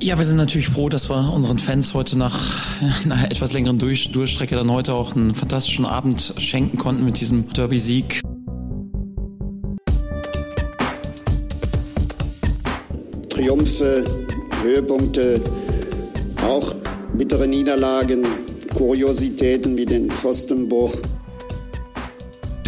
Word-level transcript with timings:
Ja, 0.00 0.16
wir 0.16 0.24
sind 0.24 0.36
natürlich 0.36 0.68
froh, 0.68 0.88
dass 0.88 1.10
wir 1.10 1.32
unseren 1.34 1.58
Fans 1.58 1.92
heute 1.92 2.16
nach 2.16 2.64
einer 3.04 3.28
etwas 3.28 3.52
längeren 3.52 3.78
Durch 3.78 4.12
Durchstrecke 4.12 4.54
dann 4.54 4.70
heute 4.70 4.94
auch 4.94 5.16
einen 5.16 5.34
fantastischen 5.34 5.84
Abend 5.84 6.34
schenken 6.38 6.78
konnten 6.78 7.04
mit 7.04 7.20
diesem 7.20 7.52
Derby-Sieg. 7.52 8.20
Triumphe, 13.28 14.04
Höhepunkte, 14.62 15.40
auch 16.46 16.76
bittere 17.14 17.48
Niederlagen, 17.48 18.24
Kuriositäten 18.72 19.76
wie 19.76 19.86
den 19.86 20.10
Pfostenbruch. 20.12 20.92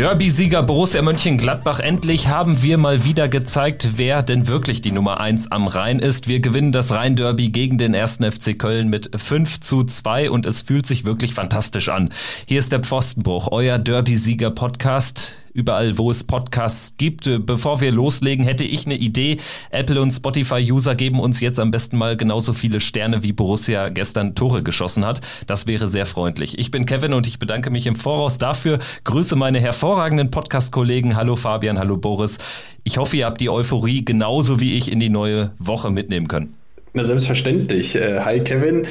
Derby-Sieger 0.00 0.62
Borussia 0.62 1.02
Mönchengladbach. 1.02 1.78
Endlich 1.78 2.28
haben 2.28 2.62
wir 2.62 2.78
mal 2.78 3.04
wieder 3.04 3.28
gezeigt, 3.28 3.86
wer 3.96 4.22
denn 4.22 4.48
wirklich 4.48 4.80
die 4.80 4.92
Nummer 4.92 5.20
1 5.20 5.52
am 5.52 5.66
Rhein 5.66 5.98
ist. 5.98 6.26
Wir 6.26 6.40
gewinnen 6.40 6.72
das 6.72 6.90
Rhein-Derby 6.92 7.50
gegen 7.50 7.76
den 7.76 7.94
1. 7.94 8.20
FC 8.30 8.58
Köln 8.58 8.88
mit 8.88 9.10
5 9.14 9.60
zu 9.60 9.84
2 9.84 10.30
und 10.30 10.46
es 10.46 10.62
fühlt 10.62 10.86
sich 10.86 11.04
wirklich 11.04 11.34
fantastisch 11.34 11.90
an. 11.90 12.08
Hier 12.46 12.60
ist 12.60 12.72
der 12.72 12.80
Pfostenbruch, 12.80 13.48
euer 13.52 13.76
Derby-Sieger-Podcast 13.76 15.36
überall, 15.52 15.98
wo 15.98 16.10
es 16.10 16.24
Podcasts 16.24 16.96
gibt. 16.96 17.28
Bevor 17.46 17.80
wir 17.80 17.92
loslegen, 17.92 18.44
hätte 18.44 18.64
ich 18.64 18.86
eine 18.86 18.96
Idee. 18.96 19.38
Apple 19.70 20.00
und 20.00 20.12
Spotify-User 20.12 20.94
geben 20.94 21.20
uns 21.20 21.40
jetzt 21.40 21.58
am 21.58 21.70
besten 21.70 21.96
mal 21.96 22.16
genauso 22.16 22.52
viele 22.52 22.80
Sterne, 22.80 23.22
wie 23.22 23.32
Borussia 23.32 23.88
gestern 23.88 24.34
Tore 24.34 24.62
geschossen 24.62 25.04
hat. 25.04 25.20
Das 25.46 25.66
wäre 25.66 25.88
sehr 25.88 26.06
freundlich. 26.06 26.58
Ich 26.58 26.70
bin 26.70 26.86
Kevin 26.86 27.12
und 27.12 27.26
ich 27.26 27.38
bedanke 27.38 27.70
mich 27.70 27.86
im 27.86 27.96
Voraus 27.96 28.38
dafür. 28.38 28.78
Grüße 29.04 29.36
meine 29.36 29.60
hervorragenden 29.60 30.30
Podcast-Kollegen. 30.30 31.16
Hallo 31.16 31.36
Fabian, 31.36 31.78
hallo 31.78 31.96
Boris. 31.96 32.38
Ich 32.84 32.98
hoffe, 32.98 33.16
ihr 33.16 33.26
habt 33.26 33.40
die 33.40 33.50
Euphorie 33.50 34.04
genauso 34.04 34.60
wie 34.60 34.76
ich 34.76 34.90
in 34.90 35.00
die 35.00 35.10
neue 35.10 35.52
Woche 35.58 35.90
mitnehmen 35.90 36.28
können. 36.28 36.59
Na, 36.92 37.04
selbstverständlich. 37.04 37.94
Äh, 37.94 38.20
hi 38.20 38.40
Kevin. 38.40 38.86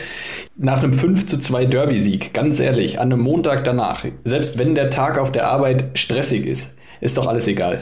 Nach 0.55 0.81
einem 0.81 0.93
5 0.93 1.27
zu 1.27 1.39
2 1.39 1.65
Derby-Sieg, 1.65 2.33
ganz 2.33 2.59
ehrlich, 2.59 2.99
an 2.99 3.11
einem 3.11 3.21
Montag 3.21 3.63
danach, 3.65 4.05
selbst 4.23 4.57
wenn 4.57 4.75
der 4.75 4.89
Tag 4.89 5.17
auf 5.17 5.31
der 5.31 5.47
Arbeit 5.47 5.97
stressig 5.97 6.45
ist, 6.45 6.77
ist 7.01 7.17
doch 7.17 7.27
alles 7.27 7.47
egal. 7.47 7.79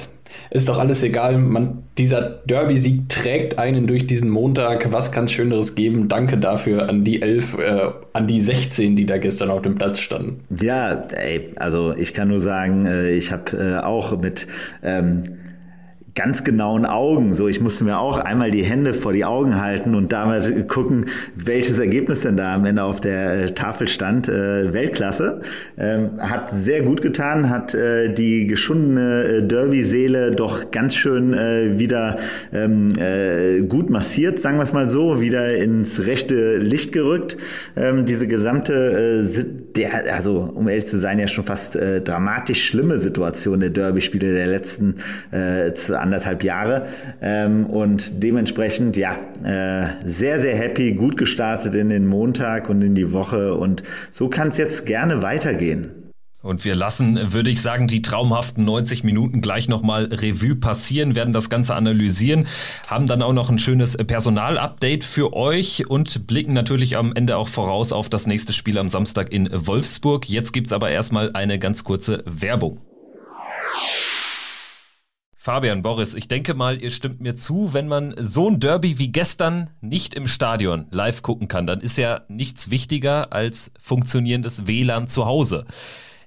Ist 0.50 0.70
doch 0.70 0.78
alles 0.78 1.04
egal. 1.04 1.38
Man, 1.38 1.84
dieser 1.98 2.22
Derby-Sieg 2.46 3.10
trägt 3.10 3.60
einen 3.60 3.88
durch 3.88 4.08
diesen 4.08 4.30
Montag. 4.30 4.92
Was 4.92 5.12
kann 5.12 5.26
es 5.26 5.32
Schöneres 5.32 5.76
geben? 5.76 6.08
Danke 6.08 6.38
dafür 6.38 6.90
an 6.90 7.04
die 7.04 7.22
elf, 7.22 7.58
äh, 7.58 7.92
an 8.14 8.28
die 8.28 8.42
16, 8.42 8.96
die 8.96 9.06
da 9.06 9.18
gestern 9.18 9.50
auf 9.50 9.62
dem 9.62 9.76
Platz 9.76 10.00
standen. 10.00 10.44
Ja, 10.62 11.08
ey, 11.16 11.52
also 11.58 11.94
ich 11.96 12.14
kann 12.14 12.28
nur 12.28 12.40
sagen, 12.40 12.86
äh, 12.86 13.12
ich 13.12 13.32
habe 13.32 13.58
äh, 13.58 13.84
auch 13.84 14.20
mit 14.20 14.48
ähm, 14.84 15.24
ganz 16.18 16.44
genauen 16.44 16.88
Augen. 16.88 17.32
So, 17.32 17.48
ich 17.48 17.62
musste 17.62 17.84
mir 17.84 18.00
auch 18.00 18.18
einmal 18.18 18.50
die 18.50 18.64
Hände 18.64 18.96
vor 18.96 19.14
die 19.14 19.24
Augen 19.24 19.62
halten 19.62 19.94
und 19.94 20.12
damit 20.12 20.68
gucken, 20.68 21.06
welches 21.36 21.78
Ergebnis 21.78 22.22
denn 22.22 22.38
da 22.38 22.56
am 22.56 22.66
Ende 22.66 22.84
auf 22.84 23.00
der 23.00 23.44
äh, 23.44 23.52
Tafel 23.52 23.88
stand. 23.88 24.28
Äh, 24.28 24.74
Weltklasse. 24.74 25.42
Ähm, 25.78 26.10
hat 26.18 26.50
sehr 26.50 26.82
gut 26.82 27.04
getan, 27.04 27.52
hat 27.52 27.76
äh, 27.76 28.12
die 28.12 28.48
geschundene 28.48 29.24
äh, 29.24 29.44
Derby-Seele 29.44 30.32
doch 30.32 30.72
ganz 30.72 30.96
schön 30.96 31.34
äh, 31.36 31.78
wieder 31.78 32.18
ähm, 32.52 32.94
äh, 32.98 33.62
gut 33.62 33.92
massiert, 33.92 34.40
sagen 34.40 34.58
wir 34.58 34.64
es 34.64 34.74
mal 34.74 34.90
so, 34.90 35.22
wieder 35.22 35.56
ins 35.56 36.08
rechte 36.08 36.58
Licht 36.58 36.94
gerückt. 36.94 37.38
Ähm, 37.76 38.06
diese 38.06 38.26
gesamte, 38.26 39.30
der, 39.76 40.16
also 40.16 40.52
um 40.56 40.68
ehrlich 40.68 40.88
zu 40.88 40.98
sein, 40.98 41.20
ja 41.20 41.28
schon 41.28 41.44
fast 41.44 41.78
dramatisch 41.78 42.66
schlimme 42.66 42.98
Situation 42.98 43.60
der 43.60 43.70
Derby-Spiele 43.70 44.34
der 44.34 44.48
letzten 44.48 44.96
äh, 45.32 45.74
anderthalb 46.08 46.44
Jahre. 46.44 46.88
Ähm, 47.22 47.66
und 47.66 48.24
dementsprechend, 48.24 48.98
ja, 48.98 49.16
äh, 49.44 49.88
sehr, 50.04 50.42
sehr 50.42 50.56
happy, 50.56 50.94
gut 50.94 51.18
gestartet 51.18 51.76
in 51.76 51.90
den 51.90 52.08
Montag 52.08 52.70
und 52.70 52.82
in 52.82 52.96
die 52.96 53.12
Woche. 53.12 53.54
Und 53.54 53.84
so 54.10 54.30
kann 54.30 54.48
es 54.48 54.58
jetzt 54.58 54.86
gerne 54.86 55.22
weitergehen. 55.22 55.92
Und 56.48 56.64
wir 56.64 56.76
lassen, 56.76 57.34
würde 57.34 57.50
ich 57.50 57.62
sagen, 57.62 57.88
die 57.88 58.02
traumhaften 58.02 58.64
90 58.64 59.04
Minuten 59.04 59.42
gleich 59.42 59.68
nochmal 59.68 60.06
Revue 60.06 60.56
passieren, 60.56 61.14
werden 61.14 61.34
das 61.34 61.50
Ganze 61.50 61.76
analysieren, 61.76 62.48
haben 62.88 63.06
dann 63.06 63.22
auch 63.22 63.34
noch 63.34 63.50
ein 63.50 63.60
schönes 63.60 63.98
Personalupdate 63.98 65.04
für 65.04 65.34
euch 65.34 65.90
und 65.90 66.26
blicken 66.26 66.54
natürlich 66.54 66.96
am 66.96 67.12
Ende 67.14 67.36
auch 67.36 67.50
voraus 67.50 67.92
auf 67.92 68.08
das 68.08 68.28
nächste 68.28 68.54
Spiel 68.54 68.78
am 68.78 68.88
Samstag 68.88 69.34
in 69.34 69.50
Wolfsburg. 69.52 70.30
Jetzt 70.30 70.54
gibt 70.54 70.68
es 70.68 70.74
aber 70.74 70.90
erstmal 70.90 71.32
eine 71.34 71.60
ganz 71.60 71.84
kurze 71.84 72.24
Werbung. 72.26 72.80
Fabian, 75.48 75.82
Boris, 75.82 76.14
ich 76.14 76.28
denke 76.28 76.56
mal, 76.56 76.82
ihr 76.84 76.92
stimmt 76.92 77.22
mir 77.22 77.38
zu, 77.38 77.74
wenn 77.74 77.88
man 77.88 78.14
so 78.18 78.50
ein 78.50 78.60
Derby 78.60 79.00
wie 79.00 79.14
gestern 79.14 79.70
nicht 79.80 80.14
im 80.14 80.28
Stadion 80.28 80.88
live 80.92 81.22
gucken 81.22 81.48
kann, 81.48 81.66
dann 81.66 81.80
ist 81.80 81.98
ja 81.98 82.24
nichts 82.28 82.70
wichtiger 82.70 83.32
als 83.32 83.72
funktionierendes 83.80 84.68
WLAN 84.68 85.08
zu 85.08 85.26
Hause. 85.26 85.66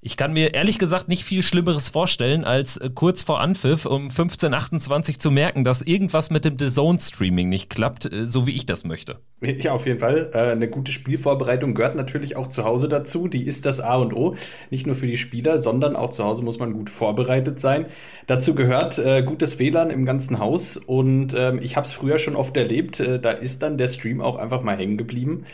Ich 0.02 0.16
kann 0.16 0.32
mir 0.32 0.54
ehrlich 0.54 0.78
gesagt 0.78 1.08
nicht 1.08 1.24
viel 1.24 1.42
Schlimmeres 1.42 1.90
vorstellen, 1.90 2.42
als 2.44 2.78
äh, 2.78 2.88
kurz 2.94 3.22
vor 3.22 3.40
Anpfiff 3.40 3.84
um 3.84 4.08
15.28 4.08 5.18
zu 5.18 5.30
merken, 5.30 5.62
dass 5.62 5.82
irgendwas 5.82 6.30
mit 6.30 6.46
dem 6.46 6.58
The 6.58 6.70
Zone 6.70 6.98
Streaming 6.98 7.50
nicht 7.50 7.68
klappt, 7.68 8.10
äh, 8.10 8.26
so 8.26 8.46
wie 8.46 8.52
ich 8.52 8.64
das 8.64 8.86
möchte. 8.86 9.18
Ja, 9.42 9.72
auf 9.72 9.84
jeden 9.84 10.00
Fall. 10.00 10.30
Äh, 10.32 10.52
eine 10.52 10.70
gute 10.70 10.90
Spielvorbereitung 10.90 11.74
gehört 11.74 11.96
natürlich 11.96 12.34
auch 12.36 12.48
zu 12.48 12.64
Hause 12.64 12.88
dazu. 12.88 13.28
Die 13.28 13.42
ist 13.42 13.66
das 13.66 13.80
A 13.80 13.96
und 13.96 14.14
O. 14.14 14.36
Nicht 14.70 14.86
nur 14.86 14.96
für 14.96 15.06
die 15.06 15.18
Spieler, 15.18 15.58
sondern 15.58 15.96
auch 15.96 16.08
zu 16.08 16.24
Hause 16.24 16.42
muss 16.42 16.58
man 16.58 16.72
gut 16.72 16.88
vorbereitet 16.88 17.60
sein. 17.60 17.84
Dazu 18.26 18.54
gehört 18.54 19.00
gutes 19.26 19.58
WLAN 19.58 19.90
im 19.90 20.06
ganzen 20.06 20.38
Haus. 20.38 20.76
Und 20.78 21.34
ähm, 21.36 21.58
ich 21.62 21.76
habe 21.76 21.86
es 21.86 21.92
früher 21.92 22.18
schon 22.18 22.36
oft 22.36 22.56
erlebt. 22.56 23.00
Da 23.00 23.32
ist 23.32 23.62
dann 23.62 23.76
der 23.76 23.88
Stream 23.88 24.20
auch 24.20 24.36
einfach 24.36 24.62
mal 24.62 24.76
hängen 24.76 24.96
geblieben. 24.96 25.44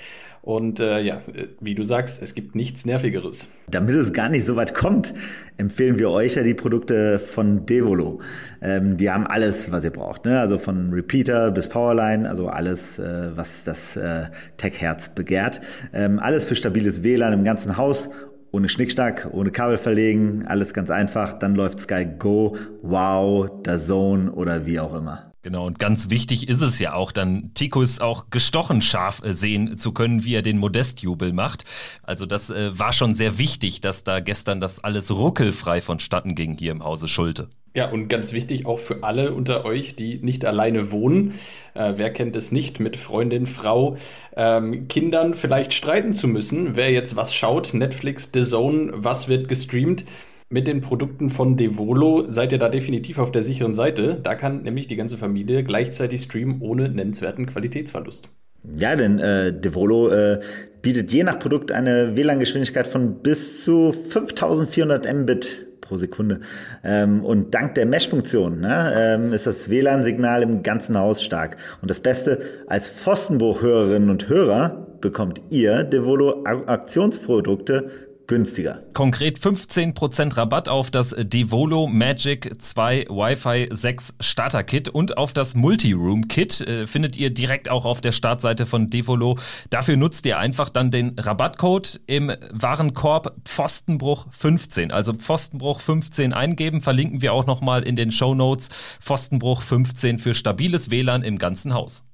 Und 0.47 0.79
äh, 0.79 1.01
ja, 1.01 1.23
wie 1.59 1.75
du 1.75 1.83
sagst, 1.83 2.23
es 2.23 2.37
gibt 2.37 2.55
nichts 2.55 2.87
Nervigeres. 2.87 3.49
Damit 3.69 3.97
es 3.97 4.13
gar 4.13 4.29
nicht 4.29 4.47
so 4.47 4.55
weit 4.55 4.75
kommt, 4.75 5.13
empfehlen 5.57 5.99
wir 5.99 6.09
euch 6.11 6.37
ja 6.37 6.45
die 6.45 6.55
Produkte 6.55 7.19
von 7.19 7.67
Devolo. 7.67 8.21
Ähm, 8.63 8.97
die 8.97 9.11
haben 9.11 9.27
alles, 9.27 9.73
was 9.73 9.83
ihr 9.83 9.91
braucht. 9.91 10.25
Ne? 10.25 10.39
Also 10.39 10.59
von 10.59 10.93
Repeater 10.93 11.51
bis 11.51 11.69
Powerline, 11.69 12.31
also 12.31 12.47
alles, 12.47 13.01
äh, 13.01 13.37
was 13.37 13.65
das 13.65 13.97
äh, 13.97 14.27
Tech-Herz 14.57 15.09
begehrt. 15.17 15.61
Ähm, 15.93 16.21
alles 16.21 16.45
für 16.45 16.55
stabiles 16.55 17.03
WLAN 17.03 17.33
im 17.33 17.43
ganzen 17.43 17.77
Haus 17.77 18.09
ohne 18.53 18.69
Schnickschnack, 18.69 19.29
ohne 19.33 19.51
Kabel 19.51 19.79
verlegen, 19.79 20.45
alles 20.47 20.73
ganz 20.73 20.91
einfach. 20.91 21.41
Dann 21.41 21.57
läuft 21.57 21.81
Sky 21.81 22.07
Go, 22.21 22.57
Wow, 22.83 23.51
Zone 23.65 24.31
oder 24.31 24.65
wie 24.65 24.79
auch 24.79 24.97
immer. 24.97 25.25
Genau, 25.47 25.65
und 25.65 25.79
ganz 25.79 26.11
wichtig 26.11 26.49
ist 26.49 26.61
es 26.61 26.81
ja 26.81 26.95
auch, 26.95 27.13
dann 27.13 27.53
Tikus 27.55 28.01
auch 28.01 28.31
gestochen 28.31 28.83
scharf 28.83 29.23
äh, 29.25 29.33
sehen 29.33 29.79
zu 29.79 29.93
können, 29.93 30.25
wie 30.25 30.35
er 30.35 30.43
den 30.43 30.59
Modestjubel 30.59 31.33
macht. 31.33 31.63
Also 32.03 32.27
das 32.27 32.51
äh, 32.51 32.77
war 32.77 32.93
schon 32.93 33.15
sehr 33.15 33.39
wichtig, 33.39 33.81
dass 33.81 34.03
da 34.03 34.19
gestern 34.19 34.61
das 34.61 34.83
alles 34.83 35.13
ruckelfrei 35.13 35.81
vonstatten 35.81 36.35
ging 36.35 36.59
hier 36.59 36.73
im 36.73 36.83
Hause 36.83 37.07
Schulte. 37.07 37.49
Ja, 37.77 37.89
und 37.89 38.09
ganz 38.09 38.33
wichtig 38.33 38.67
auch 38.67 38.81
für 38.81 39.05
alle 39.05 39.35
unter 39.35 39.65
euch, 39.65 39.95
die 39.95 40.19
nicht 40.19 40.45
alleine 40.45 40.91
wohnen. 40.91 41.35
Äh, 41.75 41.93
wer 41.95 42.13
kennt 42.13 42.35
es 42.35 42.51
nicht, 42.51 42.81
mit 42.81 42.97
Freundin, 42.97 43.47
Frau, 43.47 43.99
ähm, 44.35 44.89
Kindern 44.89 45.35
vielleicht 45.35 45.75
streiten 45.75 46.13
zu 46.13 46.27
müssen, 46.27 46.75
wer 46.75 46.91
jetzt 46.91 47.15
was 47.15 47.33
schaut, 47.33 47.73
Netflix, 47.73 48.33
The 48.35 48.43
Zone, 48.43 48.91
was 48.95 49.29
wird 49.29 49.47
gestreamt 49.47 50.07
mit 50.49 50.69
den 50.69 50.81
Produkten 50.81 51.31
von 51.31 51.57
Devolo 51.57 52.31
seid 52.31 52.53
ihr 52.53 52.59
da 52.59 52.69
definitiv 52.69 53.19
auf 53.19 53.33
der 53.33 53.43
sicheren 53.43 53.75
Seite. 53.75 54.19
Da 54.23 54.35
kann 54.35 54.63
nämlich 54.63 54.87
die 54.87 54.97
ganze 54.97 55.17
Familie 55.17 55.65
gleichzeitig 55.65 56.23
streamen 56.23 56.61
ohne 56.61 56.89
nennenswerten 56.89 57.47
Qualitätsverlust. 57.47 58.29
Ja, 58.75 58.97
denn 58.97 59.19
äh, 59.19 59.53
Devolo 59.53 60.09
äh, 60.09 60.41
bietet 60.83 61.13
je 61.13 61.25
nach 61.25 61.39
Produkt 61.39 61.73
eine 61.73 62.17
WLAN-Geschwindigkeit 62.17 62.87
von 62.87 63.23
bis 63.23 63.65
zu 63.65 63.93
5400 63.93 65.13
Mbit 65.13 65.67
pro 65.81 65.97
Sekunde. 65.97 66.41
Ähm, 66.85 67.25
und 67.25 67.55
dank 67.55 67.75
der 67.75 67.87
Mesh-Funktion 67.87 68.61
ne, 68.61 68.93
ähm, 68.97 69.33
ist 69.33 69.47
das 69.47 69.71
WLAN-Signal 69.71 70.43
im 70.43 70.63
ganzen 70.63 70.99
Haus 70.99 71.23
stark. 71.23 71.57
Und 71.81 71.91
das 71.91 72.01
Beste, 72.01 72.41
als 72.67 72.89
Pfostenbruch-Hörerinnen 72.89 74.11
und 74.11 74.29
Hörer 74.29 74.87
bekommt 75.01 75.41
ihr 75.51 75.85
Devolo 75.85 76.45
Aktionsprodukte 76.45 77.91
günstiger. 78.27 78.83
Konkret 78.93 79.39
15% 79.39 80.37
Rabatt 80.37 80.69
auf 80.69 80.91
das 80.91 81.15
Devolo 81.19 81.87
Magic 81.87 82.61
2 82.61 83.07
Wi-Fi 83.09 83.69
6 83.71 84.15
Starter 84.21 84.65
Kit 84.65 84.89
und 84.89 85.17
auf 85.17 85.33
das 85.33 85.55
Multi-Room 85.55 86.29
Kit 86.29 86.61
äh, 86.61 86.87
findet 86.87 87.17
ihr 87.17 87.31
direkt 87.31 87.69
auch 87.69 87.85
auf 87.85 88.01
der 88.01 88.13
Startseite 88.13 88.67
von 88.67 88.91
Devolo. 88.91 89.39
Dafür 89.71 89.97
nutzt 89.97 90.27
ihr 90.27 90.39
einfach 90.39 90.69
dann 90.69 90.91
den 90.91 91.19
Rabattcode 91.19 92.01
im 92.07 92.33
Warenkorb 92.53 93.35
Pfostenbruch 93.45 94.27
15. 94.31 94.93
Also 94.93 95.13
Pfostenbruch 95.15 95.81
15 95.81 96.33
eingeben, 96.33 96.81
verlinken 96.83 97.23
wir 97.23 97.33
auch 97.33 97.47
nochmal 97.47 97.83
in 97.83 97.97
den 97.97 98.11
Show 98.11 98.35
Notes. 98.35 98.69
Pfostenbruch 99.01 99.63
15 99.63 100.19
für 100.19 100.35
stabiles 100.35 100.91
WLAN 100.91 101.23
im 101.23 101.39
ganzen 101.39 101.75
Haus. 101.75 102.05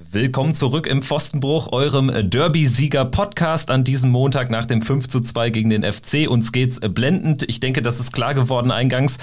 Willkommen 0.00 0.54
zurück 0.54 0.86
im 0.86 1.02
Pfostenbruch, 1.02 1.72
eurem 1.72 2.30
Derby-Sieger-Podcast 2.30 3.68
an 3.68 3.82
diesem 3.82 4.10
Montag 4.10 4.48
nach 4.48 4.64
dem 4.64 4.80
5 4.80 5.08
zu 5.08 5.20
2 5.20 5.50
gegen 5.50 5.70
den 5.70 5.82
FC. 5.82 6.28
Uns 6.28 6.52
geht's 6.52 6.78
blendend. 6.78 7.42
Ich 7.48 7.58
denke, 7.58 7.82
das 7.82 7.98
ist 7.98 8.12
klar 8.12 8.34
geworden 8.34 8.70
eingangs. 8.70 9.18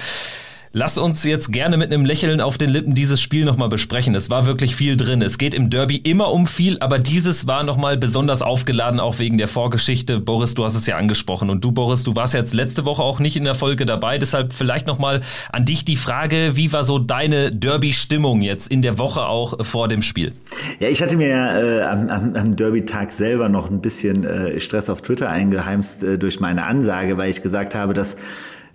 Lass 0.77 0.97
uns 0.97 1.23
jetzt 1.23 1.53
gerne 1.53 1.77
mit 1.77 1.93
einem 1.93 2.03
Lächeln 2.03 2.41
auf 2.41 2.57
den 2.57 2.69
Lippen 2.69 2.95
dieses 2.95 3.21
Spiel 3.21 3.45
nochmal 3.45 3.69
besprechen. 3.69 4.13
Es 4.13 4.29
war 4.29 4.45
wirklich 4.45 4.75
viel 4.75 4.97
drin. 4.97 5.21
Es 5.21 5.37
geht 5.37 5.53
im 5.53 5.69
Derby 5.69 5.95
immer 5.95 6.33
um 6.33 6.47
viel, 6.47 6.77
aber 6.81 6.99
dieses 6.99 7.47
war 7.47 7.63
nochmal 7.63 7.95
besonders 7.95 8.41
aufgeladen, 8.41 8.99
auch 8.99 9.17
wegen 9.17 9.37
der 9.37 9.47
Vorgeschichte. 9.47 10.19
Boris, 10.19 10.53
du 10.53 10.65
hast 10.65 10.75
es 10.75 10.85
ja 10.85 10.97
angesprochen. 10.97 11.49
Und 11.49 11.63
du, 11.63 11.71
Boris, 11.71 12.03
du 12.03 12.13
warst 12.17 12.33
jetzt 12.33 12.53
letzte 12.53 12.83
Woche 12.83 13.01
auch 13.01 13.21
nicht 13.21 13.37
in 13.37 13.45
der 13.45 13.55
Folge 13.55 13.85
dabei. 13.85 14.17
Deshalb 14.17 14.51
vielleicht 14.51 14.85
nochmal 14.85 15.21
an 15.49 15.63
dich 15.63 15.85
die 15.85 15.95
Frage, 15.95 16.57
wie 16.57 16.73
war 16.73 16.83
so 16.83 16.99
deine 16.99 17.53
Derby-Stimmung 17.53 18.41
jetzt 18.41 18.69
in 18.69 18.81
der 18.81 18.97
Woche 18.97 19.27
auch 19.27 19.65
vor 19.65 19.87
dem 19.87 20.01
Spiel? 20.01 20.33
Ja, 20.81 20.89
ich 20.89 21.01
hatte 21.01 21.15
mir 21.15 21.29
äh, 21.29 21.81
am, 21.83 22.09
am, 22.09 22.35
am 22.35 22.55
Derby-Tag 22.57 23.11
selber 23.11 23.47
noch 23.47 23.71
ein 23.71 23.79
bisschen 23.79 24.25
äh, 24.25 24.59
Stress 24.59 24.89
auf 24.89 25.01
Twitter 25.01 25.29
eingeheimst 25.29 26.03
äh, 26.03 26.17
durch 26.17 26.41
meine 26.41 26.65
Ansage, 26.65 27.17
weil 27.17 27.29
ich 27.29 27.41
gesagt 27.41 27.75
habe, 27.75 27.93
dass 27.93 28.17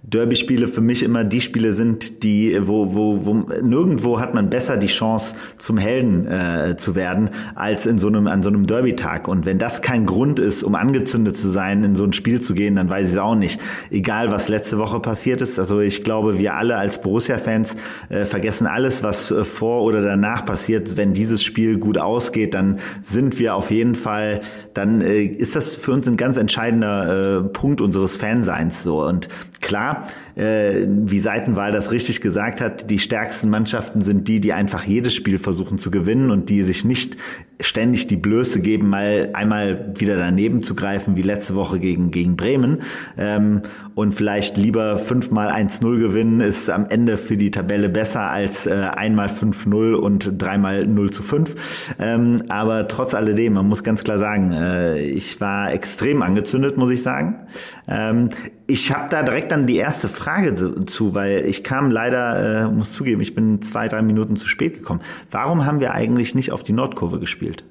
Derby-Spiele 0.03 0.67
für 0.67 0.81
mich 0.81 1.03
immer 1.03 1.25
die 1.25 1.41
Spiele 1.41 1.75
sind, 1.75 2.23
die, 2.23 2.59
wo, 2.63 2.95
wo, 2.95 3.27
wo 3.27 3.35
nirgendwo 3.63 4.19
hat 4.19 4.35
man 4.35 4.49
besser 4.49 4.77
die 4.77 4.87
Chance, 4.87 5.35
zum 5.59 5.77
Helden 5.77 6.27
äh, 6.27 6.77
zu 6.77 6.95
werden, 6.95 7.31
als 7.55 7.85
in 7.85 7.99
so 7.99 8.09
einem, 8.09 8.27
an 8.27 8.43
so 8.43 8.49
einem 8.49 8.67
Derby-Tag. 8.67 9.29
Und 9.29 9.45
wenn 9.45 9.59
das 9.59 9.83
kein 9.83 10.07
Grund 10.07 10.39
ist, 10.39 10.63
um 10.63 10.75
angezündet 10.75 11.37
zu 11.37 11.49
sein, 11.49 11.85
in 11.85 11.95
so 11.95 12.05
ein 12.05 12.15
Spiel 12.15 12.41
zu 12.41 12.55
gehen, 12.55 12.77
dann 12.77 12.89
weiß 12.89 13.09
ich 13.09 13.15
es 13.15 13.19
auch 13.19 13.35
nicht. 13.35 13.61
Egal, 13.91 14.31
was 14.31 14.49
letzte 14.49 14.79
Woche 14.79 15.01
passiert 15.01 15.43
ist. 15.43 15.59
Also 15.59 15.81
ich 15.81 16.03
glaube, 16.03 16.39
wir 16.39 16.55
alle 16.55 16.77
als 16.77 17.03
Borussia-Fans 17.03 17.77
äh, 18.09 18.25
vergessen 18.25 18.67
alles, 18.67 19.03
was 19.03 19.31
äh, 19.31 19.45
vor 19.45 19.83
oder 19.83 20.01
danach 20.01 20.47
passiert. 20.47 20.97
Wenn 20.97 21.13
dieses 21.13 21.45
Spiel 21.45 21.79
gut 21.79 21.99
ausgeht, 21.99 22.55
dann 22.55 22.79
sind 23.03 23.39
wir 23.39 23.55
auf 23.55 23.71
jeden 23.71 23.95
Fall, 23.95 24.41
dann 24.73 25.03
äh, 25.03 25.25
ist 25.25 25.57
das 25.57 25.77
für 25.77 25.93
uns 25.93 26.09
ein 26.09 26.17
ganz 26.17 26.39
entscheidender 26.39 27.39
äh, 27.39 27.43
Punkt 27.43 27.83
unseres 27.83 28.17
Fanseins 28.17 28.83
so. 28.83 29.05
Und 29.05 29.29
klar, 29.61 29.90
Bogotá 29.95 30.30
äh, 30.37 30.87
wie 30.87 31.21
Seitenwahl 31.21 31.73
das 31.73 31.91
richtig 31.91 32.21
gesagt 32.21 32.61
hat, 32.61 32.91
die 32.91 32.99
stärksten 32.99 33.51
Mannschaften 33.51 34.01
sind 34.01 34.29
die, 34.29 34.41
die 34.41 34.53
einfach 34.53 34.85
jedes 34.85 35.15
Spiel 35.15 35.39
versuchen 35.39 35.79
zu 35.79 35.91
gewinnen 35.91 36.31
und 36.31 36.49
die 36.49 36.63
sich 36.63 36.85
nicht 36.85 37.17
ständig 37.61 38.07
die 38.07 38.17
Blöße 38.17 38.61
geben, 38.61 38.89
mal 38.89 39.31
einmal 39.35 39.93
wieder 39.97 40.17
daneben 40.17 40.63
zu 40.63 40.75
greifen, 40.75 41.17
wie 41.17 41.23
letzte 41.23 41.55
Woche 41.55 41.79
gegen, 41.79 42.11
gegen 42.11 42.37
Bremen. 42.37 42.79
Ähm, 43.19 43.63
und 43.95 44.15
vielleicht 44.15 44.57
lieber 44.57 44.99
fünfmal 44.99 45.51
1-0 45.51 45.99
gewinnen, 45.99 46.41
ist 46.41 46.71
am 46.71 46.87
Ende 46.87 47.19
für 47.19 47.37
die 47.37 47.51
Tabelle 47.51 47.89
besser 47.89 48.23
als 48.23 48.67
äh, 48.67 48.73
einmal 48.73 49.29
5-0 49.29 49.95
und 49.95 50.41
dreimal 50.41 50.87
0 50.87 51.11
zu 51.11 51.23
5. 51.23 51.95
Ähm, 51.99 52.43
aber 52.49 52.89
trotz 52.89 53.15
alledem, 53.15 53.55
man 53.55 53.69
muss 53.69 53.85
ganz 53.85 54.05
klar 54.05 54.19
sagen, 54.19 54.53
äh, 54.53 55.01
ich 55.01 55.41
war 55.41 55.73
extrem 55.73 56.23
angezündet, 56.23 56.77
muss 56.77 56.91
ich 56.91 57.03
sagen. 57.03 57.43
Ähm, 57.89 58.31
ich 58.67 58.93
habe 58.93 59.09
da 59.11 59.23
direkt 59.23 59.53
dann 59.53 59.67
die 59.67 59.77
erste 59.77 60.09
Frage 60.09 60.30
dazu, 60.39 61.15
weil 61.15 61.47
ich 61.47 61.65
kam 61.65 61.91
leider, 61.91 62.65
äh, 62.65 62.69
muss 62.69 62.93
zugeben, 62.93 63.21
ich 63.21 63.35
bin 63.35 63.63
zwei, 63.63 63.89
drei 63.89 64.03
Minuten 64.03 64.37
zu 64.37 64.49
spät 64.49 64.75
gekommen. 64.75 65.01
Warum 65.31 65.67
haben 65.67 65.81
wir 65.81 65.93
eigentlich 65.93 66.35
nicht 66.35 66.53
auf 66.53 66.63
die 66.63 66.73
Nordkurve 66.73 67.19
gespielt? 67.19 67.65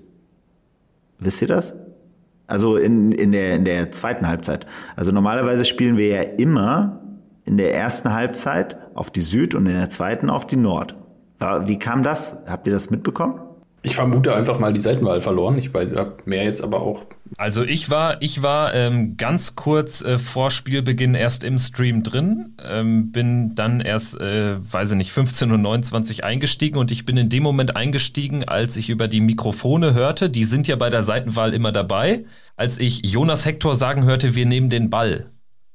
Wisst 1.20 1.42
ihr 1.42 1.48
das? 1.48 1.74
Also 2.48 2.78
in, 2.78 3.12
in, 3.12 3.32
der, 3.32 3.56
in 3.56 3.66
der 3.66 3.92
zweiten 3.92 4.28
Halbzeit. 4.28 4.66
Also 4.96 5.12
normalerweise 5.12 5.66
spielen 5.66 5.98
wir 5.98 6.08
ja 6.08 6.22
immer 6.22 7.02
in 7.46 7.58
der 7.58 7.76
ersten 7.76 8.14
Halbzeit 8.14 8.78
auf 8.96 9.12
die 9.12 9.22
Süd 9.22 9.56
und 9.56 9.66
in 9.66 9.74
der 9.74 9.90
zweiten 9.90 10.30
auf 10.30 10.48
die 10.48 10.56
Nord. 10.56 10.96
Wie 11.66 11.80
kam 11.80 12.04
das? 12.04 12.36
Habt 12.48 12.68
ihr 12.68 12.74
das 12.74 12.90
mitbekommen? 12.90 13.40
Ich 13.82 13.96
vermute 13.96 14.36
einfach 14.36 14.60
mal 14.60 14.74
die 14.74 14.82
Seitenwahl 14.82 15.22
verloren. 15.22 15.58
Ich 15.58 15.74
weiß 15.74 15.90
mehr 16.26 16.44
jetzt 16.44 16.62
aber 16.62 16.82
auch. 16.82 17.06
Also 17.38 17.64
ich 17.64 17.90
war, 17.90 18.22
ich 18.22 18.42
war 18.42 18.74
ähm, 18.74 19.16
ganz 19.16 19.56
kurz 19.56 20.02
äh, 20.02 20.18
vor 20.18 20.52
Spielbeginn 20.52 21.16
erst 21.16 21.44
im 21.44 21.58
Stream 21.58 22.04
drin, 22.04 22.56
ähm, 22.64 23.12
bin 23.12 23.56
dann 23.56 23.80
erst, 23.80 24.20
äh, 24.20 24.56
weiß 24.60 24.92
ich 24.92 24.98
nicht, 24.98 25.12
15.29 25.12 26.20
Uhr 26.20 26.26
eingestiegen 26.26 26.78
und 26.78 26.92
ich 26.92 27.06
bin 27.06 27.16
in 27.16 27.30
dem 27.30 27.44
Moment 27.44 27.76
eingestiegen, 27.76 28.44
als 28.44 28.76
ich 28.76 28.90
über 28.90 29.08
die 29.08 29.22
Mikrofone 29.22 29.94
hörte, 29.94 30.30
die 30.30 30.44
sind 30.44 30.68
ja 30.68 30.76
bei 30.76 30.90
der 30.90 31.04
Seitenwahl 31.04 31.54
immer 31.54 31.72
dabei, 31.72 32.26
als 32.58 32.80
ich 32.80 33.02
Jonas 33.06 33.46
Hector 33.46 33.76
sagen 33.76 34.04
hörte, 34.04 34.36
wir 34.36 34.46
nehmen 34.46 34.70
den 34.70 34.90
Ball. 34.90 35.30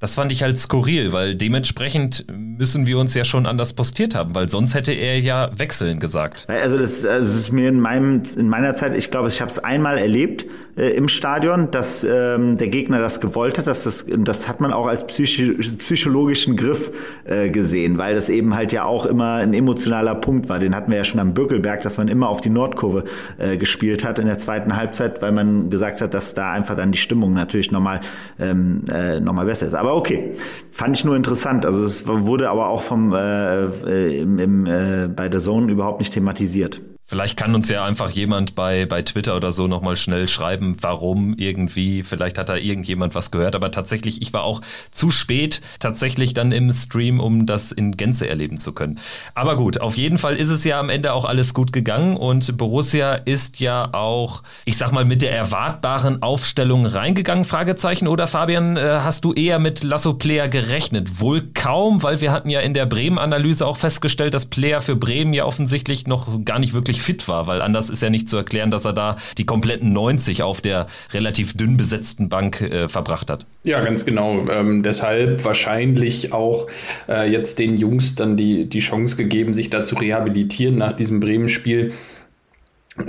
Das 0.05 0.17
fand 0.17 0.31
ich 0.33 0.43
halt 0.43 0.59
skurril, 0.59 1.15
weil 1.15 1.35
dementsprechend 1.35 2.27
müssen 2.31 2.85
wir 2.85 2.99
uns 2.99 3.15
ja 3.15 3.25
schon 3.25 3.47
anders 3.47 3.73
postiert 3.73 4.15
haben, 4.15 4.35
weil 4.35 4.51
sonst 4.51 4.75
hätte 4.75 4.93
er 4.93 5.19
ja 5.19 5.51
wechseln 5.57 5.99
gesagt. 5.99 6.45
Also 6.47 6.77
das, 6.77 7.07
also 7.07 7.27
das 7.27 7.35
ist 7.35 7.53
mir 7.53 7.71
in 7.71 7.81
meinem 7.81 8.21
in 8.37 8.51
meiner 8.51 8.75
Zeit, 8.75 8.95
ich 8.95 9.11
glaube, 9.11 9.29
ich 9.29 9.41
habe 9.41 9.51
es 9.51 9.59
einmal 9.59 9.97
erlebt 9.97 10.45
äh, 10.77 10.91
im 10.91 11.09
Stadion, 11.09 11.71
dass 11.71 12.05
ähm, 12.05 12.57
der 12.57 12.69
Gegner 12.69 13.01
das 13.01 13.21
gewollt 13.21 13.59
hat, 13.59 13.67
dass 13.67 13.85
das 13.85 14.07
das 14.09 14.49
hat 14.49 14.61
man 14.61 14.73
auch 14.73 14.87
als 14.87 15.07
psychi 15.07 15.53
psychologischen 15.79 16.57
Griff 16.57 16.93
äh, 17.25 17.51
gesehen, 17.51 17.99
weil 17.99 18.15
das 18.15 18.29
eben 18.29 18.55
halt 18.55 18.73
ja 18.73 18.85
auch 18.85 19.07
immer 19.07 19.35
ein 19.35 19.55
emotionaler 19.55 20.15
Punkt 20.15 20.49
war. 20.49 20.59
Den 20.59 20.75
hatten 20.75 20.91
wir 20.91 20.99
ja 20.99 21.05
schon 21.05 21.21
am 21.21 21.35
Böckelberg, 21.35 21.83
dass 21.83 21.97
man 21.97 22.09
immer 22.09 22.29
auf 22.29 22.41
die 22.41 22.51
Nordkurve 22.51 23.05
äh, 23.39 23.57
gespielt 23.57 24.05
hat 24.05 24.19
in 24.19 24.27
der 24.27 24.39
zweiten 24.39 24.77
Halbzeit, 24.77 25.23
weil 25.23 25.33
man 25.33 25.71
gesagt 25.71 26.01
hat, 26.01 26.15
dass 26.15 26.35
da 26.35 26.53
einfach 26.53 26.77
dann 26.77 26.93
die 26.93 26.99
Stimmung 26.99 27.33
natürlich 27.35 27.71
nochmal 27.71 28.01
ähm, 28.39 28.83
äh, 28.93 29.21
noch 29.21 29.35
besser 29.45 29.67
ist. 29.67 29.75
Aber 29.75 29.95
okay, 29.95 30.35
fand 30.71 30.97
ich 30.97 31.05
nur 31.05 31.17
interessant. 31.17 31.67
Also 31.67 31.83
es 31.83 32.07
wurde 32.07 32.51
aber 32.51 32.69
auch 32.69 32.83
vom 32.83 33.13
äh, 33.13 33.65
äh, 33.65 34.21
im, 34.21 34.39
im, 34.39 34.67
äh, 34.67 35.09
bei 35.09 35.29
der 35.29 35.41
Zone 35.41 35.71
überhaupt 35.71 36.01
nicht 36.01 36.13
thematisiert. 36.13 36.81
Vielleicht 37.07 37.37
kann 37.37 37.55
uns 37.55 37.69
ja 37.69 37.85
einfach 37.85 38.11
jemand 38.11 38.55
bei, 38.55 38.87
bei 38.87 39.03
Twitter 39.03 39.37
oder 39.37 39.53
so 39.53 39.67
nochmal 39.67 39.97
schnell 39.99 40.27
schreiben, 40.27 40.79
warum 40.81 41.35
irgendwie. 41.37 42.03
Vielleicht 42.03 42.39
hat 42.39 42.49
da 42.49 42.57
irgendjemand 42.57 43.15
was 43.15 43.31
gehört. 43.31 43.55
Aber 43.55 43.71
tatsächlich, 43.71 44.23
ich 44.23 44.33
war 44.33 44.45
auch 44.45 44.63
zu 44.91 45.11
spät 45.11 45.61
tatsächlich 45.79 46.33
dann 46.33 46.51
im 46.51 46.73
Stream, 46.73 47.21
um 47.21 47.45
das 47.45 47.73
in 47.73 47.93
Gänze 47.97 48.27
erleben 48.27 48.57
zu 48.57 48.73
können. 48.73 48.99
Aber 49.35 49.57
gut, 49.57 49.83
auf 49.83 49.99
jeden 49.99 50.17
Fall 50.17 50.37
ist 50.37 50.49
es 50.49 50.65
ja 50.65 50.81
am 50.81 50.89
Ende 50.89 51.13
auch 51.13 51.27
alles 51.27 51.53
gut 51.53 51.75
gegangen 51.75 52.17
und 52.17 52.57
Borussia 52.57 53.15
ist 53.15 53.61
ja 53.61 53.93
auch, 53.93 54.43
ich 54.65 54.79
sag 54.79 54.91
mal, 54.91 55.05
mit 55.05 55.21
der 55.21 55.33
erwartbaren 55.33 56.23
Aufstellung 56.23 56.87
reingegangen, 56.87 57.45
Fragezeichen. 57.45 58.09
Oder 58.09 58.27
Fabian, 58.27 58.79
äh, 58.79 59.01
hast 59.03 59.27
du 59.27 59.35
eher 59.35 59.59
mit 59.59 59.83
Lasso 59.83 60.15
Player 60.15 60.49
gerechnet? 60.49 61.21
Wohl 61.21 61.51
kaum, 61.53 62.03
weil 62.03 62.23
wir 62.23 62.33
hatten 62.33 62.49
ja 62.49 62.61
in 62.61 62.73
der 62.73 62.87
Bremen-Analyse 62.87 63.67
auch 63.67 63.77
festgestellt, 63.77 64.33
dass 64.33 64.47
Player 64.47 64.81
für 64.81 64.97
Bremen 64.97 65.35
ja 65.35 65.45
offensichtlich 65.45 66.07
noch 66.07 66.29
gar 66.47 66.59
nicht 66.59 66.73
wirklich 66.73 66.94
wirklich 66.95 67.03
fit 67.03 67.29
war, 67.29 67.47
weil 67.47 67.61
anders 67.61 67.91
ist 67.91 68.03
ja 68.03 68.11
nicht 68.11 68.29
zu 68.29 68.37
erklären, 68.37 68.71
dass 68.71 68.85
er 68.85 68.93
da 68.93 69.17
die 69.39 69.45
kompletten 69.45 69.93
90 69.93 70.43
auf 70.43 70.61
der 70.61 70.87
relativ 71.13 71.57
dünn 71.57 71.77
besetzten 71.77 72.29
Bank 72.29 72.61
äh, 72.61 72.89
verbracht 72.89 73.31
hat. 73.31 73.47
Ja, 73.65 73.81
ganz 73.81 74.05
genau. 74.05 74.47
Ähm, 74.49 74.83
deshalb 74.83 75.45
wahrscheinlich 75.45 76.33
auch 76.33 76.69
äh, 77.09 77.31
jetzt 77.31 77.59
den 77.59 77.77
Jungs 77.77 78.15
dann 78.15 78.37
die, 78.37 78.69
die 78.69 78.81
Chance 78.81 79.17
gegeben, 79.17 79.55
sich 79.55 79.71
da 79.71 79.85
zu 79.85 79.97
rehabilitieren 79.97 80.79
nach 80.79 80.93
diesem 80.93 81.21
Bremen-Spiel. 81.21 81.93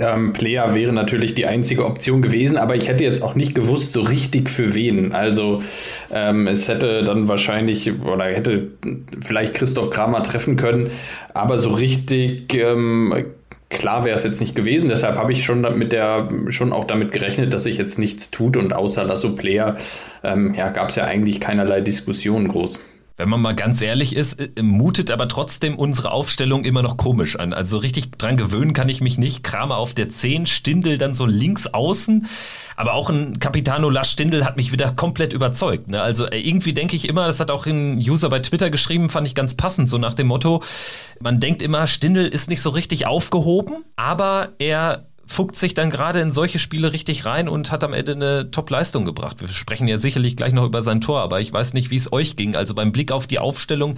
Ähm, 0.00 0.32
Player 0.32 0.74
wäre 0.74 0.92
natürlich 0.92 1.34
die 1.34 1.46
einzige 1.46 1.84
Option 1.84 2.20
gewesen, 2.20 2.56
aber 2.56 2.74
ich 2.74 2.88
hätte 2.88 3.04
jetzt 3.04 3.22
auch 3.22 3.36
nicht 3.36 3.54
gewusst, 3.54 3.92
so 3.92 4.02
richtig 4.02 4.50
für 4.50 4.74
wen. 4.74 5.12
Also 5.12 5.62
ähm, 6.10 6.48
es 6.48 6.68
hätte 6.68 7.04
dann 7.04 7.28
wahrscheinlich 7.28 7.92
oder 8.00 8.24
hätte 8.24 8.72
vielleicht 9.20 9.54
Christoph 9.54 9.90
Kramer 9.90 10.24
treffen 10.24 10.56
können, 10.56 10.90
aber 11.34 11.60
so 11.60 11.70
richtig 11.74 12.52
ähm, 12.54 13.26
klar 13.70 14.04
wäre 14.04 14.16
es 14.16 14.24
jetzt 14.24 14.40
nicht 14.40 14.54
gewesen. 14.54 14.88
Deshalb 14.88 15.16
habe 15.16 15.32
ich 15.32 15.44
schon 15.44 15.60
mit 15.78 15.92
der 15.92 16.28
schon 16.48 16.72
auch 16.72 16.84
damit 16.84 17.12
gerechnet, 17.12 17.52
dass 17.52 17.64
sich 17.64 17.78
jetzt 17.78 17.98
nichts 17.98 18.30
tut 18.30 18.56
und 18.56 18.72
außer 18.72 19.04
Lasso 19.04 19.34
Player 19.34 19.76
ähm, 20.22 20.54
ja, 20.54 20.70
gab 20.70 20.90
es 20.90 20.96
ja 20.96 21.04
eigentlich 21.04 21.40
keinerlei 21.40 21.80
Diskussion 21.80 22.48
groß. 22.48 22.80
Wenn 23.16 23.30
man 23.30 23.40
mal 23.40 23.54
ganz 23.54 23.80
ehrlich 23.80 24.14
ist, 24.14 24.34
äh, 24.34 24.62
mutet 24.62 25.10
aber 25.10 25.26
trotzdem 25.28 25.76
unsere 25.76 26.10
Aufstellung 26.10 26.64
immer 26.64 26.82
noch 26.82 26.96
komisch 26.96 27.36
an. 27.36 27.54
Also 27.54 27.78
richtig 27.78 28.12
dran 28.12 28.36
gewöhnen 28.36 28.74
kann 28.74 28.90
ich 28.90 29.00
mich 29.00 29.16
nicht. 29.16 29.42
Kramer 29.42 29.78
auf 29.78 29.94
der 29.94 30.10
10, 30.10 30.46
Stindel 30.46 30.98
dann 30.98 31.14
so 31.14 31.24
links 31.24 31.66
außen. 31.66 32.26
Aber 32.76 32.92
auch 32.92 33.08
ein 33.08 33.38
Capitano 33.38 33.88
Lars 33.88 34.10
Stindel 34.10 34.44
hat 34.44 34.58
mich 34.58 34.70
wieder 34.70 34.92
komplett 34.92 35.32
überzeugt. 35.32 35.88
Ne? 35.88 36.02
Also 36.02 36.26
äh, 36.26 36.38
irgendwie 36.38 36.74
denke 36.74 36.94
ich 36.94 37.08
immer, 37.08 37.26
das 37.26 37.40
hat 37.40 37.50
auch 37.50 37.64
ein 37.64 37.96
User 37.96 38.28
bei 38.28 38.40
Twitter 38.40 38.70
geschrieben, 38.70 39.08
fand 39.08 39.26
ich 39.26 39.34
ganz 39.34 39.54
passend, 39.54 39.88
so 39.88 39.96
nach 39.96 40.14
dem 40.14 40.26
Motto, 40.26 40.62
man 41.20 41.40
denkt 41.40 41.62
immer, 41.62 41.86
Stindel 41.86 42.26
ist 42.26 42.50
nicht 42.50 42.60
so 42.60 42.70
richtig 42.70 43.06
aufgehoben, 43.06 43.84
aber 43.96 44.50
er 44.58 45.06
fuckt 45.26 45.56
sich 45.56 45.74
dann 45.74 45.90
gerade 45.90 46.20
in 46.20 46.30
solche 46.30 46.58
Spiele 46.58 46.92
richtig 46.92 47.24
rein 47.24 47.48
und 47.48 47.70
hat 47.72 47.84
am 47.84 47.92
Ende 47.92 48.12
eine 48.12 48.50
Top-Leistung 48.50 49.04
gebracht. 49.04 49.40
Wir 49.40 49.48
sprechen 49.48 49.88
ja 49.88 49.98
sicherlich 49.98 50.36
gleich 50.36 50.52
noch 50.52 50.64
über 50.64 50.82
sein 50.82 51.00
Tor, 51.00 51.20
aber 51.20 51.40
ich 51.40 51.52
weiß 51.52 51.74
nicht, 51.74 51.90
wie 51.90 51.96
es 51.96 52.12
euch 52.12 52.36
ging. 52.36 52.56
Also 52.56 52.74
beim 52.74 52.92
Blick 52.92 53.12
auf 53.12 53.26
die 53.26 53.38
Aufstellung 53.38 53.96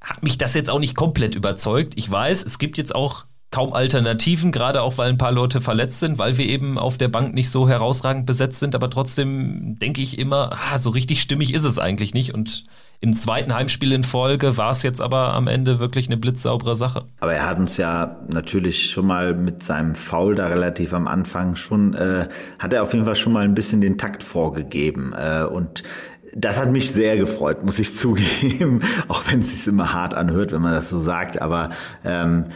hat 0.00 0.22
mich 0.22 0.38
das 0.38 0.54
jetzt 0.54 0.70
auch 0.70 0.78
nicht 0.78 0.94
komplett 0.94 1.34
überzeugt. 1.34 1.94
Ich 1.96 2.10
weiß, 2.10 2.44
es 2.44 2.58
gibt 2.58 2.78
jetzt 2.78 2.94
auch 2.94 3.24
kaum 3.50 3.72
Alternativen, 3.72 4.52
gerade 4.52 4.82
auch 4.82 4.98
weil 4.98 5.08
ein 5.08 5.18
paar 5.18 5.32
Leute 5.32 5.60
verletzt 5.60 6.00
sind, 6.00 6.18
weil 6.18 6.36
wir 6.36 6.46
eben 6.46 6.78
auf 6.78 6.98
der 6.98 7.08
Bank 7.08 7.34
nicht 7.34 7.50
so 7.50 7.68
herausragend 7.68 8.26
besetzt 8.26 8.60
sind, 8.60 8.74
aber 8.74 8.90
trotzdem 8.90 9.78
denke 9.78 10.02
ich 10.02 10.18
immer, 10.18 10.52
ah, 10.52 10.78
so 10.78 10.90
richtig 10.90 11.22
stimmig 11.22 11.54
ist 11.54 11.64
es 11.64 11.78
eigentlich 11.78 12.12
nicht 12.12 12.34
und 12.34 12.64
im 13.00 13.14
zweiten 13.14 13.54
Heimspiel 13.54 13.92
in 13.92 14.02
Folge 14.02 14.56
war 14.56 14.70
es 14.70 14.82
jetzt 14.82 15.00
aber 15.00 15.34
am 15.34 15.46
Ende 15.46 15.78
wirklich 15.78 16.08
eine 16.08 16.16
blitzsaubere 16.16 16.74
Sache. 16.74 17.04
Aber 17.20 17.32
er 17.32 17.48
hat 17.48 17.58
uns 17.58 17.76
ja 17.76 18.16
natürlich 18.26 18.90
schon 18.90 19.06
mal 19.06 19.34
mit 19.34 19.62
seinem 19.62 19.94
Foul 19.94 20.34
da 20.34 20.48
relativ 20.48 20.92
am 20.92 21.06
Anfang 21.06 21.54
schon, 21.54 21.94
äh, 21.94 22.28
hat 22.58 22.72
er 22.72 22.82
auf 22.82 22.92
jeden 22.92 23.04
Fall 23.04 23.14
schon 23.14 23.32
mal 23.32 23.44
ein 23.44 23.54
bisschen 23.54 23.80
den 23.80 23.98
Takt 23.98 24.24
vorgegeben. 24.24 25.12
Äh, 25.16 25.44
und 25.44 25.84
das 26.34 26.60
hat 26.60 26.72
mich 26.72 26.90
sehr 26.90 27.16
gefreut, 27.16 27.64
muss 27.64 27.78
ich 27.78 27.94
zugeben, 27.94 28.80
auch 29.06 29.22
wenn 29.30 29.40
es 29.40 29.56
sich 29.56 29.68
immer 29.68 29.92
hart 29.92 30.14
anhört, 30.14 30.50
wenn 30.50 30.62
man 30.62 30.74
das 30.74 30.88
so 30.88 30.98
sagt. 30.98 31.40
Aber 31.40 31.70
ähm, 32.04 32.46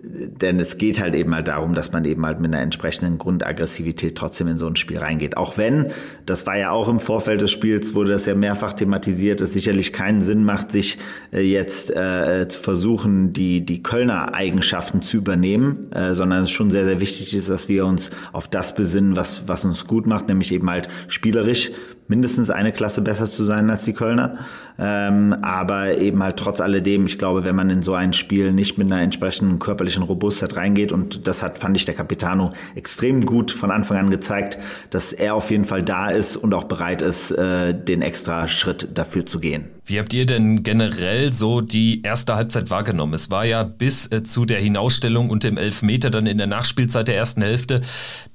denn 0.00 0.60
es 0.60 0.78
geht 0.78 1.00
halt 1.00 1.16
eben 1.16 1.34
halt 1.34 1.48
darum, 1.48 1.74
dass 1.74 1.90
man 1.90 2.04
eben 2.04 2.24
halt 2.24 2.38
mit 2.38 2.52
einer 2.52 2.62
entsprechenden 2.62 3.18
Grundaggressivität 3.18 4.16
trotzdem 4.16 4.46
in 4.46 4.56
so 4.56 4.66
ein 4.68 4.76
Spiel 4.76 4.98
reingeht. 4.98 5.36
Auch 5.36 5.58
wenn, 5.58 5.88
das 6.24 6.46
war 6.46 6.56
ja 6.56 6.70
auch 6.70 6.88
im 6.88 7.00
Vorfeld 7.00 7.40
des 7.40 7.50
Spiels, 7.50 7.96
wurde 7.96 8.12
das 8.12 8.24
ja 8.24 8.36
mehrfach 8.36 8.74
thematisiert, 8.74 9.40
es 9.40 9.52
sicherlich 9.52 9.92
keinen 9.92 10.20
Sinn 10.20 10.44
macht, 10.44 10.70
sich 10.70 10.98
äh, 11.32 11.40
jetzt 11.40 11.90
äh, 11.90 12.46
zu 12.48 12.60
versuchen, 12.60 13.32
die, 13.32 13.66
die 13.66 13.82
Kölner 13.82 14.34
Eigenschaften 14.34 15.02
zu 15.02 15.16
übernehmen, 15.16 15.90
äh, 15.90 16.14
sondern 16.14 16.44
es 16.44 16.52
schon 16.52 16.70
sehr, 16.70 16.84
sehr 16.84 17.00
wichtig 17.00 17.34
ist, 17.34 17.50
dass 17.50 17.68
wir 17.68 17.84
uns 17.84 18.10
auf 18.32 18.46
das 18.46 18.76
besinnen, 18.76 19.16
was, 19.16 19.48
was 19.48 19.64
uns 19.64 19.88
gut 19.88 20.06
macht, 20.06 20.28
nämlich 20.28 20.52
eben 20.52 20.70
halt 20.70 20.88
spielerisch 21.08 21.72
mindestens 22.08 22.50
eine 22.50 22.72
Klasse 22.72 23.02
besser 23.02 23.26
zu 23.26 23.44
sein 23.44 23.70
als 23.70 23.84
die 23.84 23.92
Kölner. 23.92 24.38
Ähm, 24.78 25.36
aber 25.42 25.98
eben 25.98 26.22
halt 26.22 26.36
trotz 26.36 26.60
alledem, 26.60 27.06
ich 27.06 27.18
glaube, 27.18 27.44
wenn 27.44 27.54
man 27.54 27.70
in 27.70 27.82
so 27.82 27.94
ein 27.94 28.12
Spiel 28.12 28.52
nicht 28.52 28.78
mit 28.78 28.90
einer 28.90 29.02
entsprechenden 29.02 29.58
körperlichen 29.58 30.02
Robustheit 30.02 30.56
reingeht, 30.56 30.92
und 30.92 31.26
das 31.26 31.42
hat, 31.42 31.58
fand 31.58 31.76
ich, 31.76 31.84
der 31.84 31.94
Capitano 31.94 32.52
extrem 32.74 33.24
gut 33.24 33.50
von 33.50 33.70
Anfang 33.70 33.98
an 33.98 34.10
gezeigt, 34.10 34.58
dass 34.90 35.12
er 35.12 35.34
auf 35.34 35.50
jeden 35.50 35.64
Fall 35.64 35.82
da 35.82 36.10
ist 36.10 36.36
und 36.36 36.54
auch 36.54 36.64
bereit 36.64 37.02
ist, 37.02 37.30
äh, 37.30 37.74
den 37.74 38.02
extra 38.02 38.48
Schritt 38.48 38.88
dafür 38.94 39.26
zu 39.26 39.38
gehen. 39.40 39.77
Wie 39.88 39.98
habt 39.98 40.12
ihr 40.12 40.26
denn 40.26 40.62
generell 40.62 41.32
so 41.32 41.62
die 41.62 42.02
erste 42.02 42.34
Halbzeit 42.34 42.68
wahrgenommen? 42.68 43.14
Es 43.14 43.30
war 43.30 43.46
ja 43.46 43.62
bis 43.62 44.06
äh, 44.08 44.22
zu 44.22 44.44
der 44.44 44.60
Hinausstellung 44.60 45.30
und 45.30 45.44
dem 45.44 45.56
Elfmeter 45.56 46.10
dann 46.10 46.26
in 46.26 46.36
der 46.36 46.46
Nachspielzeit 46.46 47.08
der 47.08 47.16
ersten 47.16 47.40
Hälfte 47.40 47.80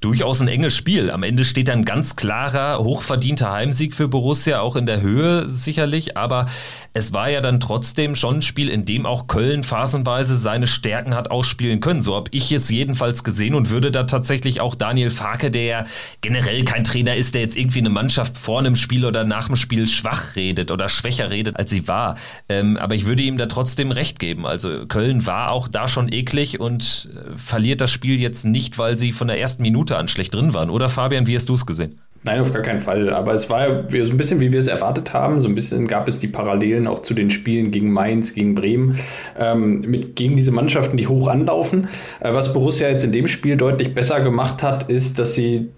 durchaus 0.02 0.42
ein 0.42 0.48
enges 0.48 0.76
Spiel. 0.76 1.12
Am 1.12 1.22
Ende 1.22 1.46
steht 1.46 1.70
ein 1.70 1.86
ganz 1.86 2.16
klarer, 2.16 2.80
hochverdienter 2.80 3.52
Heimsieg 3.52 3.94
für 3.94 4.08
Borussia, 4.08 4.62
auch 4.62 4.76
in 4.76 4.88
der 4.88 5.02
Höhe 5.02 5.48
sicherlich. 5.48 6.18
Aber 6.18 6.48
es 6.94 7.14
war 7.14 7.30
ja 7.30 7.40
dann 7.40 7.60
trotzdem 7.60 8.16
schon 8.16 8.38
ein 8.38 8.42
Spiel, 8.42 8.68
in 8.68 8.86
dem 8.86 9.06
auch 9.06 9.28
Köln 9.28 9.64
phasenweise 9.64 10.38
seine 10.38 10.66
Stärken 10.66 11.14
hat 11.14 11.30
ausspielen 11.30 11.82
können. 11.82 12.02
So 12.02 12.16
habe 12.16 12.32
ich 12.32 12.52
es 12.52 12.68
jedenfalls 12.70 13.24
gesehen 13.24 13.54
und 13.54 13.70
würde 13.70 13.92
da 13.92 14.06
tatsächlich 14.06 14.60
auch 14.60 14.74
Daniel 14.74 15.12
Farke, 15.12 15.52
der 15.52 15.66
ja 15.66 15.86
generell 16.22 16.64
kein 16.64 16.84
Trainer 16.84 17.16
ist, 17.16 17.36
der 17.36 17.42
jetzt 17.42 17.58
irgendwie 17.58 17.80
eine 17.80 17.92
Mannschaft 17.92 18.40
vor 18.40 18.58
einem 18.58 18.76
Spiel 18.76 19.06
oder 19.06 19.24
nach 19.24 19.46
dem 19.46 19.56
Spiel 19.56 19.88
schwach 19.88 20.36
redet 20.36 20.72
oder 20.72 20.90
schwächer 20.90 21.30
redet, 21.30 21.43
geredet, 21.44 21.58
als 21.58 21.70
sie 21.70 21.88
war. 21.88 22.16
Ähm, 22.50 22.78
aber 22.78 22.96
ich 22.96 23.06
würde 23.06 23.24
ihm 23.24 23.38
da 23.38 23.46
trotzdem 23.46 23.92
recht 23.92 24.20
geben. 24.20 24.46
Also 24.46 24.86
Köln 24.88 25.26
war 25.26 25.52
auch 25.52 25.68
da 25.68 25.88
schon 25.88 26.12
eklig 26.12 26.60
und 26.60 27.10
äh, 27.14 27.38
verliert 27.38 27.82
das 27.82 27.92
Spiel 27.92 28.20
jetzt 28.20 28.46
nicht, 28.46 28.78
weil 28.78 28.98
sie 28.98 29.12
von 29.12 29.28
der 29.28 29.40
ersten 29.40 29.62
Minute 29.62 29.98
an 29.98 30.08
schlecht 30.08 30.34
drin 30.34 30.54
waren. 30.54 30.70
Oder 30.70 30.90
Fabian, 30.90 31.28
wie 31.28 31.36
hast 31.36 31.50
du 31.50 31.54
es 31.54 31.66
gesehen? 31.66 32.00
Nein, 32.26 32.40
auf 32.40 32.54
gar 32.54 32.62
keinen 32.62 32.80
Fall. 32.80 33.10
Aber 33.10 33.34
es 33.34 33.50
war 33.50 33.84
so 33.90 34.12
ein 34.12 34.18
bisschen, 34.18 34.40
wie 34.40 34.54
wir 34.54 34.60
es 34.60 34.68
erwartet 34.68 35.14
haben. 35.14 35.42
So 35.42 35.50
ein 35.50 35.56
bisschen 35.56 35.88
gab 35.88 36.08
es 36.08 36.20
die 36.20 36.28
Parallelen 36.28 36.88
auch 36.88 37.02
zu 37.02 37.14
den 37.14 37.30
Spielen 37.30 37.72
gegen 37.72 37.92
Mainz, 37.92 38.34
gegen 38.34 38.56
Bremen, 38.56 39.00
ähm, 39.38 39.82
mit, 39.82 40.16
gegen 40.16 40.38
diese 40.38 40.52
Mannschaften, 40.52 40.96
die 40.96 41.08
hoch 41.08 41.28
anlaufen. 41.28 41.90
Äh, 42.22 42.34
was 42.34 42.54
Borussia 42.54 42.88
jetzt 42.88 43.04
in 43.04 43.12
dem 43.12 43.28
Spiel 43.28 43.58
deutlich 43.58 43.94
besser 43.94 44.22
gemacht 44.22 44.64
hat, 44.64 44.90
ist, 44.90 45.20
dass 45.20 45.36
sie 45.36 45.70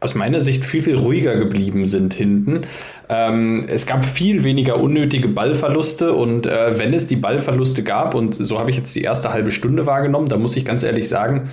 aus 0.00 0.14
meiner 0.14 0.40
Sicht 0.40 0.64
viel, 0.64 0.80
viel 0.80 0.96
ruhiger 0.96 1.36
geblieben 1.36 1.84
sind 1.84 2.14
hinten. 2.14 2.62
Ähm, 3.10 3.66
es 3.68 3.86
gab 3.86 4.06
viel 4.06 4.44
weniger 4.44 4.80
unnötige 4.80 5.28
Ballverluste 5.28 6.14
und 6.14 6.46
äh, 6.46 6.78
wenn 6.78 6.94
es 6.94 7.06
die 7.06 7.16
Ballverluste 7.16 7.82
gab, 7.82 8.14
und 8.14 8.34
so 8.34 8.58
habe 8.58 8.70
ich 8.70 8.76
jetzt 8.76 8.96
die 8.96 9.02
erste 9.02 9.34
halbe 9.34 9.50
Stunde 9.50 9.84
wahrgenommen, 9.84 10.28
da 10.28 10.38
muss 10.38 10.56
ich 10.56 10.64
ganz 10.64 10.82
ehrlich 10.82 11.08
sagen, 11.08 11.50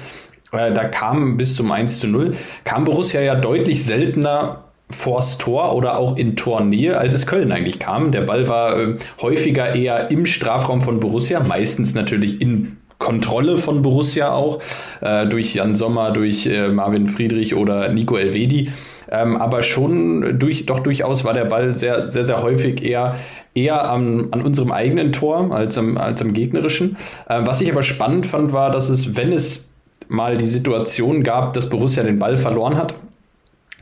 äh, 0.51 0.71
da 0.73 0.85
kam 0.85 1.37
bis 1.37 1.55
zum 1.55 1.71
1 1.71 1.99
zu 1.99 2.07
0, 2.07 2.31
kam 2.63 2.83
Borussia 2.83 3.21
ja 3.21 3.35
deutlich 3.35 3.83
seltener 3.83 4.63
vors 4.89 5.37
Tor 5.37 5.75
oder 5.75 5.97
auch 5.97 6.17
in 6.17 6.35
Tornähe, 6.35 6.97
als 6.97 7.13
es 7.13 7.27
Köln 7.27 7.51
eigentlich 7.51 7.79
kam. 7.79 8.11
Der 8.11 8.21
Ball 8.21 8.47
war 8.47 8.79
äh, 8.79 8.95
häufiger 9.21 9.75
eher 9.75 10.09
im 10.11 10.25
Strafraum 10.25 10.81
von 10.81 10.99
Borussia, 10.99 11.41
meistens 11.41 11.93
natürlich 11.93 12.41
in 12.41 12.77
Kontrolle 12.99 13.57
von 13.57 13.81
Borussia 13.81 14.31
auch, 14.31 14.61
äh, 15.01 15.27
durch 15.27 15.53
Jan 15.53 15.75
Sommer, 15.75 16.11
durch 16.11 16.47
äh, 16.47 16.69
Marvin 16.69 17.07
Friedrich 17.07 17.53
oder 17.53 17.89
Nico 17.89 18.17
Elvedi. 18.17 18.71
Ähm, 19.09 19.37
aber 19.37 19.61
schon 19.61 20.39
durch, 20.39 20.65
doch 20.65 20.79
durchaus 20.79 21.23
war 21.23 21.33
der 21.33 21.45
Ball 21.45 21.75
sehr, 21.75 22.09
sehr, 22.09 22.25
sehr 22.25 22.41
häufig 22.41 22.83
eher, 22.83 23.15
eher 23.53 23.87
am, 23.89 24.29
an 24.31 24.41
unserem 24.41 24.71
eigenen 24.71 25.13
Tor 25.13 25.53
als 25.53 25.77
am, 25.77 25.97
als 25.97 26.21
am 26.21 26.33
gegnerischen. 26.33 26.97
Äh, 27.29 27.41
was 27.45 27.61
ich 27.61 27.71
aber 27.71 27.83
spannend 27.83 28.25
fand, 28.25 28.51
war, 28.51 28.71
dass 28.71 28.89
es, 28.89 29.15
wenn 29.15 29.31
es 29.31 29.76
mal 30.07 30.37
die 30.37 30.45
Situation 30.45 31.23
gab, 31.23 31.53
dass 31.53 31.69
Borussia 31.69 32.03
den 32.03 32.19
Ball 32.19 32.37
verloren 32.37 32.77
hat, 32.77 32.95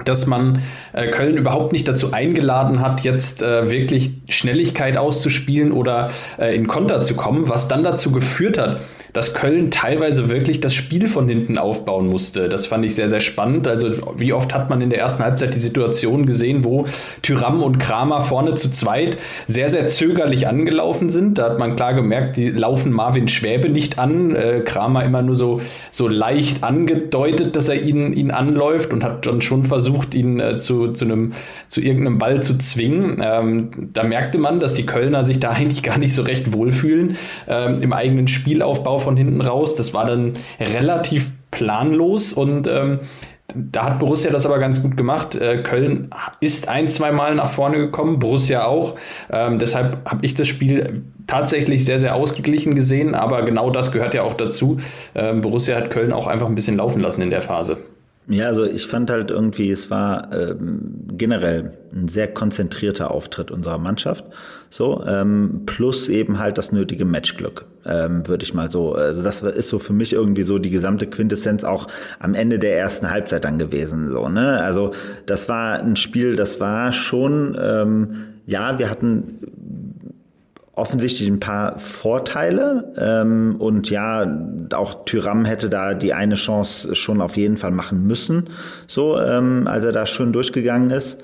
dass 0.03 0.25
man 0.25 0.61
äh, 0.93 1.07
Köln 1.07 1.37
überhaupt 1.37 1.71
nicht 1.71 1.87
dazu 1.87 2.11
eingeladen 2.11 2.81
hat, 2.81 3.01
jetzt 3.01 3.41
äh, 3.41 3.69
wirklich 3.69 4.11
Schnelligkeit 4.29 4.97
auszuspielen 4.97 5.71
oder 5.71 6.09
äh, 6.37 6.55
in 6.55 6.67
Konter 6.67 7.01
zu 7.03 7.15
kommen, 7.15 7.47
was 7.47 7.67
dann 7.67 7.83
dazu 7.83 8.11
geführt 8.11 8.57
hat, 8.57 8.81
dass 9.15 9.33
Köln 9.33 9.71
teilweise 9.71 10.29
wirklich 10.29 10.59
das 10.59 10.73
Spiel 10.73 11.07
von 11.07 11.29
hinten 11.29 11.57
aufbauen 11.57 12.07
musste. 12.07 12.49
Das 12.49 12.65
fand 12.65 12.83
ich 12.83 12.95
sehr, 12.95 13.07
sehr 13.07 13.21
spannend. 13.21 13.65
Also 13.65 13.91
wie 14.17 14.33
oft 14.33 14.53
hat 14.53 14.69
man 14.69 14.81
in 14.81 14.89
der 14.89 14.99
ersten 14.99 15.23
Halbzeit 15.23 15.55
die 15.55 15.59
Situation 15.59 16.25
gesehen, 16.25 16.65
wo 16.65 16.83
Tyram 17.21 17.63
und 17.63 17.79
Kramer 17.79 18.19
vorne 18.19 18.55
zu 18.55 18.69
zweit 18.69 19.17
sehr, 19.47 19.69
sehr 19.69 19.87
zögerlich 19.87 20.49
angelaufen 20.49 21.09
sind. 21.09 21.37
Da 21.37 21.45
hat 21.45 21.59
man 21.59 21.77
klar 21.77 21.93
gemerkt, 21.93 22.35
die 22.35 22.49
laufen 22.49 22.91
Marvin 22.91 23.29
Schwäbe 23.29 23.69
nicht 23.69 23.99
an. 23.99 24.35
Äh, 24.35 24.63
Kramer 24.65 25.05
immer 25.05 25.21
nur 25.21 25.35
so, 25.35 25.61
so 25.91 26.09
leicht 26.09 26.65
angedeutet, 26.65 27.55
dass 27.55 27.69
er 27.69 27.81
ihn, 27.81 28.11
ihn 28.11 28.31
anläuft 28.31 28.91
und 28.91 29.05
hat 29.05 29.25
dann 29.25 29.41
schon 29.41 29.63
versucht, 29.63 30.13
ihn 30.13 30.41
äh, 30.41 30.57
zu, 30.57 30.91
zu, 30.91 31.05
einem, 31.05 31.31
zu 31.69 31.79
irgendeinem 31.79 32.17
Ball 32.17 32.43
zu 32.43 32.57
zwingen. 32.57 33.21
Ähm, 33.23 33.69
da 33.93 34.03
merkte 34.03 34.39
man, 34.39 34.59
dass 34.59 34.73
die 34.73 34.85
Kölner 34.85 35.23
sich 35.23 35.39
da 35.39 35.51
eigentlich 35.51 35.83
gar 35.83 35.99
nicht 35.99 36.13
so 36.13 36.21
recht 36.21 36.51
wohlfühlen 36.51 37.15
ähm, 37.47 37.81
im 37.81 37.93
eigenen 37.93 38.27
Spielaufbau 38.27 39.04
von 39.05 39.15
hinten 39.15 39.39
raus. 39.39 39.75
Das 39.75 39.93
war 39.93 40.05
dann 40.05 40.33
relativ 40.59 41.31
planlos 41.51 42.33
und 42.33 42.67
ähm, 42.67 42.99
da 43.53 43.85
hat 43.85 43.99
Borussia 43.99 44.31
das 44.31 44.45
aber 44.45 44.59
ganz 44.59 44.81
gut 44.81 44.97
gemacht. 44.97 45.35
Äh, 45.35 45.61
Köln 45.61 46.09
ist 46.41 46.67
ein, 46.67 46.89
zwei 46.89 47.11
Mal 47.11 47.35
nach 47.35 47.49
vorne 47.49 47.77
gekommen, 47.77 48.19
Borussia 48.19 48.65
auch. 48.65 48.95
Ähm, 49.31 49.59
deshalb 49.59 49.97
habe 50.09 50.25
ich 50.25 50.33
das 50.33 50.47
Spiel 50.47 51.03
tatsächlich 51.27 51.85
sehr, 51.85 51.99
sehr 51.99 52.15
ausgeglichen 52.15 52.75
gesehen, 52.75 53.15
aber 53.15 53.43
genau 53.43 53.69
das 53.69 53.91
gehört 53.91 54.13
ja 54.13 54.23
auch 54.23 54.33
dazu. 54.33 54.79
Ähm, 55.13 55.41
Borussia 55.41 55.75
hat 55.77 55.89
Köln 55.89 56.11
auch 56.11 56.27
einfach 56.27 56.47
ein 56.47 56.55
bisschen 56.55 56.77
laufen 56.77 56.99
lassen 56.99 57.21
in 57.21 57.29
der 57.29 57.41
Phase. 57.41 57.77
Ja, 58.27 58.47
also 58.47 58.65
ich 58.65 58.87
fand 58.87 59.11
halt 59.11 59.29
irgendwie, 59.29 59.69
es 59.69 59.91
war 59.91 60.33
ähm, 60.33 61.05
generell 61.11 61.73
ein 61.93 62.07
sehr 62.07 62.27
konzentrierter 62.27 63.11
Auftritt 63.11 63.51
unserer 63.51 63.77
Mannschaft. 63.77 64.25
So, 64.71 65.03
ähm, 65.05 65.61
plus 65.67 66.09
eben 66.09 66.39
halt 66.39 66.57
das 66.57 66.71
nötige 66.71 67.05
Matchglück, 67.05 67.65
ähm, 67.85 68.27
würde 68.27 68.43
ich 68.43 68.53
mal 68.53 68.71
so. 68.71 68.93
Also 68.93 69.23
das 69.23 69.43
ist 69.43 69.69
so 69.69 69.77
für 69.77 69.93
mich 69.93 70.11
irgendwie 70.13 70.41
so 70.41 70.57
die 70.57 70.71
gesamte 70.71 71.05
Quintessenz 71.05 71.63
auch 71.63 71.87
am 72.19 72.33
Ende 72.33 72.57
der 72.57 72.77
ersten 72.77 73.11
Halbzeit 73.11 73.45
dann 73.45 73.59
gewesen. 73.59 74.09
So, 74.09 74.27
ne? 74.27 74.61
Also 74.61 74.91
das 75.27 75.47
war 75.47 75.79
ein 75.79 75.95
Spiel, 75.95 76.35
das 76.35 76.59
war 76.59 76.91
schon, 76.91 77.55
ähm, 77.61 78.25
ja, 78.47 78.79
wir 78.79 78.89
hatten 78.89 79.39
offensichtlich 80.75 81.27
ein 81.29 81.39
paar 81.39 81.79
Vorteile 81.79 82.93
ähm, 82.97 83.55
und 83.59 83.89
ja, 83.89 84.25
auch 84.73 85.05
Tyram 85.05 85.45
hätte 85.45 85.69
da 85.69 85.93
die 85.93 86.13
eine 86.13 86.35
Chance 86.35 86.95
schon 86.95 87.21
auf 87.21 87.37
jeden 87.37 87.57
Fall 87.57 87.71
machen 87.71 88.05
müssen, 88.05 88.49
so 88.87 89.19
ähm, 89.19 89.67
als 89.67 89.85
er 89.85 89.91
da 89.91 90.05
schon 90.05 90.33
durchgegangen 90.33 90.89
ist. 90.89 91.23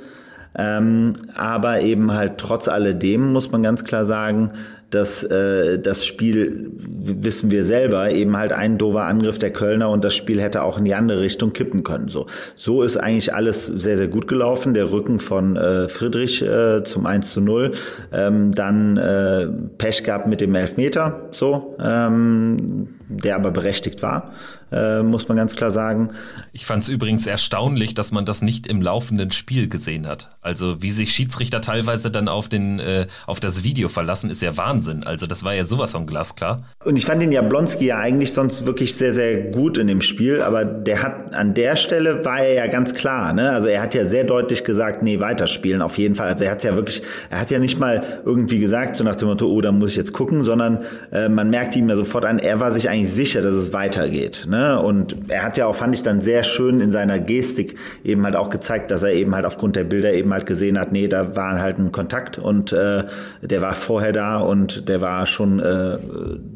Ähm, 0.57 1.13
aber 1.35 1.81
eben 1.81 2.11
halt 2.11 2.37
trotz 2.37 2.67
alledem 2.67 3.31
muss 3.31 3.51
man 3.51 3.63
ganz 3.63 3.85
klar 3.85 4.03
sagen, 4.03 4.51
dass 4.91 5.23
äh, 5.23 5.79
das 5.79 6.05
Spiel, 6.05 6.69
wissen 6.77 7.49
wir 7.49 7.63
selber, 7.63 8.11
eben 8.11 8.37
halt 8.37 8.53
ein 8.53 8.77
dover 8.77 9.05
Angriff 9.05 9.39
der 9.39 9.51
Kölner 9.51 9.89
und 9.89 10.03
das 10.03 10.13
Spiel 10.13 10.39
hätte 10.41 10.63
auch 10.63 10.77
in 10.77 10.85
die 10.85 10.93
andere 10.93 11.21
Richtung 11.21 11.53
kippen 11.53 11.83
können. 11.83 12.09
So, 12.09 12.27
so 12.55 12.83
ist 12.83 12.97
eigentlich 12.97 13.33
alles 13.33 13.65
sehr, 13.65 13.97
sehr 13.97 14.09
gut 14.09 14.27
gelaufen. 14.27 14.73
Der 14.73 14.91
Rücken 14.91 15.19
von 15.19 15.55
äh, 15.55 15.87
Friedrich 15.89 16.41
äh, 16.41 16.83
zum 16.83 17.05
1 17.05 17.31
zu 17.31 17.41
0. 17.41 17.71
Ähm, 18.11 18.51
dann 18.51 18.97
äh, 18.97 19.47
Pech 19.77 20.03
gehabt 20.03 20.27
mit 20.27 20.41
dem 20.41 20.53
Elfmeter, 20.53 21.29
so, 21.31 21.75
ähm, 21.81 22.89
der 23.07 23.35
aber 23.35 23.51
berechtigt 23.51 24.01
war 24.01 24.31
äh, 24.71 25.03
muss 25.03 25.27
man 25.27 25.37
ganz 25.37 25.55
klar 25.55 25.71
sagen. 25.71 26.11
Ich 26.53 26.65
fand 26.65 26.83
es 26.83 26.89
übrigens 26.89 27.27
erstaunlich, 27.27 27.93
dass 27.93 28.11
man 28.11 28.25
das 28.25 28.41
nicht 28.41 28.67
im 28.67 28.81
laufenden 28.81 29.31
Spiel 29.31 29.67
gesehen 29.67 30.07
hat. 30.07 30.29
Also 30.41 30.81
wie 30.81 30.91
sich 30.91 31.13
Schiedsrichter 31.13 31.61
teilweise 31.61 32.09
dann 32.09 32.27
auf, 32.27 32.47
den, 32.49 32.79
äh, 32.79 33.07
auf 33.27 33.39
das 33.39 33.63
Video 33.63 33.89
verlassen, 33.89 34.29
ist 34.29 34.41
ja 34.41 34.55
Wahnsinn. 34.55 35.03
Also 35.03 35.27
das 35.27 35.43
war 35.43 35.53
ja 35.53 35.65
sowas 35.65 35.91
von 35.91 36.07
glasklar. 36.07 36.63
Und 36.85 36.97
ich 36.97 37.05
fand 37.05 37.21
den 37.21 37.31
Jablonski 37.31 37.87
ja 37.87 37.97
eigentlich 37.97 38.33
sonst 38.33 38.65
wirklich 38.65 38.95
sehr, 38.95 39.13
sehr 39.13 39.51
gut 39.51 39.77
in 39.77 39.87
dem 39.87 40.01
Spiel, 40.01 40.41
aber 40.41 40.63
der 40.63 41.03
hat 41.03 41.33
an 41.33 41.53
der 41.53 41.75
Stelle 41.75 42.23
war 42.23 42.39
er 42.39 42.53
ja 42.53 42.67
ganz 42.67 42.93
klar. 42.93 43.33
Ne? 43.33 43.51
Also 43.51 43.67
er 43.67 43.81
hat 43.81 43.93
ja 43.93 44.05
sehr 44.05 44.23
deutlich 44.23 44.63
gesagt, 44.63 45.03
nee, 45.03 45.19
weiterspielen 45.19 45.81
auf 45.81 45.97
jeden 45.97 46.15
Fall. 46.15 46.29
Also 46.29 46.45
er 46.45 46.51
hat 46.51 46.63
ja 46.63 46.75
wirklich, 46.75 47.01
er 47.29 47.39
hat 47.39 47.51
ja 47.51 47.59
nicht 47.59 47.77
mal 47.77 48.03
irgendwie 48.25 48.59
gesagt, 48.59 48.95
so 48.95 49.03
nach 49.03 49.15
dem 49.15 49.27
Motto, 49.27 49.47
oh, 49.47 49.59
da 49.59 49.71
muss 49.71 49.91
ich 49.91 49.97
jetzt 49.97 50.13
gucken, 50.13 50.43
sondern 50.43 50.83
äh, 51.11 51.27
man 51.27 51.49
merkt 51.49 51.75
ihm 51.75 51.89
ja 51.89 51.95
sofort 51.95 52.25
an, 52.25 52.39
er 52.39 52.59
war 52.59 52.71
sich 52.71 52.89
eigentlich 52.89 53.01
eigentlich 53.01 53.13
sicher, 53.13 53.41
dass 53.41 53.53
es 53.53 53.73
weitergeht. 53.73 54.45
Ne? 54.47 54.60
Und 54.69 55.29
er 55.29 55.43
hat 55.43 55.57
ja 55.57 55.65
auch, 55.65 55.75
fand 55.75 55.95
ich 55.95 56.03
dann 56.03 56.21
sehr 56.21 56.43
schön 56.43 56.79
in 56.79 56.91
seiner 56.91 57.19
Gestik 57.19 57.77
eben 58.03 58.23
halt 58.25 58.35
auch 58.35 58.49
gezeigt, 58.49 58.91
dass 58.91 59.03
er 59.03 59.11
eben 59.11 59.35
halt 59.35 59.45
aufgrund 59.45 59.75
der 59.75 59.83
Bilder 59.83 60.13
eben 60.13 60.33
halt 60.33 60.45
gesehen 60.45 60.79
hat, 60.79 60.91
nee, 60.91 61.07
da 61.07 61.35
war 61.35 61.59
halt 61.59 61.79
ein 61.79 61.91
Kontakt 61.91 62.37
und 62.37 62.73
äh, 62.73 63.03
der 63.41 63.61
war 63.61 63.73
vorher 63.73 64.11
da 64.11 64.39
und 64.39 64.89
der 64.89 65.01
war 65.01 65.25
schon 65.25 65.59
äh, 65.59 65.97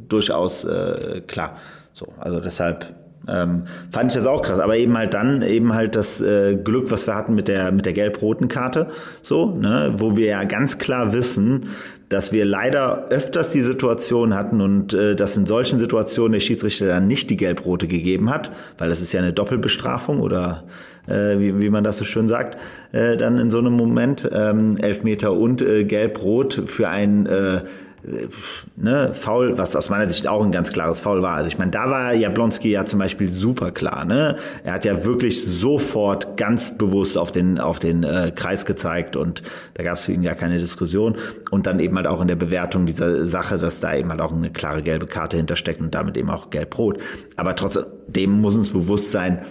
durchaus 0.10 0.64
äh, 0.64 1.22
klar. 1.28 1.58
So, 1.94 2.08
also 2.20 2.40
deshalb 2.40 3.05
ähm, 3.28 3.64
fand 3.92 4.12
ich 4.12 4.18
das 4.18 4.28
auch 4.28 4.42
krass, 4.42 4.60
aber 4.60 4.78
eben 4.78 4.98
halt 4.98 5.14
dann 5.14 5.42
eben 5.42 5.74
halt 5.74 5.96
das 5.96 6.22
äh, 6.22 6.56
Glück, 6.56 6.92
was 6.92 7.08
wir 7.08 7.16
hatten 7.16 7.36
mit 7.36 7.48
der 7.48 7.72
mit 7.72 7.86
der 7.86 7.94
gelb-roten 7.94 8.48
Karte, 8.48 8.88
so, 9.22 9.56
ne, 9.56 9.94
wo 9.98 10.16
wir 10.16 10.28
ja 10.28 10.44
ganz 10.44 10.78
klar 10.78 11.14
wissen, 11.14 11.66
dass 12.10 12.32
wir 12.32 12.46
leider 12.46 13.08
öfters 13.10 13.52
die 13.52 13.62
Situation 13.62 14.36
hatten 14.36 14.62
und 14.62 14.94
äh, 14.94 15.16
dass 15.16 15.38
in 15.38 15.46
solchen 15.46 15.80
Situationen 15.80 16.34
der 16.34 16.40
Schiedsrichter 16.40 16.88
dann 16.88 17.08
nicht 17.08 17.30
die 17.30 17.38
gelb-rote 17.38 17.88
gegeben 17.88 18.30
hat, 18.30 18.52
weil 18.78 18.90
das 18.90 19.02
ist 19.02 19.12
ja 19.12 19.22
eine 19.22 19.34
Doppelbestrafung 19.34 20.20
oder 20.22 20.64
äh, 21.08 21.40
wie, 21.40 21.62
wie 21.62 21.70
man 21.70 21.84
das 21.84 21.98
so 21.98 22.06
schön 22.06 22.28
sagt, 22.28 22.58
äh, 22.92 23.18
dann 23.18 23.40
in 23.40 23.50
so 23.50 23.60
einem 23.60 23.74
Moment 23.74 24.30
ähm, 24.32 24.78
Elfmeter 24.78 25.34
und 25.34 25.62
äh, 25.62 25.84
gelb-rot 25.84 26.64
für 26.66 26.90
ein 26.90 27.26
äh, 27.26 27.62
ne, 28.76 29.14
Foul, 29.14 29.58
was 29.58 29.76
aus 29.76 29.90
meiner 29.90 30.10
Sicht 30.10 30.28
auch 30.28 30.44
ein 30.44 30.52
ganz 30.52 30.72
klares 30.72 31.02
Foul 31.02 31.22
war. 31.22 31.36
Also 31.36 31.48
ich 31.48 31.58
meine, 31.58 31.72
da 31.72 31.90
war 31.90 32.14
Jablonski 32.14 32.70
ja 32.70 32.86
zum 32.86 33.00
Beispiel 33.00 33.30
super 33.30 33.72
klar. 33.72 34.06
Ne? 34.06 34.36
Er 34.64 34.74
hat 34.74 34.86
ja 34.86 35.04
wirklich 35.04 35.44
sofort 35.44 36.38
ganz 36.38 36.78
bewusst 36.78 37.18
auf 37.18 37.32
den, 37.32 37.60
auf 37.60 37.80
den 37.80 38.04
äh, 38.04 38.32
Kreis 38.36 38.66
gezeigt 38.66 39.16
und 39.16 39.44
da 39.76 39.84
gab 39.84 39.96
es 39.96 40.06
für 40.06 40.14
ihn 40.14 40.24
ja 40.24 40.36
keine 40.36 40.58
Diskussion. 40.58 41.18
Und 41.52 41.68
dann 41.68 41.80
eben 41.80 41.96
halt 41.96 42.08
auch 42.08 42.22
in 42.22 42.28
der 42.28 42.36
Bewertung 42.36 42.86
dieser 42.86 43.26
Sache, 43.26 43.58
dass 43.58 43.80
da 43.80 43.96
eben 43.96 44.10
halt 44.10 44.22
auch 44.22 44.32
eine 44.32 44.52
klare 44.52 44.82
gelbe 44.82 45.06
Karte 45.06 45.38
hintersteckt 45.38 45.82
und 45.82 45.96
damit 45.96 46.18
eben 46.18 46.30
auch 46.30 46.50
gelb-rot. 46.50 47.00
Aber 47.36 47.56
trotzdem 47.56 48.42
muss 48.42 48.56
uns 48.56 48.70
bewusst 48.70 49.12
sein, 49.12 49.42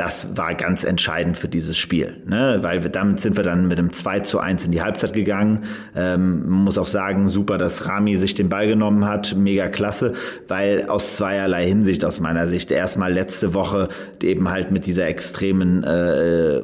das 0.00 0.34
war 0.34 0.54
ganz 0.54 0.82
entscheidend 0.82 1.36
für 1.36 1.46
dieses 1.46 1.76
Spiel, 1.76 2.22
ne? 2.24 2.60
weil 2.62 2.82
wir, 2.82 2.88
damit 2.88 3.20
sind 3.20 3.36
wir 3.36 3.44
dann 3.44 3.68
mit 3.68 3.78
einem 3.78 3.92
2 3.92 4.20
zu 4.20 4.38
1 4.38 4.64
in 4.64 4.72
die 4.72 4.80
Halbzeit 4.80 5.12
gegangen. 5.12 5.64
Ähm, 5.94 6.48
muss 6.48 6.78
auch 6.78 6.86
sagen, 6.86 7.28
super, 7.28 7.58
dass 7.58 7.86
Rami 7.86 8.16
sich 8.16 8.34
den 8.34 8.48
Ball 8.48 8.66
genommen 8.66 9.04
hat, 9.04 9.36
mega 9.36 9.68
klasse, 9.68 10.14
weil 10.48 10.86
aus 10.86 11.16
zweierlei 11.16 11.66
Hinsicht 11.66 12.02
aus 12.06 12.18
meiner 12.18 12.48
Sicht 12.48 12.70
erstmal 12.70 13.12
letzte 13.12 13.52
Woche 13.52 13.90
eben 14.22 14.48
halt 14.48 14.70
mit 14.70 14.86
dieser 14.86 15.06
extremen 15.06 15.84
äh, 15.84 16.62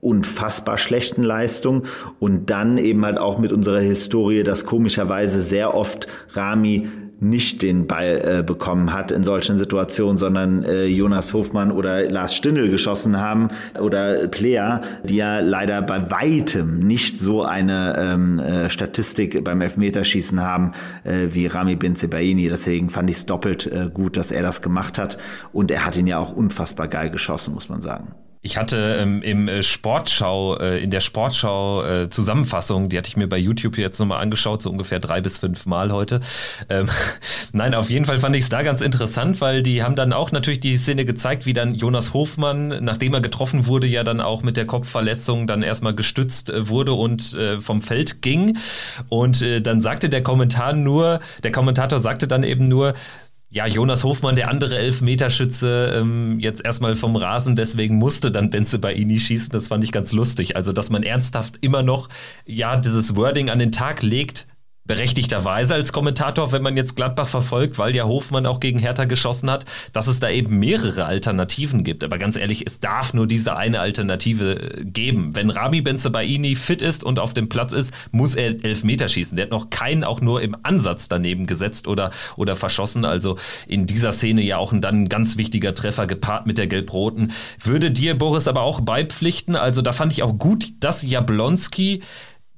unfassbar 0.00 0.78
schlechten 0.78 1.24
Leistung 1.24 1.86
und 2.20 2.50
dann 2.50 2.78
eben 2.78 3.04
halt 3.04 3.18
auch 3.18 3.38
mit 3.38 3.50
unserer 3.50 3.80
Historie, 3.80 4.44
dass 4.44 4.64
komischerweise 4.64 5.40
sehr 5.40 5.74
oft 5.74 6.06
Rami 6.34 6.88
nicht 7.20 7.62
den 7.62 7.86
Ball 7.86 8.38
äh, 8.40 8.42
bekommen 8.42 8.92
hat 8.92 9.10
in 9.10 9.24
solchen 9.24 9.56
Situationen, 9.56 10.18
sondern 10.18 10.62
äh, 10.64 10.84
Jonas 10.84 11.32
Hofmann 11.32 11.72
oder 11.72 12.10
Lars 12.10 12.34
Stindl 12.34 12.68
geschossen 12.68 13.18
haben 13.18 13.48
oder 13.80 14.28
Player, 14.28 14.82
die 15.04 15.16
ja 15.16 15.40
leider 15.40 15.80
bei 15.82 16.10
weitem 16.10 16.78
nicht 16.80 17.18
so 17.18 17.42
eine 17.42 17.96
ähm, 17.98 18.38
äh, 18.38 18.68
Statistik 18.68 19.42
beim 19.44 19.60
Elfmeterschießen 19.60 20.40
haben 20.40 20.72
äh, 21.04 21.28
wie 21.30 21.46
Rami 21.46 21.76
Benzebaini. 21.76 22.48
Deswegen 22.48 22.90
fand 22.90 23.08
ich 23.08 23.16
es 23.16 23.26
doppelt 23.26 23.66
äh, 23.66 23.88
gut, 23.92 24.16
dass 24.16 24.30
er 24.30 24.42
das 24.42 24.60
gemacht 24.60 24.98
hat 24.98 25.16
und 25.52 25.70
er 25.70 25.86
hat 25.86 25.96
ihn 25.96 26.06
ja 26.06 26.18
auch 26.18 26.32
unfassbar 26.32 26.88
geil 26.88 27.10
geschossen, 27.10 27.54
muss 27.54 27.68
man 27.68 27.80
sagen. 27.80 28.14
Ich 28.46 28.56
hatte 28.56 28.98
ähm, 29.00 29.22
im 29.22 29.48
äh, 29.48 29.64
Sportschau, 29.64 30.56
äh, 30.58 30.78
in 30.78 30.92
der 30.92 31.00
Sportschau 31.00 31.82
äh, 31.82 32.08
Zusammenfassung, 32.10 32.88
die 32.88 32.96
hatte 32.96 33.08
ich 33.08 33.16
mir 33.16 33.28
bei 33.28 33.38
YouTube 33.38 33.76
jetzt 33.76 33.98
nochmal 33.98 34.22
angeschaut, 34.22 34.62
so 34.62 34.70
ungefähr 34.70 35.00
drei 35.00 35.20
bis 35.20 35.38
fünf 35.38 35.66
Mal 35.66 35.90
heute. 35.90 36.20
Ähm, 36.68 36.88
Nein, 37.52 37.74
auf 37.74 37.90
jeden 37.90 38.04
Fall 38.04 38.20
fand 38.20 38.36
ich 38.36 38.44
es 38.44 38.48
da 38.48 38.62
ganz 38.62 38.82
interessant, 38.82 39.40
weil 39.40 39.64
die 39.64 39.82
haben 39.82 39.96
dann 39.96 40.12
auch 40.12 40.30
natürlich 40.30 40.60
die 40.60 40.76
Szene 40.76 41.04
gezeigt, 41.04 41.44
wie 41.44 41.54
dann 41.54 41.74
Jonas 41.74 42.14
Hofmann, 42.14 42.84
nachdem 42.84 43.14
er 43.14 43.20
getroffen 43.20 43.66
wurde, 43.66 43.88
ja 43.88 44.04
dann 44.04 44.20
auch 44.20 44.44
mit 44.44 44.56
der 44.56 44.64
Kopfverletzung 44.64 45.48
dann 45.48 45.64
erstmal 45.64 45.96
gestützt 45.96 46.48
äh, 46.48 46.68
wurde 46.68 46.92
und 46.92 47.34
äh, 47.34 47.60
vom 47.60 47.82
Feld 47.82 48.22
ging. 48.22 48.58
Und 49.08 49.42
äh, 49.42 49.60
dann 49.60 49.80
sagte 49.80 50.08
der 50.08 50.22
Kommentar 50.22 50.72
nur, 50.72 51.18
der 51.42 51.50
Kommentator 51.50 51.98
sagte 51.98 52.28
dann 52.28 52.44
eben 52.44 52.68
nur, 52.68 52.94
ja, 53.56 53.66
Jonas 53.66 54.04
Hofmann, 54.04 54.36
der 54.36 54.50
andere 54.50 54.76
Elfmeterschütze, 54.76 55.94
ähm, 55.96 56.38
jetzt 56.40 56.62
erstmal 56.62 56.94
vom 56.94 57.16
Rasen, 57.16 57.56
deswegen 57.56 57.96
musste 57.96 58.30
dann 58.30 58.50
Benze 58.50 58.78
Baini 58.78 59.18
schießen. 59.18 59.48
Das 59.50 59.68
fand 59.68 59.82
ich 59.82 59.92
ganz 59.92 60.12
lustig. 60.12 60.56
Also, 60.56 60.74
dass 60.74 60.90
man 60.90 61.02
ernsthaft 61.02 61.56
immer 61.62 61.82
noch, 61.82 62.10
ja, 62.44 62.76
dieses 62.76 63.16
Wording 63.16 63.48
an 63.48 63.58
den 63.58 63.72
Tag 63.72 64.02
legt, 64.02 64.46
berechtigterweise 64.86 65.74
als 65.74 65.92
Kommentator, 65.92 66.52
wenn 66.52 66.62
man 66.62 66.76
jetzt 66.76 66.96
Gladbach 66.96 67.28
verfolgt, 67.28 67.78
weil 67.78 67.94
ja 67.94 68.04
Hofmann 68.04 68.46
auch 68.46 68.60
gegen 68.60 68.78
Hertha 68.78 69.04
geschossen 69.04 69.50
hat, 69.50 69.64
dass 69.92 70.06
es 70.06 70.20
da 70.20 70.30
eben 70.30 70.58
mehrere 70.58 71.04
Alternativen 71.06 71.84
gibt. 71.84 72.04
Aber 72.04 72.18
ganz 72.18 72.36
ehrlich, 72.36 72.64
es 72.66 72.80
darf 72.80 73.14
nur 73.14 73.26
diese 73.26 73.56
eine 73.56 73.80
Alternative 73.80 74.54
äh, 74.54 74.84
geben. 74.84 75.34
Wenn 75.34 75.50
Rami 75.50 75.80
Benzebaini 75.80 76.56
fit 76.56 76.82
ist 76.82 77.04
und 77.04 77.18
auf 77.18 77.34
dem 77.34 77.48
Platz 77.48 77.72
ist, 77.72 77.92
muss 78.12 78.34
er 78.34 78.64
Elfmeter 78.64 79.08
schießen. 79.08 79.36
Der 79.36 79.46
hat 79.46 79.50
noch 79.50 79.70
keinen 79.70 80.04
auch 80.04 80.20
nur 80.20 80.42
im 80.42 80.56
Ansatz 80.62 81.08
daneben 81.08 81.46
gesetzt 81.46 81.88
oder, 81.88 82.10
oder 82.36 82.56
verschossen. 82.56 83.04
Also 83.04 83.36
in 83.66 83.86
dieser 83.86 84.12
Szene 84.12 84.42
ja 84.42 84.58
auch 84.58 84.72
ein 84.72 84.80
dann 84.80 85.08
ganz 85.08 85.36
wichtiger 85.36 85.74
Treffer 85.74 86.06
gepaart 86.06 86.46
mit 86.46 86.58
der 86.58 86.66
Gelb-Roten. 86.66 87.32
Würde 87.62 87.90
dir, 87.90 88.16
Boris, 88.16 88.48
aber 88.48 88.62
auch 88.62 88.80
beipflichten. 88.80 89.56
Also 89.56 89.82
da 89.82 89.92
fand 89.92 90.12
ich 90.12 90.22
auch 90.22 90.38
gut, 90.38 90.68
dass 90.80 91.02
Jablonski 91.02 92.02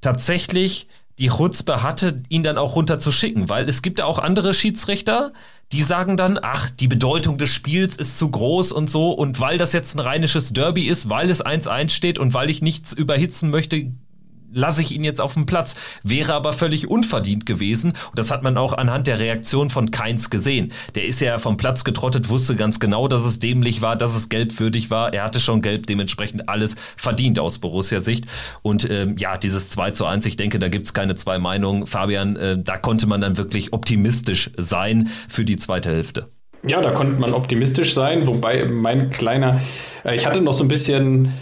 tatsächlich 0.00 0.88
die 1.18 1.28
Chutzpe 1.28 1.82
hatte, 1.82 2.22
ihn 2.28 2.42
dann 2.42 2.58
auch 2.58 2.76
runterzuschicken, 2.76 3.48
weil 3.48 3.68
es 3.68 3.82
gibt 3.82 3.98
ja 3.98 4.04
auch 4.04 4.20
andere 4.20 4.54
Schiedsrichter, 4.54 5.32
die 5.72 5.82
sagen 5.82 6.16
dann, 6.16 6.38
ach, 6.40 6.70
die 6.70 6.88
Bedeutung 6.88 7.38
des 7.38 7.50
Spiels 7.50 7.96
ist 7.96 8.18
zu 8.18 8.30
groß 8.30 8.72
und 8.72 8.88
so. 8.88 9.10
Und 9.10 9.40
weil 9.40 9.58
das 9.58 9.72
jetzt 9.72 9.94
ein 9.96 10.00
rheinisches 10.00 10.52
Derby 10.52 10.86
ist, 10.86 11.10
weil 11.10 11.28
es 11.28 11.44
1-1 11.44 11.90
steht 11.90 12.18
und 12.18 12.34
weil 12.34 12.50
ich 12.50 12.62
nichts 12.62 12.92
überhitzen 12.92 13.50
möchte, 13.50 13.92
lasse 14.52 14.82
ich 14.82 14.92
ihn 14.92 15.04
jetzt 15.04 15.20
auf 15.20 15.34
dem 15.34 15.46
Platz. 15.46 15.76
Wäre 16.02 16.34
aber 16.34 16.52
völlig 16.52 16.88
unverdient 16.88 17.46
gewesen. 17.46 17.90
Und 17.90 18.18
das 18.18 18.30
hat 18.30 18.42
man 18.42 18.56
auch 18.56 18.72
anhand 18.72 19.06
der 19.06 19.18
Reaktion 19.18 19.70
von 19.70 19.90
Keins 19.90 20.30
gesehen. 20.30 20.72
Der 20.94 21.06
ist 21.06 21.20
ja 21.20 21.38
vom 21.38 21.56
Platz 21.56 21.84
getrottet, 21.84 22.28
wusste 22.28 22.56
ganz 22.56 22.80
genau, 22.80 23.08
dass 23.08 23.24
es 23.24 23.38
dämlich 23.38 23.82
war, 23.82 23.96
dass 23.96 24.14
es 24.14 24.28
gelbwürdig 24.28 24.90
war. 24.90 25.12
Er 25.12 25.24
hatte 25.24 25.40
schon 25.40 25.62
gelb, 25.62 25.86
dementsprechend 25.86 26.48
alles 26.48 26.76
verdient 26.96 27.38
aus 27.38 27.58
Borussia-Sicht. 27.58 28.26
Und 28.62 28.88
ähm, 28.90 29.16
ja, 29.18 29.36
dieses 29.36 29.70
2 29.70 29.92
zu 29.92 30.06
1, 30.06 30.26
ich 30.26 30.36
denke, 30.36 30.58
da 30.58 30.68
gibt's 30.68 30.94
keine 30.94 31.14
zwei 31.16 31.38
Meinungen. 31.38 31.86
Fabian, 31.86 32.36
äh, 32.36 32.58
da 32.58 32.78
konnte 32.78 33.06
man 33.06 33.20
dann 33.20 33.36
wirklich 33.36 33.72
optimistisch 33.72 34.50
sein 34.56 35.08
für 35.28 35.44
die 35.44 35.56
zweite 35.56 35.90
Hälfte. 35.90 36.26
Ja, 36.66 36.80
da 36.80 36.90
konnte 36.90 37.20
man 37.20 37.34
optimistisch 37.34 37.94
sein, 37.94 38.26
wobei 38.26 38.64
mein 38.64 39.10
kleiner, 39.10 39.60
äh, 40.04 40.16
ich 40.16 40.26
hatte 40.26 40.40
noch 40.40 40.54
so 40.54 40.64
ein 40.64 40.68
bisschen 40.68 41.32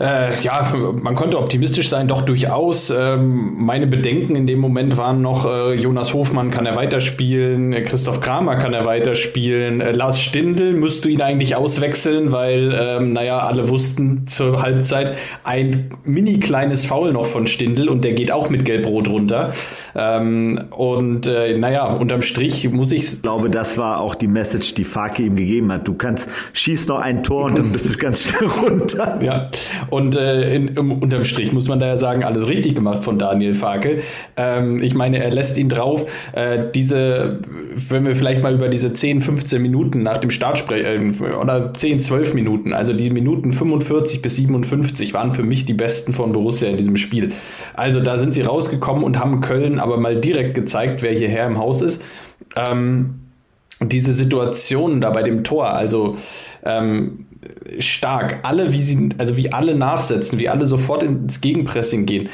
äh, 0.00 0.40
ja, 0.40 0.72
man 0.92 1.14
konnte 1.14 1.38
optimistisch 1.38 1.88
sein, 1.88 2.08
doch 2.08 2.22
durchaus. 2.22 2.90
Ähm, 2.90 3.54
meine 3.58 3.86
Bedenken 3.86 4.34
in 4.34 4.46
dem 4.46 4.58
Moment 4.58 4.96
waren 4.96 5.22
noch, 5.22 5.46
äh, 5.46 5.74
Jonas 5.74 6.12
Hofmann 6.14 6.50
kann 6.50 6.66
er 6.66 6.74
weiterspielen, 6.74 7.72
äh, 7.72 7.82
Christoph 7.82 8.20
Kramer 8.20 8.56
kann 8.56 8.74
er 8.74 8.84
weiterspielen, 8.84 9.80
äh, 9.80 9.92
Lars 9.92 10.20
Stindl 10.20 10.72
müsste 10.72 11.08
ihn 11.10 11.22
eigentlich 11.22 11.54
auswechseln, 11.54 12.32
weil, 12.32 12.76
ähm, 12.76 13.12
naja, 13.12 13.38
alle 13.38 13.68
wussten 13.68 14.26
zur 14.26 14.60
Halbzeit 14.60 15.16
ein 15.44 15.90
mini 16.02 16.40
kleines 16.40 16.84
Foul 16.84 17.12
noch 17.12 17.26
von 17.26 17.46
Stindl 17.46 17.88
und 17.88 18.04
der 18.04 18.14
geht 18.14 18.32
auch 18.32 18.50
mit 18.50 18.64
Gelb-Rot 18.64 19.08
runter. 19.08 19.52
Ähm, 19.94 20.64
und 20.70 21.28
äh, 21.28 21.56
naja, 21.56 21.86
unterm 21.86 22.22
Strich 22.22 22.68
muss 22.70 22.90
ich. 22.90 23.04
Ich 23.04 23.22
glaube, 23.22 23.48
das 23.48 23.78
war 23.78 24.00
auch 24.00 24.16
die 24.16 24.26
Message, 24.26 24.74
die 24.74 24.84
Fake 24.84 25.20
ihm 25.20 25.36
gegeben 25.36 25.72
hat. 25.72 25.86
Du 25.86 25.94
kannst, 25.94 26.28
schieß 26.52 26.88
noch 26.88 26.98
ein 26.98 27.22
Tor 27.22 27.44
und 27.44 27.58
dann 27.58 27.70
bist 27.70 27.90
du 27.90 27.96
ganz 27.96 28.22
schnell 28.22 28.48
runter. 28.62 29.20
Ja. 29.22 29.50
Und 29.90 30.16
äh, 30.16 30.54
in, 30.54 30.68
im, 30.68 30.92
unterm 30.92 31.24
Strich 31.24 31.52
muss 31.52 31.68
man 31.68 31.80
da 31.80 31.86
ja 31.86 31.96
sagen, 31.96 32.24
alles 32.24 32.46
richtig 32.46 32.74
gemacht 32.74 33.04
von 33.04 33.18
Daniel 33.18 33.54
Farke. 33.54 34.02
Ähm, 34.36 34.82
ich 34.82 34.94
meine, 34.94 35.22
er 35.22 35.30
lässt 35.30 35.58
ihn 35.58 35.68
drauf. 35.68 36.06
Äh, 36.32 36.66
diese, 36.74 37.40
wenn 37.74 38.06
wir 38.06 38.14
vielleicht 38.14 38.42
mal 38.42 38.54
über 38.54 38.68
diese 38.68 38.92
10, 38.92 39.20
15 39.20 39.60
Minuten 39.60 40.02
nach 40.02 40.18
dem 40.18 40.30
Start 40.30 40.58
sprechen, 40.58 41.16
äh, 41.20 41.34
oder 41.34 41.72
10, 41.74 42.00
12 42.00 42.34
Minuten, 42.34 42.72
also 42.72 42.92
die 42.92 43.10
Minuten 43.10 43.52
45 43.52 44.22
bis 44.22 44.36
57 44.36 45.14
waren 45.14 45.32
für 45.32 45.42
mich 45.42 45.64
die 45.64 45.74
besten 45.74 46.12
von 46.12 46.32
Borussia 46.32 46.68
in 46.68 46.76
diesem 46.76 46.96
Spiel. 46.96 47.30
Also 47.74 48.00
da 48.00 48.18
sind 48.18 48.34
sie 48.34 48.42
rausgekommen 48.42 49.04
und 49.04 49.18
haben 49.18 49.40
Köln 49.40 49.78
aber 49.78 49.96
mal 49.96 50.20
direkt 50.20 50.54
gezeigt, 50.54 51.02
wer 51.02 51.12
hierher 51.12 51.46
im 51.46 51.58
Haus 51.58 51.82
ist. 51.82 52.02
Ähm, 52.56 53.20
diese 53.80 54.12
Situationen 54.12 55.00
da 55.00 55.10
bei 55.10 55.22
dem 55.22 55.44
Tor, 55.44 55.70
also 55.70 56.16
ähm, 56.64 57.26
stark. 57.78 58.40
Alle, 58.42 58.72
wie 58.72 58.80
sie, 58.80 59.10
also 59.18 59.36
wie 59.36 59.52
alle 59.52 59.74
nachsetzen, 59.74 60.38
wie 60.38 60.48
alle 60.48 60.66
sofort 60.66 61.02
ins 61.02 61.40
Gegenpressing 61.40 62.06
gehen. 62.06 62.28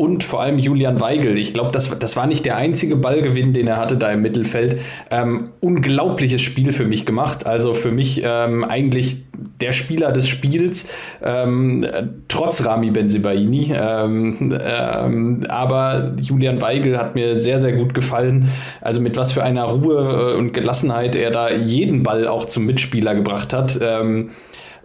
Und 0.00 0.24
vor 0.24 0.40
allem 0.40 0.58
Julian 0.58 0.98
Weigel. 0.98 1.36
Ich 1.36 1.52
glaube, 1.52 1.72
das, 1.72 1.98
das 1.98 2.16
war 2.16 2.26
nicht 2.26 2.46
der 2.46 2.56
einzige 2.56 2.96
Ballgewinn, 2.96 3.52
den 3.52 3.66
er 3.66 3.76
hatte 3.76 3.98
da 3.98 4.10
im 4.10 4.22
Mittelfeld. 4.22 4.80
Ähm, 5.10 5.50
unglaubliches 5.60 6.40
Spiel 6.40 6.72
für 6.72 6.86
mich 6.86 7.04
gemacht. 7.04 7.44
Also 7.44 7.74
für 7.74 7.92
mich 7.92 8.22
ähm, 8.24 8.64
eigentlich 8.64 9.18
der 9.60 9.72
Spieler 9.72 10.10
des 10.10 10.26
Spiels, 10.26 10.88
ähm, 11.22 11.86
trotz 12.28 12.64
Rami 12.64 12.90
Benzibaini. 12.90 13.74
Ähm, 13.76 14.58
ähm, 14.58 15.44
aber 15.50 16.14
Julian 16.18 16.62
Weigel 16.62 16.96
hat 16.96 17.14
mir 17.14 17.38
sehr, 17.38 17.60
sehr 17.60 17.72
gut 17.72 17.92
gefallen. 17.92 18.48
Also 18.80 19.02
mit 19.02 19.18
was 19.18 19.32
für 19.32 19.42
einer 19.42 19.64
Ruhe 19.64 20.32
äh, 20.32 20.38
und 20.38 20.54
Gelassenheit 20.54 21.14
er 21.14 21.30
da 21.30 21.50
jeden 21.50 22.04
Ball 22.04 22.26
auch 22.26 22.46
zum 22.46 22.64
Mitspieler 22.64 23.14
gebracht 23.14 23.52
hat. 23.52 23.78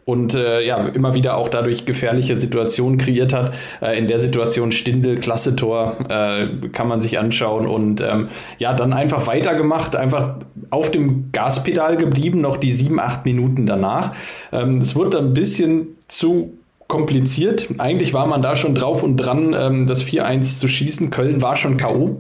Und 0.06 0.36
äh, 0.36 0.62
ja, 0.62 0.86
immer 0.88 1.16
wieder 1.16 1.36
auch 1.36 1.50
dadurch 1.50 1.86
gefährliche 1.86 2.40
Situationen 2.40 3.00
kreiert 3.00 3.34
hat. 3.34 3.56
Äh, 3.82 3.98
in 3.98 4.08
der 4.08 4.20
Situation 4.20 4.72
Stindel, 4.72 5.20
klasse 5.20 5.56
Tor, 5.56 5.98
äh, 6.08 6.48
kann 6.72 6.88
man 6.88 7.02
sich 7.02 7.18
anschauen 7.18 7.66
und 7.66 8.02
ähm, 8.02 8.28
ja, 8.60 8.74
dann 8.74 8.94
einfach 8.94 9.26
weitergemacht, 9.26 9.96
einfach 9.96 10.36
auf 10.70 10.92
dem 10.92 11.32
Gaspedal 11.32 11.98
geblieben, 11.98 12.40
noch 12.40 12.58
die 12.58 12.72
sieben, 12.72 13.00
acht 13.00 13.26
Minuten 13.26 13.66
danach. 13.66 14.14
Ähm, 14.52 14.78
es 14.78 14.96
wurde 14.96 15.18
ein 15.18 15.34
bisschen 15.34 15.98
zu 16.08 16.54
kompliziert. 16.88 17.68
Eigentlich 17.80 18.14
war 18.14 18.28
man 18.28 18.42
da 18.42 18.56
schon 18.56 18.76
drauf 18.76 19.02
und 19.02 19.18
dran, 19.18 19.56
ähm, 19.58 19.88
das 19.88 20.04
4-1 20.06 20.60
zu 20.60 20.68
schießen. 20.68 21.10
Köln 21.10 21.42
war 21.42 21.56
schon 21.56 21.78
K.O. 21.78 22.14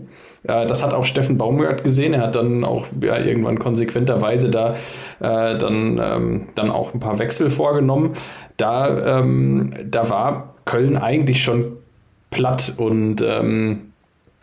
Äh, 0.47 0.67
das 0.67 0.83
hat 0.83 0.93
auch 0.93 1.05
Steffen 1.05 1.37
Baumgart 1.37 1.83
gesehen. 1.83 2.13
Er 2.13 2.21
hat 2.21 2.35
dann 2.35 2.63
auch 2.63 2.85
ja, 3.01 3.17
irgendwann 3.17 3.59
konsequenterweise 3.59 4.49
da 4.49 4.73
äh, 5.19 5.57
dann, 5.57 5.99
ähm, 6.01 6.47
dann 6.55 6.69
auch 6.69 6.93
ein 6.93 6.99
paar 6.99 7.19
Wechsel 7.19 7.49
vorgenommen. 7.49 8.13
Da, 8.57 9.19
ähm, 9.19 9.73
da 9.89 10.09
war 10.09 10.55
Köln 10.65 10.97
eigentlich 10.97 11.43
schon 11.43 11.73
platt 12.31 12.73
und 12.77 13.21
ähm, 13.21 13.91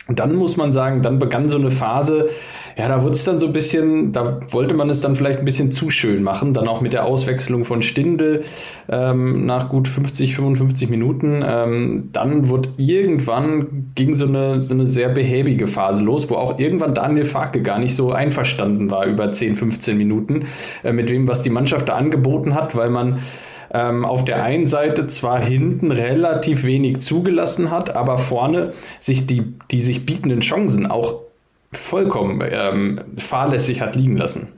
dann 0.07 0.35
muss 0.35 0.57
man 0.57 0.73
sagen, 0.73 1.01
dann 1.01 1.19
begann 1.19 1.49
so 1.49 1.57
eine 1.57 1.71
Phase, 1.71 2.29
ja, 2.77 2.87
da 2.87 3.03
wurde 3.03 3.13
es 3.13 3.23
dann 3.23 3.39
so 3.39 3.47
ein 3.47 3.53
bisschen, 3.53 4.11
da 4.13 4.39
wollte 4.51 4.73
man 4.73 4.89
es 4.89 5.01
dann 5.01 5.15
vielleicht 5.15 5.39
ein 5.39 5.45
bisschen 5.45 5.71
zu 5.71 5.89
schön 5.89 6.23
machen, 6.23 6.53
dann 6.53 6.67
auch 6.67 6.81
mit 6.81 6.93
der 6.93 7.05
Auswechslung 7.05 7.65
von 7.65 7.83
Stindel 7.83 8.43
ähm, 8.89 9.45
nach 9.45 9.69
gut 9.69 9.87
50, 9.87 10.35
55 10.35 10.89
Minuten. 10.89 11.43
Ähm, 11.45 12.09
dann 12.11 12.47
wurde 12.47 12.69
irgendwann, 12.77 13.91
ging 13.95 14.15
so 14.15 14.25
eine, 14.25 14.61
so 14.61 14.73
eine 14.73 14.87
sehr 14.87 15.09
behäbige 15.09 15.67
Phase 15.67 16.03
los, 16.03 16.29
wo 16.29 16.35
auch 16.35 16.59
irgendwann 16.59 16.93
Daniel 16.93 17.25
Farke 17.25 17.61
gar 17.61 17.79
nicht 17.79 17.95
so 17.95 18.11
einverstanden 18.11 18.89
war 18.89 19.05
über 19.05 19.31
10, 19.31 19.55
15 19.55 19.97
Minuten 19.97 20.45
äh, 20.83 20.93
mit 20.93 21.09
dem, 21.09 21.27
was 21.27 21.41
die 21.41 21.49
Mannschaft 21.49 21.89
da 21.89 21.95
angeboten 21.95 22.55
hat, 22.55 22.75
weil 22.75 22.89
man 22.89 23.19
ähm, 23.73 24.05
auf 24.05 24.23
der 24.23 24.43
einen 24.43 24.67
Seite 24.67 25.07
zwar 25.07 25.41
hinten 25.41 25.91
relativ 25.91 26.63
wenig 26.63 27.01
zugelassen 27.01 27.71
hat, 27.71 27.95
aber 27.95 28.17
vorne 28.17 28.73
sich 28.99 29.25
die, 29.25 29.55
die 29.71 29.81
sich 29.81 30.05
bietenden 30.05 30.41
Chancen 30.41 30.85
auch 30.85 31.22
vollkommen 31.77 32.41
ähm, 32.43 33.01
fahrlässig 33.17 33.81
hat 33.81 33.95
liegen 33.95 34.17
lassen. 34.17 34.49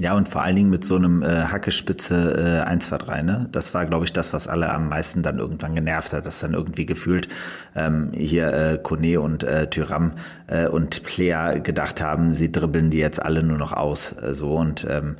Ja, 0.00 0.14
und 0.14 0.28
vor 0.28 0.42
allen 0.42 0.56
Dingen 0.56 0.70
mit 0.70 0.84
so 0.84 0.96
einem 0.96 1.22
äh, 1.22 1.26
Hackespitze 1.26 2.62
äh, 2.64 2.68
1, 2.68 2.88
2, 2.88 2.98
3, 2.98 3.22
ne? 3.22 3.48
Das 3.52 3.74
war, 3.74 3.86
glaube 3.86 4.04
ich, 4.04 4.12
das, 4.12 4.32
was 4.32 4.48
alle 4.48 4.72
am 4.72 4.88
meisten 4.88 5.22
dann 5.22 5.38
irgendwann 5.38 5.76
genervt 5.76 6.12
hat, 6.12 6.26
dass 6.26 6.40
dann 6.40 6.52
irgendwie 6.52 6.84
gefühlt 6.84 7.28
ähm, 7.76 8.10
hier 8.12 8.52
äh, 8.52 8.78
Kone 8.82 9.20
und 9.20 9.44
äh, 9.44 9.70
Tyram 9.70 10.14
äh, 10.48 10.66
und 10.66 11.04
Plea 11.04 11.60
gedacht 11.62 12.00
haben, 12.00 12.34
sie 12.34 12.50
dribbeln 12.50 12.90
die 12.90 12.98
jetzt 12.98 13.22
alle 13.22 13.44
nur 13.44 13.56
noch 13.56 13.72
aus. 13.72 14.16
Äh, 14.20 14.34
so 14.34 14.56
und 14.56 14.84
ähm, 14.90 15.16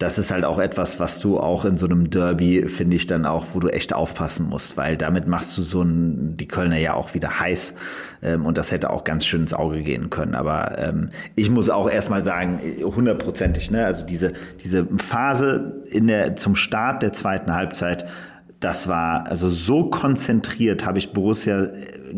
das 0.00 0.16
ist 0.16 0.30
halt 0.30 0.46
auch 0.46 0.58
etwas, 0.58 0.98
was 0.98 1.20
du 1.20 1.38
auch 1.38 1.66
in 1.66 1.76
so 1.76 1.84
einem 1.84 2.08
Derby, 2.08 2.66
finde 2.68 2.96
ich, 2.96 3.06
dann 3.06 3.26
auch, 3.26 3.48
wo 3.52 3.60
du 3.60 3.68
echt 3.68 3.94
aufpassen 3.94 4.48
musst, 4.48 4.78
weil 4.78 4.96
damit 4.96 5.28
machst 5.28 5.58
du 5.58 5.62
so 5.62 5.82
ein, 5.82 6.38
die 6.38 6.48
Kölner 6.48 6.78
ja 6.78 6.94
auch 6.94 7.12
wieder 7.12 7.38
heiß 7.38 7.74
ähm, 8.22 8.46
und 8.46 8.56
das 8.56 8.72
hätte 8.72 8.88
auch 8.88 9.04
ganz 9.04 9.26
schön 9.26 9.42
ins 9.42 9.52
Auge 9.52 9.82
gehen 9.82 10.08
können. 10.08 10.34
Aber 10.34 10.78
ähm, 10.78 11.10
ich 11.36 11.50
muss 11.50 11.68
auch 11.68 11.88
erstmal 11.88 12.24
sagen, 12.24 12.60
hundertprozentig, 12.82 13.70
ne? 13.70 13.84
Also 13.84 14.06
diese, 14.06 14.32
diese 14.64 14.86
Phase 14.96 15.82
in 15.90 16.06
der, 16.06 16.34
zum 16.34 16.56
Start 16.56 17.02
der 17.02 17.12
zweiten 17.12 17.54
Halbzeit, 17.54 18.06
das 18.58 18.88
war 18.88 19.26
also 19.26 19.50
so 19.50 19.90
konzentriert, 19.90 20.86
habe 20.86 20.98
ich 20.98 21.12
Borussia, 21.12 21.68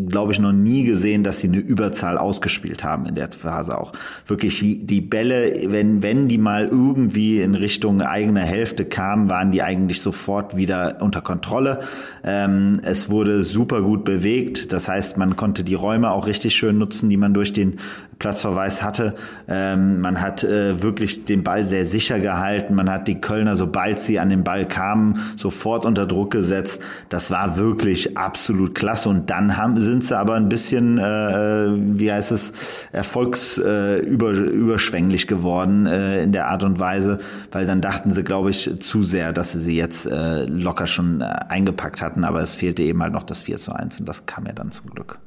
glaube 0.09 0.33
ich, 0.33 0.39
noch 0.39 0.53
nie 0.53 0.85
gesehen, 0.85 1.23
dass 1.25 1.41
sie 1.41 1.49
eine 1.49 1.59
Überzahl 1.59 2.19
ausgespielt 2.19 2.85
haben 2.85 3.07
in 3.07 3.15
der 3.15 3.31
Phase 3.31 3.79
auch. 3.79 3.93
Wirklich 4.27 4.61
die 4.61 5.01
Bälle, 5.01 5.71
wenn, 5.71 6.03
wenn 6.03 6.29
die 6.29 6.39
mal 6.39 6.69
irgendwie 6.69 7.41
in 7.41 7.55
Richtung 7.55 8.03
eigener 8.03 8.43
Hälfte 8.43 8.85
kamen, 8.85 9.29
waren 9.29 9.53
die 9.53 9.63
eigentlich 9.63 10.01
sofort 10.01 10.57
wieder 10.57 10.99
unter 11.01 11.21
Kontrolle. 11.21 11.81
Ähm, 12.25 12.81
es 12.85 13.11
wurde 13.11 13.43
super 13.43 13.83
gut 13.83 14.05
bewegt. 14.05 14.73
Das 14.73 14.89
heißt, 14.89 15.17
man 15.17 15.37
konnte 15.37 15.65
die 15.65 15.75
Räume 15.75 16.11
auch 16.11 16.27
richtig 16.27 16.55
schön 16.55 16.79
nutzen, 16.79 17.09
die 17.09 17.17
man 17.17 17.35
durch 17.35 17.53
den 17.53 17.79
Platzverweis 18.23 18.85
hatte. 18.85 19.15
Ähm, 19.49 20.01
man 20.01 20.21
hat 20.21 20.45
äh, 20.45 20.81
wirklich 20.81 21.25
den 21.25 21.43
Ball 21.43 21.65
sehr 21.65 21.85
sicher 21.85 22.21
gehalten. 22.21 22.75
Man 22.77 22.89
hat 22.89 23.09
die 23.09 23.21
Kölner, 23.21 23.57
sobald 23.57 23.99
sie 23.99 24.21
an 24.21 24.29
den 24.29 24.45
Ball 24.45 24.67
kamen, 24.67 25.19
sofort 25.37 25.85
unter 25.85 26.07
Druck 26.07 26.31
gesetzt. 26.31 26.83
Das 27.09 27.33
war 27.33 27.59
wirklich 27.59 28.17
absolut 28.17 28.77
klasse. 28.77 29.09
Und 29.09 29.29
dann 29.31 29.57
haben, 29.57 29.79
sind 29.83 30.05
sie 30.05 30.17
aber 30.17 30.35
ein 30.35 30.49
bisschen, 30.49 30.99
äh, 30.99 31.73
wie 31.99 32.13
heißt 32.13 32.31
es, 32.33 32.53
erfolgsüberschwänglich 32.93 35.25
äh, 35.25 35.27
geworden 35.27 35.87
äh, 35.87 36.23
in 36.23 36.33
der 36.33 36.49
Art 36.49 36.65
und 36.65 36.79
Weise, 36.79 37.19
weil 37.51 37.67
dann 37.67 37.81
dachten 37.81 38.11
sie, 38.11 38.25
glaube 38.25 38.51
ich, 38.51 38.71
zu 38.81 39.03
sehr, 39.03 39.33
dass 39.33 39.53
sie 39.53 39.61
sie 39.61 39.77
jetzt 39.77 40.07
äh, 40.07 40.45
locker 40.45 40.87
schon 40.87 41.21
äh, 41.21 41.25
eingepackt 41.49 42.01
hatten. 42.03 42.25
Aber 42.25 42.43
es 42.43 42.55
fehlte 42.55 42.83
eben 42.83 43.03
halt 43.03 43.13
noch 43.13 43.25
das 43.25 43.43
4 43.43 43.59
zu 43.59 43.73
1 43.73 44.01
und 44.01 44.09
das 44.09 44.27
kam 44.27 44.47
ja 44.47 44.53
dann 44.53 44.71
zum 44.71 44.91
Glück. 44.91 45.19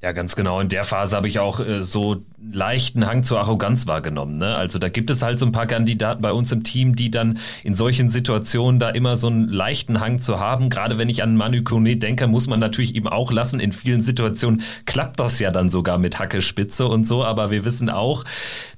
Ja, 0.00 0.12
ganz 0.12 0.36
genau. 0.36 0.60
In 0.60 0.68
der 0.68 0.84
Phase 0.84 1.16
habe 1.16 1.26
ich 1.26 1.40
auch 1.40 1.58
äh, 1.58 1.82
so 1.82 2.22
leichten 2.40 3.04
Hang 3.04 3.24
zur 3.24 3.40
Arroganz 3.40 3.88
wahrgenommen. 3.88 4.38
Ne? 4.38 4.54
Also 4.54 4.78
da 4.78 4.88
gibt 4.88 5.10
es 5.10 5.22
halt 5.22 5.40
so 5.40 5.46
ein 5.46 5.50
paar 5.50 5.66
Kandidaten 5.66 6.22
bei 6.22 6.32
uns 6.32 6.52
im 6.52 6.62
Team, 6.62 6.94
die 6.94 7.10
dann 7.10 7.38
in 7.64 7.74
solchen 7.74 8.08
Situationen 8.08 8.78
da 8.78 8.90
immer 8.90 9.16
so 9.16 9.26
einen 9.26 9.48
leichten 9.48 9.98
Hang 9.98 10.20
zu 10.20 10.38
haben. 10.38 10.70
Gerade 10.70 10.98
wenn 10.98 11.08
ich 11.08 11.24
an 11.24 11.36
Manu 11.36 11.64
Kone 11.64 11.96
denke, 11.96 12.28
muss 12.28 12.46
man 12.46 12.60
natürlich 12.60 12.94
eben 12.94 13.08
auch 13.08 13.32
lassen. 13.32 13.58
In 13.58 13.72
vielen 13.72 14.00
Situationen 14.00 14.62
klappt 14.86 15.18
das 15.18 15.40
ja 15.40 15.50
dann 15.50 15.68
sogar 15.68 15.98
mit 15.98 16.20
Hacke 16.20 16.42
Spitze 16.42 16.86
und 16.86 17.04
so. 17.04 17.24
Aber 17.24 17.50
wir 17.50 17.64
wissen 17.64 17.90
auch, 17.90 18.24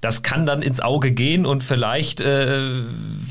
das 0.00 0.22
kann 0.22 0.46
dann 0.46 0.62
ins 0.62 0.80
Auge 0.80 1.12
gehen 1.12 1.44
und 1.44 1.62
vielleicht, 1.62 2.22
äh, 2.22 2.83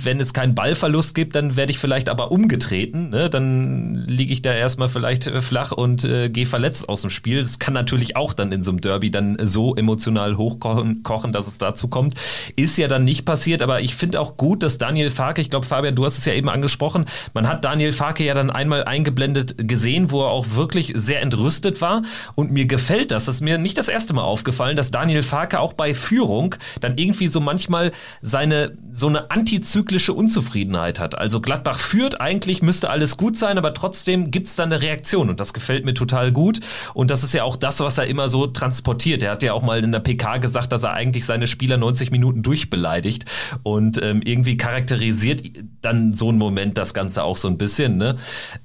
wenn 0.04 0.22
es 0.22 0.34
keinen 0.34 0.54
Ballverlust 0.54 1.16
gibt, 1.16 1.34
dann 1.34 1.56
werde 1.56 1.72
ich 1.72 1.80
vielleicht 1.80 2.08
aber 2.08 2.32
umgetreten. 2.32 3.10
Ne? 3.10 3.32
Dann 3.32 3.96
liege 3.96 4.32
ich 4.32 4.44
da 4.44 4.54
erstmal 4.54 4.90
vielleicht 4.90 5.26
äh, 5.26 5.42
flach 5.42 5.72
und 5.72 6.04
äh, 6.04 6.30
gehe 6.30 6.46
verletzt 6.46 6.88
aus 6.88 7.02
dem 7.02 7.10
Spiel. 7.10 7.42
Das 7.42 7.58
kann 7.58 7.79
natürlich 7.80 8.16
auch 8.16 8.34
dann 8.34 8.52
in 8.52 8.62
so 8.62 8.72
einem 8.72 8.82
Derby 8.82 9.10
dann 9.10 9.38
so 9.42 9.76
emotional 9.76 10.38
hochkochen, 10.38 11.04
kochen, 11.04 11.32
dass 11.32 11.48
es 11.48 11.58
dazu 11.58 11.88
kommt. 11.88 12.16
Ist 12.56 12.78
ja 12.78 12.88
dann 12.88 13.06
nicht 13.06 13.26
passiert, 13.26 13.62
aber 13.62 13.82
ich 13.82 13.96
finde 13.96 14.20
auch 14.20 14.38
gut, 14.38 14.64
dass 14.64 14.78
Daniel 14.78 15.12
Farke, 15.12 15.42
ich 15.42 15.50
glaube, 15.50 15.66
Fabian, 15.66 15.96
du 15.96 16.06
hast 16.06 16.18
es 16.18 16.26
ja 16.26 16.34
eben 16.34 16.50
angesprochen, 16.50 17.06
man 17.34 17.48
hat 17.48 17.64
Daniel 17.64 17.94
Farke 17.94 18.24
ja 18.24 18.34
dann 18.34 18.50
einmal 18.50 18.84
eingeblendet 18.84 19.56
gesehen, 19.58 20.12
wo 20.12 20.24
er 20.24 20.30
auch 20.30 20.48
wirklich 20.56 20.94
sehr 20.96 21.22
entrüstet 21.22 21.82
war. 21.82 22.04
Und 22.36 22.52
mir 22.52 22.66
gefällt 22.66 23.12
das. 23.12 23.26
Das 23.26 23.36
ist 23.36 23.42
mir 23.42 23.58
nicht 23.58 23.78
das 23.78 23.90
erste 23.90 24.14
Mal 24.14 24.24
aufgefallen, 24.24 24.76
dass 24.76 24.92
Daniel 24.92 25.24
Farke 25.24 25.60
auch 25.60 25.74
bei 25.74 25.94
Führung 25.94 26.56
dann 26.82 26.98
irgendwie 26.98 27.28
so 27.28 27.40
manchmal 27.40 27.92
seine, 28.22 28.78
so 28.92 29.08
eine 29.08 29.32
antizyklische 29.32 30.14
Unzufriedenheit 30.14 31.00
hat. 31.00 31.18
Also 31.18 31.42
Gladbach 31.42 31.80
führt, 31.80 32.20
eigentlich 32.20 32.62
müsste 32.62 32.90
alles 32.90 33.18
gut 33.18 33.38
sein, 33.38 33.58
aber 33.58 33.74
trotzdem 33.74 34.32
gibt 34.32 34.48
es 34.48 34.56
dann 34.56 34.72
eine 34.72 34.82
Reaktion 34.82 35.30
und 35.30 35.40
das 35.40 35.54
gefällt 35.54 35.86
mir 35.86 35.94
total 35.94 36.32
gut. 36.32 36.60
Und 36.94 37.12
das 37.12 37.24
ist 37.24 37.34
ja 37.34 37.44
auch 37.44 37.56
das, 37.56 37.69
das, 37.70 37.80
was 37.82 38.00
er 38.00 38.08
immer 38.08 38.30
so 38.30 38.48
transportiert. 38.48 39.22
Er 39.22 39.32
hat 39.32 39.44
ja 39.44 39.54
auch 39.54 39.62
mal 39.62 39.84
in 39.84 39.92
der 39.92 40.00
PK 40.00 40.38
gesagt, 40.38 40.72
dass 40.72 40.82
er 40.82 40.94
eigentlich 40.94 41.26
seine 41.26 41.46
Spieler 41.46 41.78
90 41.78 42.10
Minuten 42.10 42.42
durchbeleidigt 42.42 43.26
und 43.62 44.02
ähm, 44.02 44.22
irgendwie 44.24 44.58
charakterisiert 44.58 45.44
dann 45.82 46.14
so 46.14 46.32
ein 46.32 46.38
Moment 46.40 46.80
das 46.80 46.96
Ganze 46.96 47.24
auch 47.24 47.38
so 47.38 47.48
ein 47.48 47.60
bisschen. 47.60 47.98
Ne? 47.98 48.16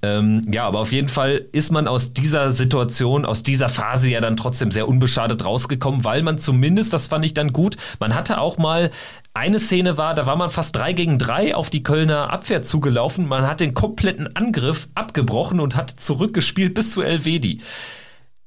Ähm, 0.02 0.40
ja, 0.50 0.66
aber 0.66 0.80
auf 0.80 0.90
jeden 0.90 1.08
Fall 1.08 1.44
ist 1.52 1.70
man 1.70 1.86
aus 1.86 2.14
dieser 2.14 2.50
Situation, 2.50 3.26
aus 3.26 3.42
dieser 3.42 3.68
Phase 3.68 4.10
ja 4.10 4.22
dann 4.22 4.38
trotzdem 4.38 4.70
sehr 4.70 4.88
unbeschadet 4.88 5.44
rausgekommen, 5.44 6.04
weil 6.04 6.22
man 6.22 6.38
zumindest, 6.38 6.94
das 6.94 7.08
fand 7.08 7.26
ich 7.26 7.34
dann 7.34 7.52
gut, 7.52 7.76
man 8.00 8.14
hatte 8.14 8.40
auch 8.40 8.56
mal 8.56 8.90
eine 9.34 9.60
Szene 9.60 9.98
war, 9.98 10.14
da 10.14 10.26
war 10.26 10.36
man 10.36 10.50
fast 10.50 10.76
drei 10.76 10.92
gegen 10.92 11.18
drei 11.18 11.54
auf 11.54 11.68
die 11.68 11.82
Kölner 11.82 12.32
Abwehr 12.32 12.62
zugelaufen. 12.62 13.26
Man 13.26 13.46
hat 13.46 13.60
den 13.60 13.74
kompletten 13.74 14.34
Angriff 14.36 14.88
abgebrochen 14.94 15.58
und 15.60 15.74
hat 15.74 15.90
zurückgespielt 15.90 16.72
bis 16.72 16.92
zu 16.92 17.02
Elvedi 17.02 17.60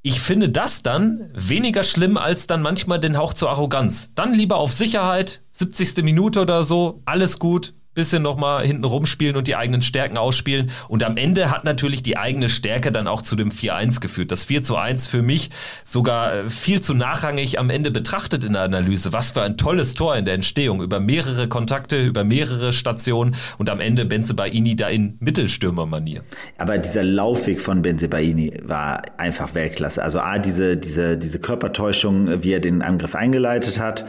ich 0.01 0.21
finde 0.21 0.49
das 0.49 0.83
dann 0.83 1.31
weniger 1.33 1.83
schlimm 1.83 2.17
als 2.17 2.47
dann 2.47 2.61
manchmal 2.61 2.99
den 2.99 3.17
Hauch 3.17 3.33
zur 3.33 3.49
Arroganz. 3.49 4.13
Dann 4.15 4.33
lieber 4.33 4.57
auf 4.57 4.71
Sicherheit, 4.71 5.43
70. 5.51 6.03
Minute 6.03 6.41
oder 6.41 6.63
so, 6.63 7.01
alles 7.05 7.39
gut, 7.39 7.73
bisschen 7.97 8.21
nochmal 8.21 8.65
hinten 8.65 8.85
rumspielen 8.85 9.35
und 9.35 9.47
die 9.47 9.55
eigenen 9.55 9.81
Stärken 9.81 10.17
ausspielen. 10.17 10.71
Und 10.87 11.03
am 11.03 11.17
Ende 11.17 11.51
hat 11.51 11.65
natürlich 11.65 12.03
die 12.03 12.15
eigene 12.15 12.47
Stärke 12.47 12.91
dann 12.91 13.07
auch 13.07 13.23
zu 13.23 13.35
dem 13.35 13.51
4-1 13.51 13.99
geführt. 13.99 14.31
Das 14.31 14.45
4 14.45 14.61
1 14.77 15.07
für 15.07 15.21
mich 15.21 15.49
sogar 15.83 16.33
äh, 16.33 16.49
viel 16.49 16.79
zu 16.81 16.93
nachrangig 16.93 17.59
am 17.59 17.69
Ende 17.69 17.89
betrachtet 17.89 18.43
in 18.43 18.53
der 18.53 18.61
Analyse. 18.61 19.13
Was 19.13 19.31
für 19.31 19.41
ein 19.41 19.57
tolles 19.57 19.95
Tor 19.95 20.15
in 20.15 20.25
der 20.25 20.35
Entstehung. 20.35 20.81
Über 20.81 20.99
mehrere 20.99 21.47
Kontakte, 21.47 22.01
über 22.03 22.23
mehrere 22.23 22.71
Stationen 22.71 23.35
und 23.57 23.69
am 23.69 23.79
Ende 23.79 24.05
Benze 24.05 24.35
Baini 24.35 24.75
da 24.75 24.89
in 24.89 25.17
Mittelstürmermanier. 25.19 26.21
Aber 26.59 26.77
dieser 26.77 27.03
Laufweg 27.03 27.59
von 27.59 27.81
Benze 27.81 28.07
Baini 28.07 28.53
war 28.63 29.01
einfach 29.17 29.55
Weltklasse. 29.55 30.03
Also 30.03 30.19
A, 30.19 30.37
diese, 30.37 30.77
diese, 30.77 31.17
diese 31.17 31.39
Körpertäuschung, 31.39 32.43
wie 32.43 32.53
er 32.53 32.59
den 32.59 32.83
Angriff 32.83 33.15
eingeleitet 33.15 33.79
hat 33.79 34.05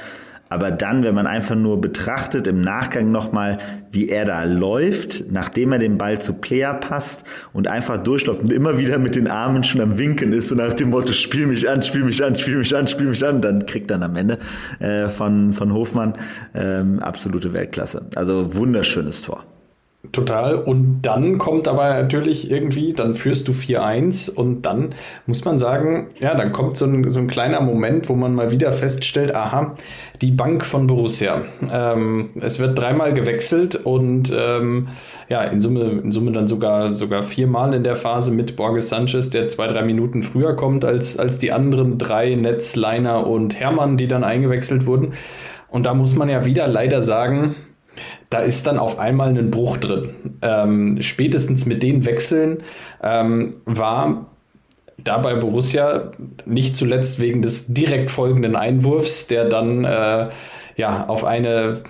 Aber 0.49 0.71
dann, 0.71 1.05
wenn 1.05 1.15
man 1.15 1.27
einfach 1.27 1.55
nur 1.55 1.81
betrachtet, 1.81 2.47
im 2.47 2.61
Nachgang 2.61 3.11
nochmal, 3.11 3.59
wie 3.91 4.09
er 4.09 4.25
da 4.25 4.45
läuft, 4.45 5.25
nachdem 5.31 5.73
er 5.73 5.79
den 5.79 5.99
Ball 5.99 6.21
zu 6.21 6.35
Player 6.35 6.75
passt 6.75 7.25
und 7.53 7.69
einfach 7.69 8.03
durchläuft 8.03 8.43
und 8.43 8.53
immer 8.53 8.79
wieder 8.79 8.99
mit 8.99 9.17
den 9.17 9.29
Armen 9.29 9.65
schon 9.65 9.81
am 9.81 9.99
Winken 9.99 10.33
ist, 10.33 10.49
so 10.49 10.55
nach 10.55 10.75
dem 10.75 10.91
Motto, 10.91 11.13
spiel 11.13 11.47
mich 11.47 11.69
an, 11.69 11.83
spiel 11.83 12.05
mich 12.05 12.25
an, 12.25 12.37
spiel 12.37 12.57
mich 12.57 12.75
an, 12.75 12.89
spiel 12.89 13.07
mich 13.07 13.25
an, 13.25 13.41
dann 13.41 13.67
kriegt 13.67 13.91
er 13.91 14.01
am 14.03 14.17
Ende 14.17 14.39
äh, 14.79 15.09
von, 15.09 15.53
von 15.53 15.73
Hofmann 15.73 16.15
ähm, 16.55 16.99
absolute 17.01 17.53
Weltklasse. 17.53 18.07
Also 18.15 18.55
wunderschönes 18.55 19.23
Tor. 19.23 19.45
Total. 20.13 20.55
Und 20.57 21.03
dann 21.03 21.39
kommt 21.39 21.69
aber 21.69 22.01
natürlich 22.01 22.51
irgendwie, 22.51 22.95
dann 22.95 23.15
führst 23.15 23.47
du 23.47 23.53
4-1 23.53 24.31
und 24.35 24.63
dann 24.63 24.95
muss 25.27 25.45
man 25.45 25.59
sagen, 25.59 26.09
ja, 26.19 26.35
dann 26.35 26.53
kommt 26.53 26.77
so 26.77 26.87
ein, 26.87 27.11
so 27.11 27.19
ein 27.21 27.27
kleiner 27.27 27.61
Moment, 27.61 28.09
wo 28.09 28.15
man 28.15 28.35
mal 28.35 28.51
wieder 28.51 28.73
feststellt, 28.73 29.35
aha, 29.35 29.77
die 30.23 30.31
Bank 30.31 30.65
von 30.65 30.87
Borussia. 30.87 31.43
Ähm, 31.71 32.31
es 32.41 32.59
wird 32.59 32.79
dreimal 32.79 33.13
gewechselt 33.13 33.77
und 33.77 34.33
ähm, 34.35 34.89
ja, 35.29 35.43
in 35.43 35.61
Summe, 35.61 36.01
in 36.03 36.11
Summe 36.11 36.33
dann 36.33 36.49
sogar, 36.49 36.95
sogar 36.95 37.23
viermal 37.23 37.75
in 37.75 37.85
der 37.85 37.97
Phase 37.97 38.33
mit 38.33 38.57
Borges 38.57 38.89
Sanchez, 38.89 39.31
der 39.31 39.49
zwei, 39.49 39.67
drei 39.67 39.83
Minuten 39.83 40.23
früher 40.23 40.57
kommt 40.57 40.85
als, 40.85 41.19
als 41.19 41.39
die 41.39 41.53
anderen 41.53 41.99
drei, 41.99 42.35
Netz, 42.35 42.77
Leiner 42.77 43.27
und 43.27 43.61
Hermann, 43.61 43.99
die 43.99 44.09
dann 44.09 44.25
eingewechselt 44.25 44.87
wurden. 44.87 45.13
Und 45.69 45.85
da 45.85 45.93
muss 45.93 46.17
man 46.17 46.31
ja 46.31 46.47
wieder 46.47 46.67
leider 46.67 47.03
sagen, 47.03 47.55
da 48.31 48.41
ist 48.41 48.67
dann 48.67 48.79
auf 48.79 48.99
einmal 48.99 49.29
ein 49.29 49.51
Bruch 49.51 49.79
drin. 49.79 50.11
Ähm, 50.43 50.99
spätestens 51.01 51.67
mit 51.67 51.83
den 51.83 52.05
Wechseln 52.05 52.63
ähm, 53.03 53.57
war 53.65 54.27
da 54.99 55.19
bei 55.19 55.35
Borussia 55.35 56.13
nicht 56.45 56.77
zuletzt 56.77 57.21
wegen 57.21 57.41
des 57.41 57.73
direkt 57.73 58.11
folgenden 58.11 58.57
Einwurfs, 58.57 59.29
der 59.29 59.45
dann 59.45 59.85
äh, 59.85 60.29
ja 60.79 61.07
auf 61.09 61.25
eine 61.25 61.83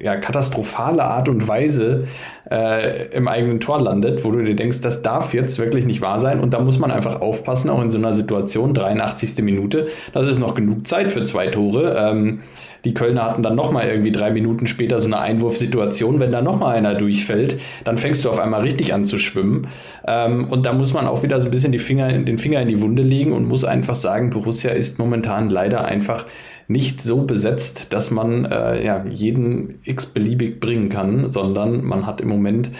ja, 0.00 0.16
katastrophale 0.16 1.02
Art 1.02 1.30
und 1.30 1.48
Weise 1.48 2.04
äh, 2.50 3.08
im 3.08 3.26
eigenen 3.28 3.60
Tor 3.60 3.80
landet, 3.80 4.24
wo 4.24 4.30
du 4.30 4.42
dir 4.42 4.54
denkst, 4.54 4.82
das 4.82 5.02
darf 5.02 5.32
jetzt 5.32 5.58
wirklich 5.58 5.86
nicht 5.86 6.02
wahr 6.02 6.20
sein. 6.20 6.38
Und 6.40 6.52
da 6.52 6.60
muss 6.60 6.78
man 6.78 6.90
einfach 6.90 7.22
aufpassen, 7.22 7.70
auch 7.70 7.80
in 7.80 7.90
so 7.90 7.96
einer 7.96 8.12
Situation, 8.12 8.74
83. 8.74 9.42
Minute, 9.42 9.86
das 10.12 10.26
ist 10.26 10.38
noch 10.38 10.54
genug 10.54 10.86
Zeit 10.86 11.10
für 11.10 11.24
zwei 11.24 11.46
Tore. 11.46 11.96
Ähm, 11.98 12.40
die 12.84 12.92
Kölner 12.92 13.24
hatten 13.24 13.42
dann 13.42 13.54
nochmal 13.54 13.88
irgendwie 13.88 14.12
drei 14.12 14.30
Minuten 14.30 14.66
später 14.66 15.00
so 15.00 15.06
eine 15.06 15.18
Einwurfsituation. 15.20 16.20
Wenn 16.20 16.30
da 16.30 16.42
nochmal 16.42 16.76
einer 16.76 16.94
durchfällt, 16.94 17.58
dann 17.84 17.96
fängst 17.96 18.22
du 18.22 18.28
auf 18.28 18.38
einmal 18.38 18.60
richtig 18.60 18.92
an 18.92 19.06
zu 19.06 19.16
schwimmen. 19.16 19.68
Ähm, 20.06 20.48
und 20.50 20.66
da 20.66 20.74
muss 20.74 20.92
man 20.92 21.06
auch 21.06 21.22
wieder 21.22 21.40
so 21.40 21.48
ein 21.48 21.50
bisschen 21.50 21.72
Finger, 21.78 22.12
den 22.12 22.38
Finger 22.38 22.60
in 22.60 22.68
die 22.68 22.82
Wunde 22.82 23.02
legen 23.02 23.32
und 23.32 23.48
muss 23.48 23.64
einfach 23.64 23.94
sagen, 23.94 24.28
Borussia 24.28 24.72
ist 24.72 24.98
momentan 24.98 25.48
leider 25.48 25.86
einfach 25.86 26.26
nicht 26.68 27.00
so 27.00 27.22
besetzt, 27.22 27.92
dass 27.92 28.10
man 28.10 28.44
äh, 28.44 28.84
ja, 28.84 29.04
jeden 29.04 29.80
x-beliebig 29.84 30.60
bringen 30.60 30.88
kann, 30.88 31.30
sondern 31.30 31.84
man 31.84 32.06
hat 32.06 32.20
im 32.20 32.28
Moment 32.28 32.70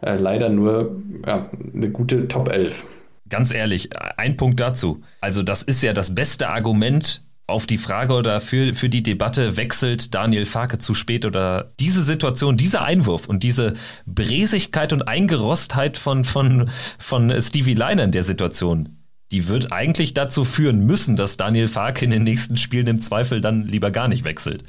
äh, 0.00 0.16
leider 0.16 0.48
nur 0.48 0.96
ja, 1.26 1.50
eine 1.74 1.90
gute 1.90 2.28
Top 2.28 2.48
11. 2.48 2.84
Ganz 3.28 3.52
ehrlich, 3.52 3.90
ein 4.16 4.36
Punkt 4.36 4.60
dazu. 4.60 5.02
Also 5.20 5.42
das 5.42 5.62
ist 5.62 5.82
ja 5.82 5.92
das 5.92 6.14
beste 6.14 6.48
Argument 6.48 7.22
auf 7.48 7.66
die 7.66 7.78
Frage 7.78 8.14
oder 8.14 8.40
für, 8.40 8.74
für 8.74 8.88
die 8.88 9.02
Debatte, 9.02 9.56
wechselt 9.56 10.14
Daniel 10.14 10.46
Farke 10.46 10.78
zu 10.78 10.94
spät 10.94 11.24
oder 11.24 11.72
diese 11.78 12.02
Situation, 12.02 12.56
dieser 12.56 12.82
Einwurf 12.82 13.28
und 13.28 13.42
diese 13.42 13.74
Bresigkeit 14.04 14.92
und 14.92 15.06
Eingerostheit 15.06 15.96
von, 15.96 16.24
von, 16.24 16.70
von 16.98 17.32
Stevie 17.40 17.74
Leiner 17.74 18.04
in 18.04 18.12
der 18.12 18.24
Situation, 18.24 18.96
die 19.30 19.48
wird 19.48 19.72
eigentlich 19.72 20.14
dazu 20.14 20.44
führen 20.44 20.86
müssen, 20.86 21.16
dass 21.16 21.36
Daniel 21.36 21.68
Farke 21.68 22.04
in 22.04 22.10
den 22.10 22.22
nächsten 22.22 22.56
Spielen 22.56 22.86
im 22.86 23.00
Zweifel 23.00 23.40
dann 23.40 23.64
lieber 23.64 23.90
gar 23.90 24.08
nicht 24.08 24.24
wechselt. 24.24 24.64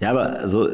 Ja, 0.00 0.10
aber 0.10 0.48
so, 0.48 0.68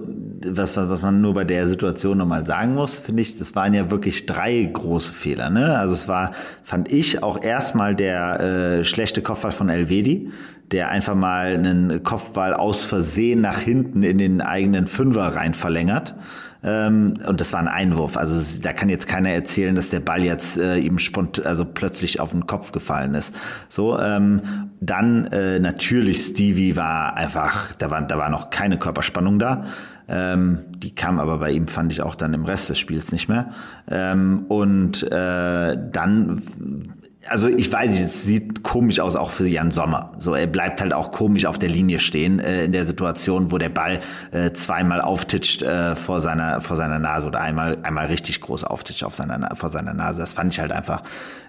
was, 0.46 0.76
was, 0.76 0.88
was 0.88 1.00
man 1.00 1.22
nur 1.22 1.32
bei 1.32 1.44
der 1.44 1.66
Situation 1.66 2.18
nochmal 2.18 2.44
sagen 2.44 2.74
muss, 2.74 3.00
finde 3.00 3.22
ich, 3.22 3.36
das 3.36 3.56
waren 3.56 3.72
ja 3.72 3.90
wirklich 3.90 4.26
drei 4.26 4.62
große 4.70 5.12
Fehler. 5.12 5.48
Ne? 5.48 5.78
Also 5.78 5.94
es 5.94 6.08
war, 6.08 6.32
fand 6.62 6.92
ich, 6.92 7.22
auch 7.22 7.42
erstmal 7.42 7.94
der 7.94 8.40
äh, 8.40 8.84
schlechte 8.84 9.22
Kopfball 9.22 9.52
von 9.52 9.70
Elvedi, 9.70 10.30
der 10.72 10.90
einfach 10.90 11.14
mal 11.14 11.54
einen 11.54 12.02
Kopfball 12.02 12.52
aus 12.52 12.84
Versehen 12.84 13.40
nach 13.40 13.60
hinten 13.60 14.02
in 14.02 14.18
den 14.18 14.42
eigenen 14.42 14.86
Fünfer 14.86 15.34
rein 15.34 15.54
verlängert. 15.54 16.14
Ähm, 16.64 17.14
und 17.26 17.40
das 17.40 17.52
war 17.52 17.60
ein 17.60 17.68
Einwurf. 17.68 18.16
Also 18.16 18.60
da 18.60 18.72
kann 18.72 18.88
jetzt 18.88 19.06
keiner 19.06 19.30
erzählen, 19.30 19.74
dass 19.74 19.90
der 19.90 20.00
Ball 20.00 20.22
jetzt 20.22 20.56
äh, 20.56 20.78
ihm 20.78 20.98
spont 20.98 21.44
also 21.44 21.64
plötzlich 21.64 22.20
auf 22.20 22.30
den 22.30 22.46
Kopf 22.46 22.72
gefallen 22.72 23.14
ist. 23.14 23.34
So, 23.68 23.98
ähm, 23.98 24.70
dann 24.80 25.26
äh, 25.26 25.58
natürlich 25.58 26.18
Stevie 26.18 26.76
war 26.76 27.16
einfach, 27.16 27.74
da 27.76 27.90
war, 27.90 28.02
da 28.02 28.18
war 28.18 28.30
noch 28.30 28.50
keine 28.50 28.78
Körperspannung 28.78 29.38
da. 29.38 29.64
Ähm, 30.08 30.60
die 30.76 30.94
kam 30.94 31.18
aber 31.18 31.38
bei 31.38 31.50
ihm, 31.50 31.68
fand 31.68 31.92
ich 31.92 32.02
auch 32.02 32.14
dann 32.14 32.34
im 32.34 32.44
Rest 32.44 32.68
des 32.68 32.78
Spiels 32.78 33.12
nicht 33.12 33.28
mehr. 33.28 33.50
Ähm, 33.88 34.44
und 34.48 35.02
äh, 35.10 35.78
dann 35.92 36.42
also 37.28 37.48
ich 37.48 37.72
weiß 37.72 37.90
nicht, 37.90 38.02
es 38.02 38.24
sieht 38.24 38.62
komisch 38.62 39.00
aus 39.00 39.16
auch 39.16 39.30
für 39.30 39.46
Jan 39.46 39.70
Sommer. 39.70 40.12
So, 40.18 40.34
er 40.34 40.46
bleibt 40.46 40.80
halt 40.80 40.92
auch 40.92 41.10
komisch 41.10 41.46
auf 41.46 41.58
der 41.58 41.70
Linie 41.70 42.00
stehen 42.00 42.38
äh, 42.38 42.64
in 42.64 42.72
der 42.72 42.86
Situation, 42.86 43.50
wo 43.50 43.58
der 43.58 43.68
Ball 43.68 44.00
äh, 44.32 44.52
zweimal 44.52 45.00
auftitscht 45.00 45.62
äh, 45.62 45.94
vor 45.96 46.20
seiner 46.20 46.60
vor 46.60 46.76
seiner 46.76 46.98
Nase 46.98 47.26
oder 47.26 47.40
einmal 47.40 47.78
einmal 47.82 48.06
richtig 48.06 48.40
groß 48.40 48.64
auftitscht 48.64 49.04
auf 49.04 49.14
seiner 49.14 49.54
vor 49.56 49.70
seiner 49.70 49.94
Nase. 49.94 50.20
Das 50.20 50.34
fand 50.34 50.52
ich 50.52 50.60
halt 50.60 50.72
einfach 50.72 51.02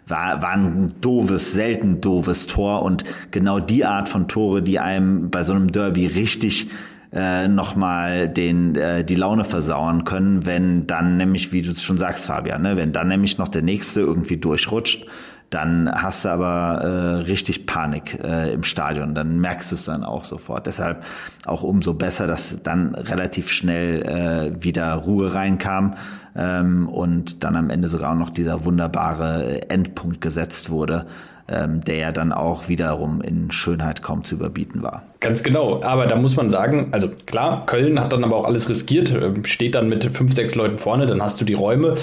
war 0.08 0.42
war 0.42 0.54
ein 0.54 0.94
doofes, 1.02 1.54
selten 1.54 2.02
doofes 2.02 2.48
Tor 2.48 2.84
und 2.84 3.04
genau 3.32 3.60
die 3.60 3.86
Art 3.86 4.10
von 4.10 4.28
Tore, 4.28 4.62
die 4.62 4.80
einem 4.80 5.30
bei 5.30 5.44
so 5.44 5.54
einem 5.54 5.72
Derby 5.72 6.08
richtig 6.08 6.70
äh, 7.16 7.48
nochmal 7.48 8.30
den 8.30 8.76
äh, 8.76 9.04
die 9.04 9.16
Laune 9.16 9.46
versauern 9.46 10.04
können, 10.04 10.46
wenn 10.46 10.86
dann 10.86 11.18
nämlich, 11.18 11.54
wie 11.54 11.62
du 11.62 11.72
es 11.72 11.82
schon 11.82 11.98
sagst, 11.98 12.26
Fabian, 12.26 12.62
ne, 12.62 12.78
wenn 12.78 12.92
dann 12.92 13.08
nämlich 13.08 13.38
noch 13.38 13.48
der 13.48 13.62
nächste 13.62 14.02
irgendwie 14.02 14.38
durchrutscht 14.38 15.06
dann 15.50 15.90
hast 15.90 16.26
du 16.26 16.30
aber 16.30 16.82
äh, 16.84 17.22
richtig 17.22 17.66
Panik 17.66 18.20
äh, 18.24 18.52
im 18.54 18.64
Stadion. 18.64 19.16
Dann 19.16 19.40
merkst 19.40 19.72
du 19.72 19.76
es 19.76 19.86
dann 19.86 20.04
auch 20.04 20.24
sofort. 20.24 20.68
Deshalb 20.68 21.06
auch 21.46 21.64
umso 21.64 21.94
besser, 21.94 22.28
dass 22.28 22.62
dann 22.64 22.96
relativ 22.96 23.50
schnell 23.50 24.02
äh, 24.02 24.64
wieder 24.64 24.94
Ruhe 24.96 25.34
reinkam 25.34 25.96
ähm, 26.36 26.90
und 26.90 27.44
dann 27.44 27.56
am 27.56 27.70
Ende 27.70 27.88
sogar 27.88 28.12
auch 28.12 28.18
noch 28.18 28.32
dieser 28.32 28.66
wunderbare 28.66 29.70
Endpunkt 29.70 30.20
gesetzt 30.20 30.70
wurde. 30.70 31.06
Ähm, 31.48 31.84
der 31.84 31.98
ja 31.98 32.12
dann 32.12 32.32
auch 32.32 32.70
wiederum 32.70 33.22
in 33.22 33.52
Schönheit 33.52 34.02
kaum 34.02 34.24
zu 34.24 34.34
überbieten 34.34 34.82
war. 34.82 35.04
Ganz 35.20 35.44
genau, 35.44 35.84
aber 35.84 36.08
da 36.08 36.16
muss 36.16 36.36
man 36.36 36.50
sagen, 36.50 36.88
also 36.92 37.08
klar, 37.28 37.68
Köln 37.68 38.00
hat 38.00 38.14
dann 38.14 38.24
aber 38.24 38.36
auch 38.38 38.46
alles 38.46 38.68
riskiert, 38.68 39.12
ähm, 39.12 39.46
steht 39.46 39.76
dann 39.76 39.88
mit 39.88 40.06
fünf, 40.06 40.34
sechs 40.34 40.56
Leuten 40.56 40.80
vorne, 40.80 41.06
dann 41.06 41.22
hast 41.22 41.40
du 41.40 41.46
die 41.46 41.54
Räume. 41.54 41.94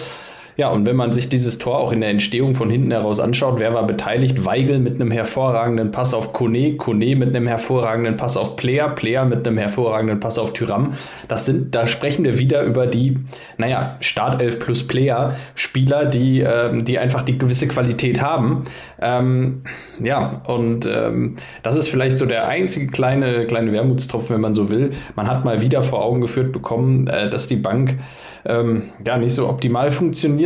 Ja, 0.56 0.68
und 0.70 0.84
wenn 0.84 0.96
man 0.96 1.12
sich 1.12 1.28
dieses 1.28 1.58
Tor 1.58 1.78
auch 1.78 1.92
in 1.92 2.00
der 2.00 2.10
Entstehung 2.10 2.54
von 2.54 2.68
hinten 2.68 2.90
heraus 2.90 3.20
anschaut, 3.20 3.58
wer 3.58 3.72
war 3.72 3.86
beteiligt? 3.86 4.44
Weigel 4.44 4.78
mit 4.80 5.00
einem 5.00 5.10
hervorragenden 5.10 5.92
Pass 5.92 6.12
auf 6.12 6.32
Kone, 6.32 6.76
Kone 6.76 7.16
mit 7.16 7.34
einem 7.34 7.46
hervorragenden 7.46 8.16
Pass 8.16 8.36
auf 8.36 8.56
Player, 8.56 8.90
Player 8.90 9.24
mit 9.24 9.46
einem 9.46 9.56
hervorragenden 9.56 10.20
Pass 10.20 10.38
auf 10.38 10.52
Tyram. 10.52 10.92
Das 11.28 11.46
sind, 11.46 11.74
da 11.74 11.86
sprechen 11.86 12.24
wir 12.24 12.38
wieder 12.38 12.64
über 12.64 12.86
die, 12.86 13.16
naja, 13.56 13.96
Startelf 14.00 14.58
plus 14.58 14.86
Player, 14.86 15.36
Spieler, 15.54 16.04
die, 16.04 16.40
ähm, 16.40 16.84
die 16.84 16.98
einfach 16.98 17.22
die 17.22 17.38
gewisse 17.38 17.66
Qualität 17.66 18.20
haben. 18.20 18.64
Ähm, 19.00 19.62
ja, 20.02 20.42
und 20.46 20.86
ähm, 20.86 21.36
das 21.62 21.76
ist 21.76 21.88
vielleicht 21.88 22.18
so 22.18 22.26
der 22.26 22.46
einzige 22.48 22.88
kleine, 22.88 23.46
kleine 23.46 23.72
Wermutstropfen, 23.72 24.34
wenn 24.34 24.42
man 24.42 24.54
so 24.54 24.68
will. 24.68 24.90
Man 25.16 25.28
hat 25.28 25.44
mal 25.44 25.62
wieder 25.62 25.82
vor 25.82 26.04
Augen 26.04 26.20
geführt 26.20 26.52
bekommen, 26.52 27.06
äh, 27.06 27.30
dass 27.30 27.48
die 27.48 27.56
Bank 27.56 27.98
ähm, 28.44 28.90
ja 29.04 29.16
nicht 29.18 29.34
so 29.34 29.48
optimal 29.48 29.90
funktioniert. 29.90 30.41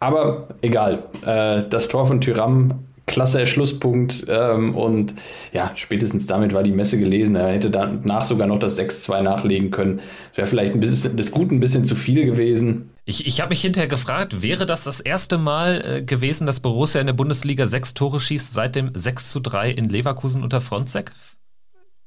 Aber 0.00 0.48
egal. 0.62 1.04
Äh, 1.24 1.64
das 1.68 1.88
Tor 1.88 2.06
von 2.06 2.20
Tyram 2.20 2.86
klasse 3.06 3.46
Schlusspunkt 3.46 4.26
ähm, 4.28 4.74
und 4.74 5.14
ja, 5.52 5.70
spätestens 5.76 6.26
damit 6.26 6.52
war 6.52 6.62
die 6.62 6.72
Messe 6.72 6.98
gelesen. 6.98 7.36
Er 7.36 7.52
hätte 7.52 7.70
danach 7.70 8.24
sogar 8.24 8.48
noch 8.48 8.58
das 8.58 8.78
6-2 8.78 9.22
nachlegen 9.22 9.70
können. 9.70 10.00
Das 10.30 10.38
wäre 10.38 10.46
vielleicht 10.48 10.74
ein 10.74 10.80
bisschen, 10.80 11.16
das 11.16 11.30
Gute 11.30 11.54
ein 11.54 11.60
bisschen 11.60 11.84
zu 11.84 11.94
viel 11.94 12.26
gewesen. 12.26 12.90
Ich, 13.04 13.26
ich 13.26 13.40
habe 13.40 13.50
mich 13.50 13.60
hinterher 13.60 13.86
gefragt, 13.86 14.42
wäre 14.42 14.66
das 14.66 14.82
das 14.84 15.00
erste 15.00 15.38
Mal 15.38 15.84
äh, 15.84 16.02
gewesen, 16.02 16.46
dass 16.46 16.58
Borussia 16.58 17.00
in 17.00 17.06
der 17.06 17.14
Bundesliga 17.14 17.66
sechs 17.66 17.94
Tore 17.94 18.18
schießt 18.18 18.52
seit 18.52 18.74
dem 18.74 18.90
6 18.92 19.30
zu 19.30 19.38
3 19.38 19.70
in 19.70 19.88
Leverkusen 19.88 20.42
unter 20.42 20.60
Fronzek? 20.60 21.12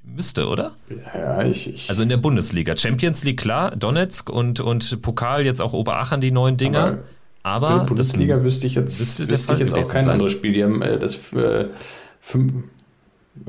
Müsste, 0.03 0.47
oder? 0.47 0.75
Ja, 1.13 1.43
ich, 1.43 1.73
ich, 1.73 1.89
Also 1.89 2.03
in 2.03 2.09
der 2.09 2.17
Bundesliga. 2.17 2.75
Champions 2.75 3.23
League, 3.23 3.39
klar, 3.39 3.75
Donetsk 3.75 4.29
und, 4.29 4.59
und 4.59 5.01
Pokal 5.01 5.45
jetzt 5.45 5.61
auch 5.61 5.73
Oberachern 5.73 6.21
die 6.21 6.31
neuen 6.31 6.57
Dinger. 6.57 6.99
Aber, 7.43 7.69
aber 7.69 7.85
Bundesliga 7.85 8.35
das, 8.35 8.43
wüsste 8.43 8.67
ich 8.67 8.75
jetzt, 8.75 8.99
wüsste, 8.99 9.29
wüsste 9.29 9.53
ich 9.53 9.59
jetzt 9.59 9.73
auch 9.73 9.89
kein 9.89 10.03
sein. 10.03 10.09
anderes 10.09 10.33
Spiel. 10.33 10.53
Die 10.53 10.63
haben 10.63 10.81
äh, 10.81 10.99
das 10.99 11.31
äh, 11.33 11.67
fünf, 12.21 12.53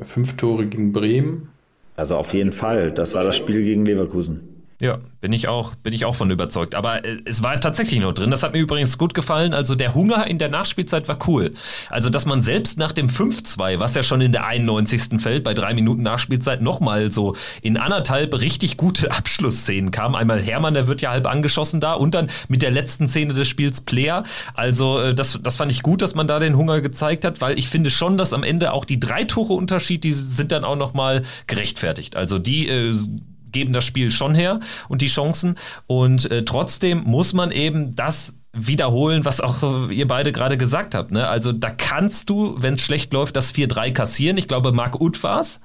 fünf 0.03 0.37
Tore 0.37 0.65
gegen 0.67 0.91
Bremen. 0.91 1.49
Also 1.95 2.15
auf 2.15 2.33
jeden 2.33 2.53
Fall. 2.53 2.91
Das 2.91 3.13
war 3.15 3.23
das 3.23 3.35
Spiel 3.35 3.63
gegen 3.63 3.85
Leverkusen. 3.85 4.50
Ja, 4.81 4.97
bin 5.19 5.31
ich 5.31 5.47
auch, 5.47 5.75
bin 5.75 5.93
ich 5.93 6.05
auch 6.05 6.15
von 6.15 6.31
überzeugt. 6.31 6.73
Aber 6.73 7.05
äh, 7.05 7.17
es 7.25 7.43
war 7.43 7.59
tatsächlich 7.59 7.99
noch 7.99 8.13
drin. 8.13 8.31
Das 8.31 8.41
hat 8.41 8.53
mir 8.53 8.59
übrigens 8.59 8.97
gut 8.97 9.13
gefallen. 9.13 9.53
Also 9.53 9.75
der 9.75 9.93
Hunger 9.93 10.25
in 10.25 10.39
der 10.39 10.49
Nachspielzeit 10.49 11.07
war 11.07 11.19
cool. 11.27 11.53
Also, 11.91 12.09
dass 12.09 12.25
man 12.25 12.41
selbst 12.41 12.79
nach 12.79 12.91
dem 12.91 13.07
5-2, 13.07 13.79
was 13.79 13.93
ja 13.93 14.01
schon 14.01 14.21
in 14.21 14.31
der 14.31 14.47
91. 14.47 15.21
fällt, 15.21 15.43
bei 15.43 15.53
drei 15.53 15.75
Minuten 15.75 16.01
Nachspielzeit 16.01 16.63
nochmal 16.63 17.11
so 17.11 17.35
in 17.61 17.77
anderthalb 17.77 18.33
richtig 18.41 18.75
gute 18.75 19.11
Abschlussszenen 19.15 19.91
kam. 19.91 20.15
Einmal 20.15 20.41
Hermann, 20.41 20.73
der 20.73 20.87
wird 20.87 21.01
ja 21.01 21.11
halb 21.11 21.27
angeschossen 21.27 21.79
da 21.79 21.93
und 21.93 22.15
dann 22.15 22.31
mit 22.47 22.63
der 22.63 22.71
letzten 22.71 23.07
Szene 23.07 23.35
des 23.35 23.47
Spiels 23.47 23.81
Player. 23.81 24.23
Also, 24.55 24.99
äh, 24.99 25.13
das, 25.13 25.37
das 25.43 25.57
fand 25.57 25.71
ich 25.71 25.83
gut, 25.83 26.01
dass 26.01 26.15
man 26.15 26.27
da 26.27 26.39
den 26.39 26.57
Hunger 26.57 26.81
gezeigt 26.81 27.23
hat, 27.23 27.39
weil 27.39 27.59
ich 27.59 27.69
finde 27.69 27.91
schon, 27.91 28.17
dass 28.17 28.33
am 28.33 28.41
Ende 28.41 28.73
auch 28.73 28.85
die 28.85 28.99
drei 28.99 29.25
Tore 29.25 29.53
Unterschied, 29.53 30.03
die 30.03 30.11
sind 30.11 30.51
dann 30.51 30.63
auch 30.63 30.75
nochmal 30.75 31.21
gerechtfertigt. 31.45 32.15
Also 32.15 32.39
die 32.39 32.67
äh, 32.67 32.95
geben 33.51 33.73
das 33.73 33.85
Spiel 33.85 34.11
schon 34.11 34.35
her 34.35 34.59
und 34.89 35.01
die 35.01 35.07
Chancen. 35.07 35.57
Und 35.87 36.29
äh, 36.31 36.43
trotzdem 36.43 37.03
muss 37.03 37.33
man 37.33 37.51
eben 37.51 37.95
das 37.95 38.37
wiederholen, 38.53 39.23
was 39.23 39.39
auch 39.39 39.89
ihr 39.89 40.07
beide 40.07 40.31
gerade 40.31 40.57
gesagt 40.57 40.93
habt. 40.93 41.11
Ne? 41.11 41.27
Also 41.27 41.51
da 41.51 41.69
kannst 41.69 42.29
du, 42.29 42.55
wenn 42.57 42.73
es 42.73 42.81
schlecht 42.81 43.13
läuft, 43.13 43.35
das 43.35 43.53
4-3 43.53 43.91
kassieren. 43.93 44.37
Ich 44.37 44.47
glaube, 44.47 44.71
Marc 44.71 44.99
Uth 44.99 45.23
war 45.23 45.39
es 45.39 45.61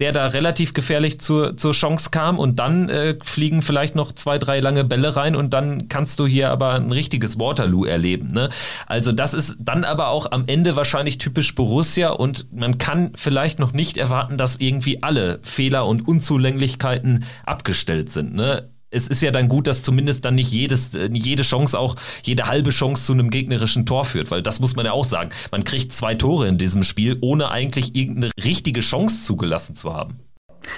der 0.00 0.12
da 0.12 0.26
relativ 0.28 0.72
gefährlich 0.72 1.20
zur, 1.20 1.56
zur 1.56 1.72
Chance 1.72 2.10
kam 2.10 2.38
und 2.38 2.58
dann 2.58 2.88
äh, 2.88 3.16
fliegen 3.22 3.62
vielleicht 3.62 3.94
noch 3.94 4.12
zwei, 4.12 4.38
drei 4.38 4.60
lange 4.60 4.84
Bälle 4.84 5.14
rein 5.14 5.36
und 5.36 5.52
dann 5.52 5.88
kannst 5.88 6.18
du 6.18 6.26
hier 6.26 6.50
aber 6.50 6.74
ein 6.74 6.90
richtiges 6.90 7.38
Waterloo 7.38 7.84
erleben. 7.84 8.32
Ne? 8.32 8.48
Also 8.86 9.12
das 9.12 9.34
ist 9.34 9.56
dann 9.60 9.84
aber 9.84 10.08
auch 10.08 10.32
am 10.32 10.44
Ende 10.46 10.74
wahrscheinlich 10.74 11.18
typisch 11.18 11.54
Borussia 11.54 12.10
und 12.10 12.46
man 12.52 12.78
kann 12.78 13.12
vielleicht 13.14 13.58
noch 13.58 13.72
nicht 13.72 13.98
erwarten, 13.98 14.38
dass 14.38 14.56
irgendwie 14.56 15.02
alle 15.02 15.40
Fehler 15.42 15.86
und 15.86 16.08
Unzulänglichkeiten 16.08 17.24
abgestellt 17.44 18.10
sind. 18.10 18.34
Ne? 18.34 18.70
Es 18.90 19.08
ist 19.08 19.22
ja 19.22 19.30
dann 19.30 19.48
gut, 19.48 19.66
dass 19.66 19.82
zumindest 19.82 20.24
dann 20.24 20.34
nicht 20.34 20.50
jedes, 20.50 20.94
äh, 20.94 21.08
jede 21.12 21.42
Chance 21.42 21.78
auch, 21.78 21.96
jede 22.22 22.46
halbe 22.46 22.70
Chance 22.70 23.04
zu 23.04 23.12
einem 23.12 23.30
gegnerischen 23.30 23.86
Tor 23.86 24.04
führt, 24.04 24.30
weil 24.30 24.42
das 24.42 24.60
muss 24.60 24.76
man 24.76 24.86
ja 24.86 24.92
auch 24.92 25.04
sagen. 25.04 25.30
Man 25.50 25.64
kriegt 25.64 25.92
zwei 25.92 26.14
Tore 26.14 26.48
in 26.48 26.58
diesem 26.58 26.82
Spiel, 26.82 27.18
ohne 27.20 27.50
eigentlich 27.50 27.94
irgendeine 27.94 28.32
richtige 28.42 28.80
Chance 28.80 29.24
zugelassen 29.24 29.74
zu 29.74 29.94
haben. 29.94 30.20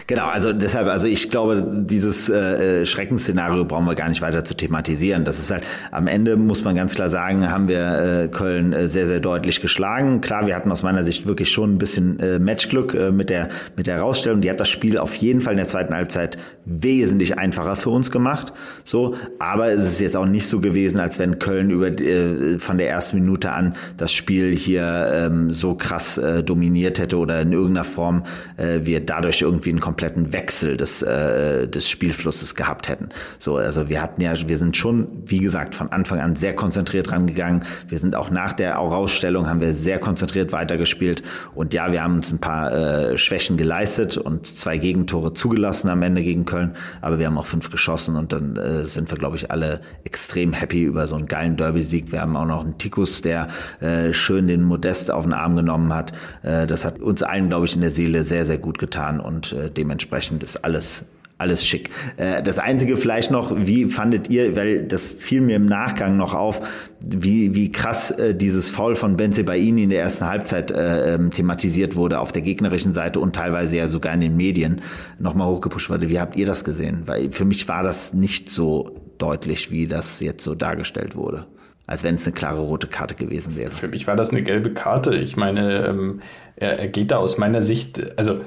Genau, 0.07 0.27
also 0.27 0.53
deshalb, 0.53 0.89
also 0.89 1.07
ich 1.07 1.31
glaube, 1.31 1.65
dieses 1.85 2.29
äh, 2.29 2.83
äh, 2.83 2.87
Schreckensszenario 2.87 3.65
brauchen 3.65 3.87
wir 3.87 3.95
gar 3.95 4.09
nicht 4.09 4.23
weiter 4.23 4.45
zu 4.45 4.55
thematisieren. 4.55 5.25
Das 5.25 5.39
ist 5.39 5.51
halt, 5.51 5.65
am 5.91 6.07
Ende 6.07 6.37
muss 6.37 6.65
man 6.65 6.77
ganz 6.77 6.95
klar 6.95 7.09
sagen, 7.09 7.51
haben 7.51 7.69
wir 7.69 8.25
äh, 8.25 8.29
Köln 8.29 8.73
äh, 8.73 8.89
sehr, 8.89 9.07
sehr 9.07 9.21
deutlich 9.21 9.61
geschlagen. 9.61 10.21
Klar, 10.21 10.47
wir 10.47 10.55
hatten 10.55 10.71
aus 10.71 10.83
meiner 10.83 11.05
Sicht 11.05 11.27
wirklich 11.27 11.51
schon 11.51 11.75
ein 11.75 11.79
bisschen 11.79 12.19
äh, 12.21 12.39
Matchglück 12.39 12.95
äh, 12.95 13.11
mit 13.11 13.31
der 13.31 13.49
mit 13.77 13.87
der 13.87 13.97
Herausstellung. 13.97 14.41
Die 14.41 14.51
hat 14.51 14.61
das 14.61 14.69
Spiel 14.69 14.99
auf 14.99 15.15
jeden 15.17 15.41
Fall 15.41 15.53
in 15.53 15.59
der 15.59 15.69
zweiten 15.69 15.95
Halbzeit 15.95 16.39
wesentlich 16.65 17.39
einfacher 17.39 17.77
für 17.77 17.91
uns 17.91 18.11
gemacht. 18.11 18.53
So, 18.85 19.15
aber 19.39 19.71
es 19.71 19.83
ist 19.83 20.01
jetzt 20.01 20.17
auch 20.17 20.27
nicht 20.27 20.49
so 20.49 20.61
gewesen, 20.61 21.01
als 21.01 21.19
wenn 21.19 21.39
Köln 21.39 21.71
über 21.71 21.89
äh, 21.89 22.59
von 22.59 22.79
der 22.79 22.89
ersten 22.89 23.19
Minute 23.19 23.53
an 23.53 23.75
das 23.97 24.13
Spiel 24.13 24.55
hier 24.55 25.11
ähm, 25.13 25.51
so 25.51 25.75
krass 25.75 26.19
äh, 26.19 26.43
dominiert 26.43 26.99
hätte 26.99 27.19
oder 27.19 27.43
in 27.43 27.53
irgendeiner 27.53 27.85
Form 27.85 28.25
äh, 28.57 28.81
wir 28.85 29.01
dadurch 29.01 29.43
irgendwie 29.43 29.71
einen 29.71 29.81
kompletten 29.83 30.33
Wechsel 30.33 30.79
des, 30.79 31.03
äh, 31.03 31.69
des 31.69 31.91
Spielflusses 31.91 32.55
gehabt 32.55 32.89
hätten. 32.89 33.11
So, 33.39 33.57
also 33.57 33.91
wir 33.91 34.01
hatten 34.01 34.23
ja, 34.23 34.33
wir 34.47 34.57
sind 34.57 34.77
schon, 34.77 35.09
wie 35.27 35.41
gesagt, 35.41 35.75
von 35.75 35.93
Anfang 35.93 36.21
an 36.21 36.37
sehr 36.37 36.55
konzentriert 36.55 37.13
rangegangen. 37.13 37.65
Wir 37.89 37.99
sind 37.99 38.17
auch 38.17 38.31
nach 38.31 38.55
der 38.55 38.77
Rausstellung 38.77 39.49
haben 39.49 39.61
wir 39.61 39.73
sehr 39.73 39.99
konzentriert 39.99 40.53
weitergespielt. 40.53 41.23
Und 41.55 41.75
ja, 41.75 41.93
wir 41.93 42.03
haben 42.03 42.17
uns 42.17 42.33
ein 42.33 42.39
paar 42.39 42.73
äh, 42.73 43.19
Schwächen 43.19 43.57
geleistet 43.57 44.17
und 44.17 44.47
zwei 44.47 44.79
Gegentore 44.79 45.35
zugelassen 45.35 45.89
am 45.89 46.03
Ende 46.03 46.23
gegen 46.23 46.45
Köln, 46.45 46.75
aber 47.01 47.19
wir 47.19 47.27
haben 47.27 47.39
auch 47.39 47.47
fünf 47.47 47.71
geschossen 47.71 48.17
und 48.17 48.33
dann 48.33 48.57
äh, 48.57 48.85
sind 48.85 49.11
wir, 49.11 49.19
glaube 49.19 49.37
ich, 49.37 49.51
alle 49.51 49.81
extrem 50.05 50.53
happy 50.53 50.85
über 50.85 51.07
so 51.07 51.17
einen 51.17 51.27
geilen 51.27 51.57
Derby-Sieg. 51.57 52.13
Wir 52.13 52.21
haben 52.21 52.37
auch 52.37 52.47
noch 52.47 52.61
einen 52.61 52.79
Tikus, 52.79 53.23
der 53.23 53.49
äh, 53.81 54.13
schön 54.13 54.47
den 54.47 54.63
Modest 54.63 55.11
auf 55.11 55.25
den 55.25 55.33
Arm 55.33 55.57
genommen 55.57 55.93
hat. 55.93 56.13
Äh, 56.43 56.67
das 56.67 56.85
hat 56.85 57.01
uns 57.01 57.23
allen, 57.23 57.49
glaube 57.49 57.67
ich, 57.67 57.75
in 57.75 57.81
der 57.81 57.91
Seele 57.91 58.23
sehr, 58.23 58.45
sehr 58.45 58.59
gut 58.59 58.79
getan 58.79 59.21
und 59.21 59.53
äh, 59.53 59.62
dementsprechend 59.71 60.43
ist 60.43 60.65
alles 60.65 61.07
alles 61.43 61.67
schick. 61.67 61.91
Äh, 62.17 62.43
das 62.43 62.59
Einzige 62.59 62.97
vielleicht 62.97 63.31
noch, 63.31 63.55
wie 63.57 63.87
fandet 63.87 64.31
ihr, 64.31 64.57
weil 64.57 64.83
das 64.85 65.13
fiel 65.13 65.43
mir 65.43 65.57
im 65.57 65.67
Nachgang 65.67 66.17
noch 66.17 66.35
auf, 66.35 66.61
wie, 67.01 67.55
wie 67.55 67.71
krass 67.71 68.13
äh, 68.13 68.35
dieses 68.35 68.71
Foul 68.71 68.95
von 68.95 69.17
Benze 69.17 69.45
Baini 69.45 69.83
in 69.83 69.91
der 69.91 70.01
ersten 70.01 70.27
Halbzeit 70.27 70.71
äh, 70.71 71.15
ähm, 71.15 71.31
thematisiert 71.31 71.97
wurde 71.97 72.21
auf 72.21 72.33
der 72.33 72.43
gegnerischen 72.43 72.95
Seite 72.95 73.21
und 73.21 73.35
teilweise 73.35 73.77
ja 73.77 73.89
sogar 73.89 74.15
in 74.15 74.21
den 74.21 74.37
Medien 74.37 74.81
nochmal 75.19 75.49
hochgepusht 75.49 75.91
wurde. 75.91 76.09
Wie 76.09 76.21
habt 76.21 76.37
ihr 76.37 76.47
das 76.47 76.65
gesehen? 76.65 77.03
Weil 77.07 77.33
für 77.33 77.45
mich 77.45 77.69
war 77.69 77.83
das 77.83 78.15
nicht 78.15 78.49
so 78.49 78.97
deutlich, 79.19 79.71
wie 79.71 79.87
das 79.87 80.21
jetzt 80.21 80.45
so 80.45 80.55
dargestellt 80.55 81.17
wurde 81.17 81.47
als 81.85 82.05
wenn 82.05 82.15
es 82.15 82.25
eine 82.27 82.33
klare 82.33 82.61
rote 82.61 82.87
Karte 82.87 83.17
gewesen 83.17 83.57
wäre. 83.57 83.71
Für 83.71 83.89
mich 83.89 84.07
war 84.07 84.17
das 84.17 84.31
eine 84.31 84.43
gelbe 84.43 84.71
Karte. 84.71 85.17
Ich 85.17 85.37
meine, 85.37 85.89
ähm, 85.89 86.21
er, 86.57 86.89
geht 86.89 87.11
da 87.11 87.17
aus 87.17 87.37
meiner 87.37 87.61
Sicht, 87.61 88.17
also 88.17 88.41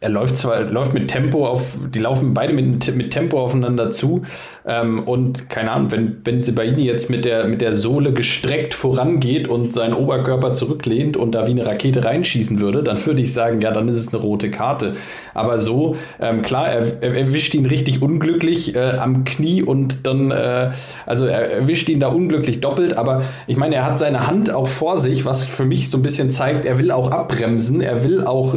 er 0.00 0.08
läuft 0.10 0.36
zwar 0.36 0.60
läuft 0.62 0.94
mit 0.94 1.08
Tempo 1.10 1.46
auf, 1.46 1.76
die 1.88 1.98
laufen 1.98 2.32
beide 2.34 2.52
mit, 2.52 2.94
mit 2.94 3.10
Tempo 3.12 3.40
aufeinander 3.40 3.90
zu. 3.90 4.24
Ähm, 4.68 5.04
und 5.04 5.48
keine 5.48 5.72
Ahnung, 5.72 5.90
wenn, 5.90 6.16
wenn 6.24 6.44
Sebaini 6.44 6.84
jetzt 6.84 7.08
mit 7.08 7.24
der, 7.24 7.46
mit 7.46 7.62
der 7.62 7.74
Sohle 7.74 8.12
gestreckt 8.12 8.74
vorangeht 8.74 9.48
und 9.48 9.72
seinen 9.72 9.94
Oberkörper 9.94 10.52
zurücklehnt 10.52 11.16
und 11.16 11.34
da 11.34 11.46
wie 11.46 11.52
eine 11.52 11.64
Rakete 11.64 12.04
reinschießen 12.04 12.60
würde, 12.60 12.82
dann 12.82 13.04
würde 13.06 13.22
ich 13.22 13.32
sagen, 13.32 13.62
ja, 13.62 13.72
dann 13.72 13.88
ist 13.88 13.96
es 13.96 14.12
eine 14.12 14.22
rote 14.22 14.50
Karte. 14.50 14.94
Aber 15.32 15.58
so, 15.58 15.96
ähm, 16.20 16.42
klar, 16.42 16.68
er, 16.68 17.02
er 17.02 17.14
erwischt 17.14 17.54
ihn 17.54 17.64
richtig 17.64 18.02
unglücklich 18.02 18.76
äh, 18.76 18.80
am 18.80 19.24
Knie 19.24 19.62
und 19.62 20.06
dann, 20.06 20.30
äh, 20.30 20.72
also 21.06 21.24
er 21.24 21.50
erwischt 21.50 21.88
ihn 21.88 22.00
da 22.00 22.08
unglücklich 22.08 22.60
doppelt. 22.60 22.98
Aber 22.98 23.22
ich 23.46 23.56
meine, 23.56 23.76
er 23.76 23.86
hat 23.86 23.98
seine 23.98 24.26
Hand 24.26 24.50
auch 24.50 24.68
vor 24.68 24.98
sich, 24.98 25.24
was 25.24 25.46
für 25.46 25.64
mich 25.64 25.88
so 25.90 25.96
ein 25.96 26.02
bisschen 26.02 26.30
zeigt, 26.30 26.66
er 26.66 26.78
will 26.78 26.90
auch 26.90 27.10
abbremsen, 27.10 27.80
er 27.80 28.04
will 28.04 28.22
auch, 28.22 28.56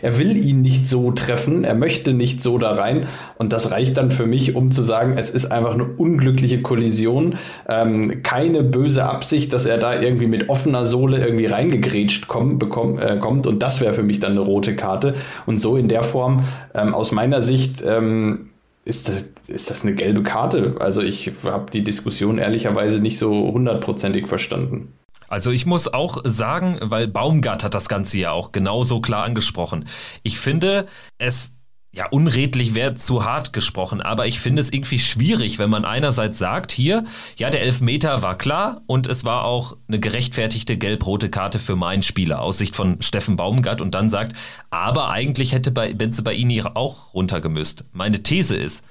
er 0.00 0.18
will 0.18 0.36
ihn 0.36 0.62
nicht 0.62 0.86
so 0.86 1.10
treffen, 1.10 1.64
er 1.64 1.74
möchte 1.74 2.12
nicht 2.12 2.40
so 2.40 2.56
da 2.56 2.72
rein. 2.72 3.08
Und 3.36 3.52
das 3.52 3.72
reicht 3.72 3.96
dann 3.96 4.12
für 4.12 4.26
mich, 4.26 4.54
um 4.54 4.70
zu 4.70 4.82
sagen, 4.82 5.14
es 5.16 5.30
ist 5.30 5.39
einfach 5.46 5.74
eine 5.74 5.84
unglückliche 5.84 6.62
Kollision. 6.62 7.38
Ähm, 7.68 8.22
keine 8.22 8.62
böse 8.62 9.04
Absicht, 9.04 9.52
dass 9.52 9.66
er 9.66 9.78
da 9.78 10.00
irgendwie 10.00 10.26
mit 10.26 10.48
offener 10.48 10.86
Sohle 10.86 11.24
irgendwie 11.24 11.46
reingegrätscht 11.46 12.28
kommt, 12.28 12.58
bekommt, 12.58 13.00
äh, 13.00 13.18
kommt. 13.18 13.46
Und 13.46 13.62
das 13.62 13.80
wäre 13.80 13.92
für 13.92 14.02
mich 14.02 14.20
dann 14.20 14.32
eine 14.32 14.40
rote 14.40 14.76
Karte. 14.76 15.14
Und 15.46 15.58
so 15.58 15.76
in 15.76 15.88
der 15.88 16.02
Form, 16.02 16.44
ähm, 16.74 16.94
aus 16.94 17.12
meiner 17.12 17.42
Sicht, 17.42 17.82
ähm, 17.86 18.50
ist 18.84 19.08
das, 19.08 19.26
ist 19.46 19.70
das 19.70 19.84
eine 19.84 19.94
gelbe 19.94 20.22
Karte? 20.22 20.76
Also 20.80 21.02
ich 21.02 21.30
habe 21.44 21.70
die 21.70 21.84
Diskussion 21.84 22.38
ehrlicherweise 22.38 22.98
nicht 22.98 23.18
so 23.18 23.52
hundertprozentig 23.52 24.26
verstanden. 24.26 24.92
Also 25.28 25.52
ich 25.52 25.64
muss 25.64 25.92
auch 25.92 26.18
sagen, 26.24 26.78
weil 26.82 27.06
Baumgart 27.06 27.62
hat 27.62 27.74
das 27.74 27.88
Ganze 27.88 28.18
ja 28.18 28.32
auch 28.32 28.50
genauso 28.50 29.00
klar 29.00 29.24
angesprochen. 29.24 29.84
Ich 30.24 30.40
finde 30.40 30.86
es 31.18 31.52
ja, 31.92 32.06
unredlich 32.06 32.74
wäre 32.74 32.94
zu 32.94 33.24
hart 33.24 33.52
gesprochen, 33.52 34.00
aber 34.00 34.26
ich 34.26 34.38
finde 34.38 34.60
es 34.60 34.72
irgendwie 34.72 35.00
schwierig, 35.00 35.58
wenn 35.58 35.70
man 35.70 35.84
einerseits 35.84 36.38
sagt, 36.38 36.70
hier, 36.70 37.04
ja, 37.36 37.50
der 37.50 37.62
Elfmeter 37.62 38.22
war 38.22 38.38
klar 38.38 38.82
und 38.86 39.08
es 39.08 39.24
war 39.24 39.44
auch 39.44 39.76
eine 39.88 39.98
gerechtfertigte 39.98 40.76
gelb-rote 40.76 41.30
Karte 41.30 41.58
für 41.58 41.74
meinen 41.74 42.02
Spieler 42.02 42.42
aus 42.42 42.58
Sicht 42.58 42.76
von 42.76 43.02
Steffen 43.02 43.34
Baumgart 43.34 43.80
und 43.80 43.94
dann 43.96 44.08
sagt, 44.08 44.36
aber 44.70 45.10
eigentlich 45.10 45.52
hätte 45.52 45.72
bei 45.72 45.92
Benze 45.92 46.22
Baini 46.22 46.62
auch 46.62 47.12
runtergemüsst. 47.12 47.84
Meine 47.92 48.22
These 48.22 48.56
ist, 48.56 48.84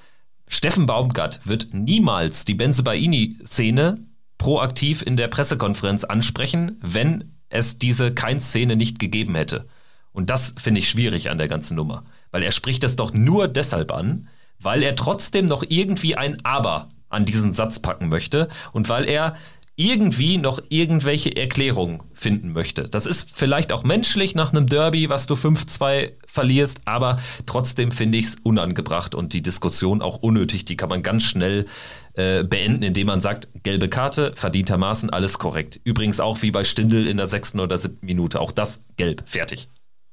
Steffen 0.46 0.84
Baumgart 0.84 1.40
wird 1.44 1.68
niemals 1.72 2.44
die 2.44 2.54
Benze 2.54 2.82
Baini-Szene 2.82 3.98
proaktiv 4.36 5.00
in 5.00 5.16
der 5.16 5.28
Pressekonferenz 5.28 6.04
ansprechen, 6.04 6.76
wenn 6.82 7.32
es 7.48 7.78
diese 7.78 8.12
Kein-Szene 8.12 8.76
nicht 8.76 8.98
gegeben 8.98 9.36
hätte. 9.36 9.66
Und 10.12 10.28
das 10.28 10.54
finde 10.58 10.80
ich 10.80 10.90
schwierig 10.90 11.30
an 11.30 11.38
der 11.38 11.48
ganzen 11.48 11.76
Nummer. 11.76 12.04
Weil 12.30 12.42
er 12.42 12.52
spricht 12.52 12.84
es 12.84 12.96
doch 12.96 13.12
nur 13.12 13.48
deshalb 13.48 13.92
an, 13.92 14.28
weil 14.60 14.82
er 14.82 14.96
trotzdem 14.96 15.46
noch 15.46 15.64
irgendwie 15.68 16.16
ein 16.16 16.44
Aber 16.44 16.90
an 17.08 17.24
diesen 17.24 17.52
Satz 17.52 17.80
packen 17.80 18.08
möchte 18.08 18.48
und 18.72 18.88
weil 18.88 19.08
er 19.08 19.34
irgendwie 19.80 20.36
noch 20.36 20.60
irgendwelche 20.68 21.34
Erklärungen 21.34 22.02
finden 22.12 22.52
möchte. 22.52 22.82
Das 22.82 23.06
ist 23.06 23.30
vielleicht 23.32 23.72
auch 23.72 23.82
menschlich 23.82 24.34
nach 24.34 24.52
einem 24.52 24.66
Derby, 24.66 25.08
was 25.08 25.26
du 25.26 25.34
5-2 25.34 26.12
verlierst, 26.26 26.82
aber 26.84 27.16
trotzdem 27.46 27.90
finde 27.90 28.18
ich 28.18 28.26
es 28.26 28.36
unangebracht 28.42 29.14
und 29.14 29.32
die 29.32 29.40
Diskussion 29.40 30.02
auch 30.02 30.18
unnötig. 30.18 30.66
Die 30.66 30.76
kann 30.76 30.90
man 30.90 31.02
ganz 31.02 31.22
schnell 31.22 31.64
äh, 32.12 32.44
beenden, 32.44 32.82
indem 32.82 33.06
man 33.06 33.22
sagt, 33.22 33.48
gelbe 33.62 33.88
Karte, 33.88 34.32
verdientermaßen 34.36 35.08
alles 35.08 35.38
korrekt. 35.38 35.80
Übrigens 35.82 36.20
auch 36.20 36.42
wie 36.42 36.50
bei 36.50 36.62
Stindl 36.62 37.06
in 37.06 37.16
der 37.16 37.26
sechsten 37.26 37.58
oder 37.58 37.78
siebten 37.78 38.04
Minute. 38.04 38.38
Auch 38.40 38.52
das 38.52 38.82
gelb, 38.98 39.22
fertig. 39.24 39.68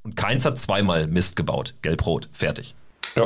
Und 0.07 0.15
Keins 0.15 0.45
hat 0.45 0.57
zweimal 0.57 1.05
Mist 1.05 1.35
gebaut. 1.35 1.73
Gelb-Rot. 1.81 2.29
Fertig. 2.31 2.75
Ja. 3.17 3.25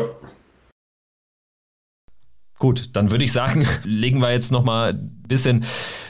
Gut, 2.57 2.89
dann 2.93 3.11
würde 3.11 3.23
ich 3.23 3.31
sagen, 3.31 3.67
legen 3.83 4.19
wir 4.19 4.31
jetzt 4.31 4.51
noch 4.51 4.63
mal 4.63 4.93
ein 4.93 5.21
bisschen 5.27 5.63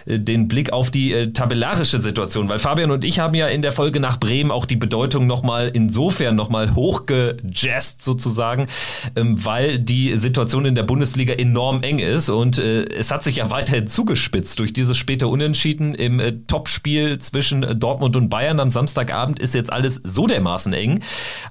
den 0.05 0.47
Blick 0.47 0.73
auf 0.73 0.91
die 0.91 1.13
äh, 1.13 1.31
tabellarische 1.31 1.99
Situation, 1.99 2.49
weil 2.49 2.59
Fabian 2.59 2.91
und 2.91 3.03
ich 3.03 3.19
haben 3.19 3.35
ja 3.35 3.47
in 3.47 3.61
der 3.61 3.71
Folge 3.71 3.99
nach 3.99 4.19
Bremen 4.19 4.51
auch 4.51 4.65
die 4.65 4.75
Bedeutung 4.75 5.27
nochmal 5.27 5.69
insofern 5.73 6.35
nochmal 6.35 6.75
hochgejazzt 6.75 8.01
sozusagen, 8.01 8.67
ähm, 9.15 9.43
weil 9.43 9.79
die 9.79 10.15
Situation 10.15 10.65
in 10.65 10.75
der 10.75 10.83
Bundesliga 10.83 11.33
enorm 11.33 11.83
eng 11.83 11.99
ist. 11.99 12.29
Und 12.29 12.57
äh, 12.57 12.83
es 12.85 13.11
hat 13.11 13.23
sich 13.23 13.37
ja 13.37 13.49
weiterhin 13.49 13.87
zugespitzt 13.87 14.59
durch 14.59 14.73
dieses 14.73 14.97
späte 14.97 15.27
Unentschieden 15.27 15.93
im 15.93 16.19
äh, 16.19 16.33
Topspiel 16.47 17.19
zwischen 17.19 17.63
äh, 17.63 17.75
Dortmund 17.75 18.15
und 18.15 18.29
Bayern. 18.29 18.59
Am 18.59 18.71
Samstagabend 18.71 19.39
ist 19.39 19.53
jetzt 19.53 19.71
alles 19.71 20.01
so 20.03 20.27
dermaßen 20.27 20.73
eng. 20.73 21.01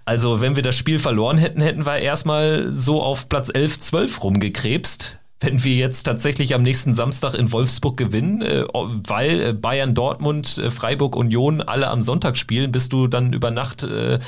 Also 0.04 0.40
wenn 0.40 0.56
wir 0.56 0.62
das 0.62 0.76
Spiel 0.76 0.98
verloren 0.98 1.38
hätten, 1.38 1.60
hätten 1.60 1.86
wir 1.86 1.98
erstmal 1.98 2.72
so 2.72 3.02
auf 3.02 3.28
Platz 3.28 3.50
11, 3.52 3.80
12 3.80 4.22
rumgekrebst 4.22 5.19
wenn 5.40 5.64
wir 5.64 5.74
jetzt 5.74 6.02
tatsächlich 6.04 6.54
am 6.54 6.62
nächsten 6.62 6.94
Samstag 6.94 7.34
in 7.34 7.50
Wolfsburg 7.50 7.96
gewinnen, 7.96 8.42
äh, 8.42 8.64
weil 8.72 9.40
äh, 9.40 9.52
Bayern, 9.52 9.94
Dortmund, 9.94 10.58
äh, 10.58 10.70
Freiburg, 10.70 11.16
Union 11.16 11.62
alle 11.62 11.88
am 11.88 12.02
Sonntag 12.02 12.36
spielen, 12.36 12.72
bist 12.72 12.92
du 12.92 13.06
dann 13.06 13.32
über 13.32 13.50
Nacht 13.50 13.82
äh, 13.82 14.18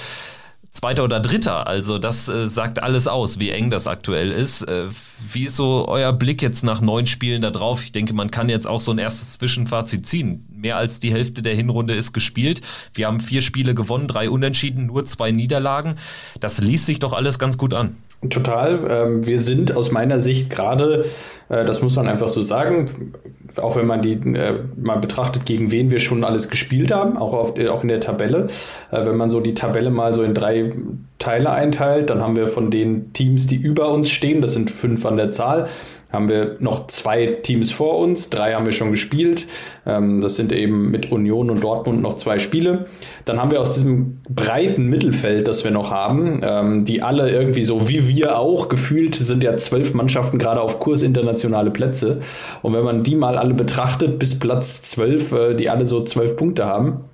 Zweiter 0.73 1.05
oder 1.05 1.21
Dritter. 1.21 1.67
Also 1.67 1.99
das 1.99 2.29
äh, 2.29 2.47
sagt 2.47 2.83
alles 2.83 3.07
aus, 3.07 3.39
wie 3.39 3.51
eng 3.51 3.69
das 3.69 3.87
aktuell 3.87 4.33
ist. 4.33 4.63
Äh, 4.63 4.87
wie 5.31 5.45
ist 5.45 5.57
so 5.57 5.87
euer 5.87 6.15
Blick 6.15 6.41
jetzt 6.41 6.65
nach 6.65 6.81
neun 6.81 7.07
Spielen 7.07 7.43
da 7.43 7.51
drauf? 7.51 7.85
Ich 7.85 7.93
denke, 7.93 8.15
man 8.15 8.31
kann 8.31 8.49
jetzt 8.49 8.67
auch 8.67 8.81
so 8.81 8.91
ein 8.91 8.99
erstes 8.99 9.35
Zwischenfazit 9.35 10.07
ziehen. 10.07 10.47
Mehr 10.51 10.79
als 10.79 10.99
die 10.99 11.13
Hälfte 11.13 11.43
der 11.43 11.55
Hinrunde 11.55 11.95
ist 11.95 12.15
gespielt. 12.15 12.63
Wir 12.95 13.07
haben 13.07 13.21
vier 13.21 13.43
Spiele 13.43 13.75
gewonnen, 13.75 14.09
drei 14.09 14.31
Unentschieden, 14.31 14.87
nur 14.87 15.05
zwei 15.05 15.31
Niederlagen. 15.31 15.97
Das 16.41 16.59
liest 16.59 16.87
sich 16.87 17.01
doch 17.01 17.13
alles 17.13 17.39
ganz 17.39 17.59
gut 17.59 17.75
an. 17.75 17.97
Total. 18.31 18.87
Ähm, 18.89 19.27
wir 19.27 19.41
sind 19.41 19.75
aus 19.75 19.91
meiner 19.91 20.21
Sicht 20.21 20.49
gerade, 20.49 21.05
das 21.53 21.83
muss 21.83 21.97
man 21.97 22.09
einfach 22.09 22.29
so 22.29 22.43
sagen, 22.43 23.13
auch 23.61 23.77
wenn 23.77 23.87
man 23.87 24.01
die 24.01 24.13
äh, 24.13 24.61
mal 24.81 24.99
betrachtet, 24.99 25.45
gegen 25.45 25.71
wen 25.71 25.91
wir 25.91 25.99
schon 25.99 26.25
alles 26.25 26.49
gespielt 26.49 26.93
haben, 26.93 27.17
auch, 27.17 27.33
auf, 27.33 27.59
auch 27.59 27.83
in 27.83 27.89
der 27.89 28.01
Tabelle. 28.01 28.47
Äh, 28.91 29.05
wenn 29.05 29.17
man 29.17 29.31
so 29.31 29.41
die 29.41 29.55
Tabelle 29.55 29.91
mal 29.91 30.15
so 30.15 30.23
in 30.23 30.35
drei 30.35 30.73
Teile 31.19 31.51
einteilt, 31.51 32.11
dann 32.11 32.21
haben 32.21 32.37
wir 32.37 32.49
von 32.49 32.71
den 32.71 33.13
Teams, 33.13 33.47
die 33.47 33.57
über 33.57 33.93
uns 33.93 34.11
stehen, 34.11 34.41
das 34.41 34.55
sind 34.55 34.71
fünf 34.71 35.05
an 35.05 35.17
der 35.17 35.31
Zahl, 35.31 35.69
haben 36.13 36.29
wir 36.29 36.57
noch 36.61 36.89
zwei 36.89 37.27
Teams 37.27 37.73
vor 37.73 37.99
uns, 37.99 38.29
drei 38.29 38.53
haben 38.53 38.67
wir 38.67 38.73
schon 38.73 38.91
gespielt. 38.91 39.47
Ähm, 39.87 40.21
das 40.21 40.37
sind 40.37 40.53
eben 40.53 40.91
mit 40.91 41.11
Union 41.11 41.49
und 41.49 41.65
Dortmund 41.65 42.03
noch 42.03 42.15
zwei 42.15 42.39
Spiele. 42.39 42.87
Dann 43.25 43.41
haben 43.41 43.51
wir 43.51 43.61
aus 43.61 43.75
diesem 43.75 44.21
breiten 44.29 44.87
Mittelfeld, 44.89 45.49
das 45.49 45.65
wir 45.65 45.71
noch 45.71 45.91
haben, 45.91 46.41
ähm, 46.43 46.85
die 46.85 47.03
alle 47.03 47.31
irgendwie 47.31 47.63
so 47.63 47.89
wie 47.89 48.09
wir 48.09 48.39
auch 48.39 48.69
gefühlt 48.69 49.15
sind 49.15 49.43
ja 49.43 49.57
zwölf 49.57 49.95
Mannschaften 49.95 50.39
gerade 50.39 50.61
auf 50.61 50.81
Kurs 50.81 51.03
internationale 51.43 51.71
Plätze. 51.71 52.21
Und 52.63 52.75
wenn 52.75 52.85
man 52.85 53.03
die 53.03 53.15
mal 53.15 53.37
alle 53.39 53.55
betrachtet, 53.55 54.19
bis 54.19 54.39
Platz 54.39 54.83
zwölf, 54.83 55.33
äh, 55.33 55.55
die 55.55 55.69
alle 55.69 55.87
so 55.87 56.05
zwölf 56.05 56.37
Punkte 56.37 56.67
haben, 56.67 57.05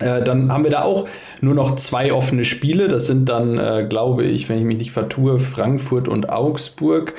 äh, 0.00 0.22
dann 0.22 0.52
haben 0.52 0.64
wir 0.64 0.70
da 0.70 0.82
auch 0.82 1.08
nur 1.40 1.54
noch 1.54 1.76
zwei 1.76 2.12
offene 2.12 2.44
Spiele. 2.44 2.88
Das 2.88 3.06
sind 3.06 3.28
dann, 3.28 3.58
äh, 3.58 3.86
glaube 3.88 4.24
ich, 4.24 4.48
wenn 4.48 4.58
ich 4.58 4.64
mich 4.64 4.78
nicht 4.78 4.92
vertue, 4.92 5.38
Frankfurt 5.38 6.08
und 6.08 6.30
Augsburg. 6.30 7.14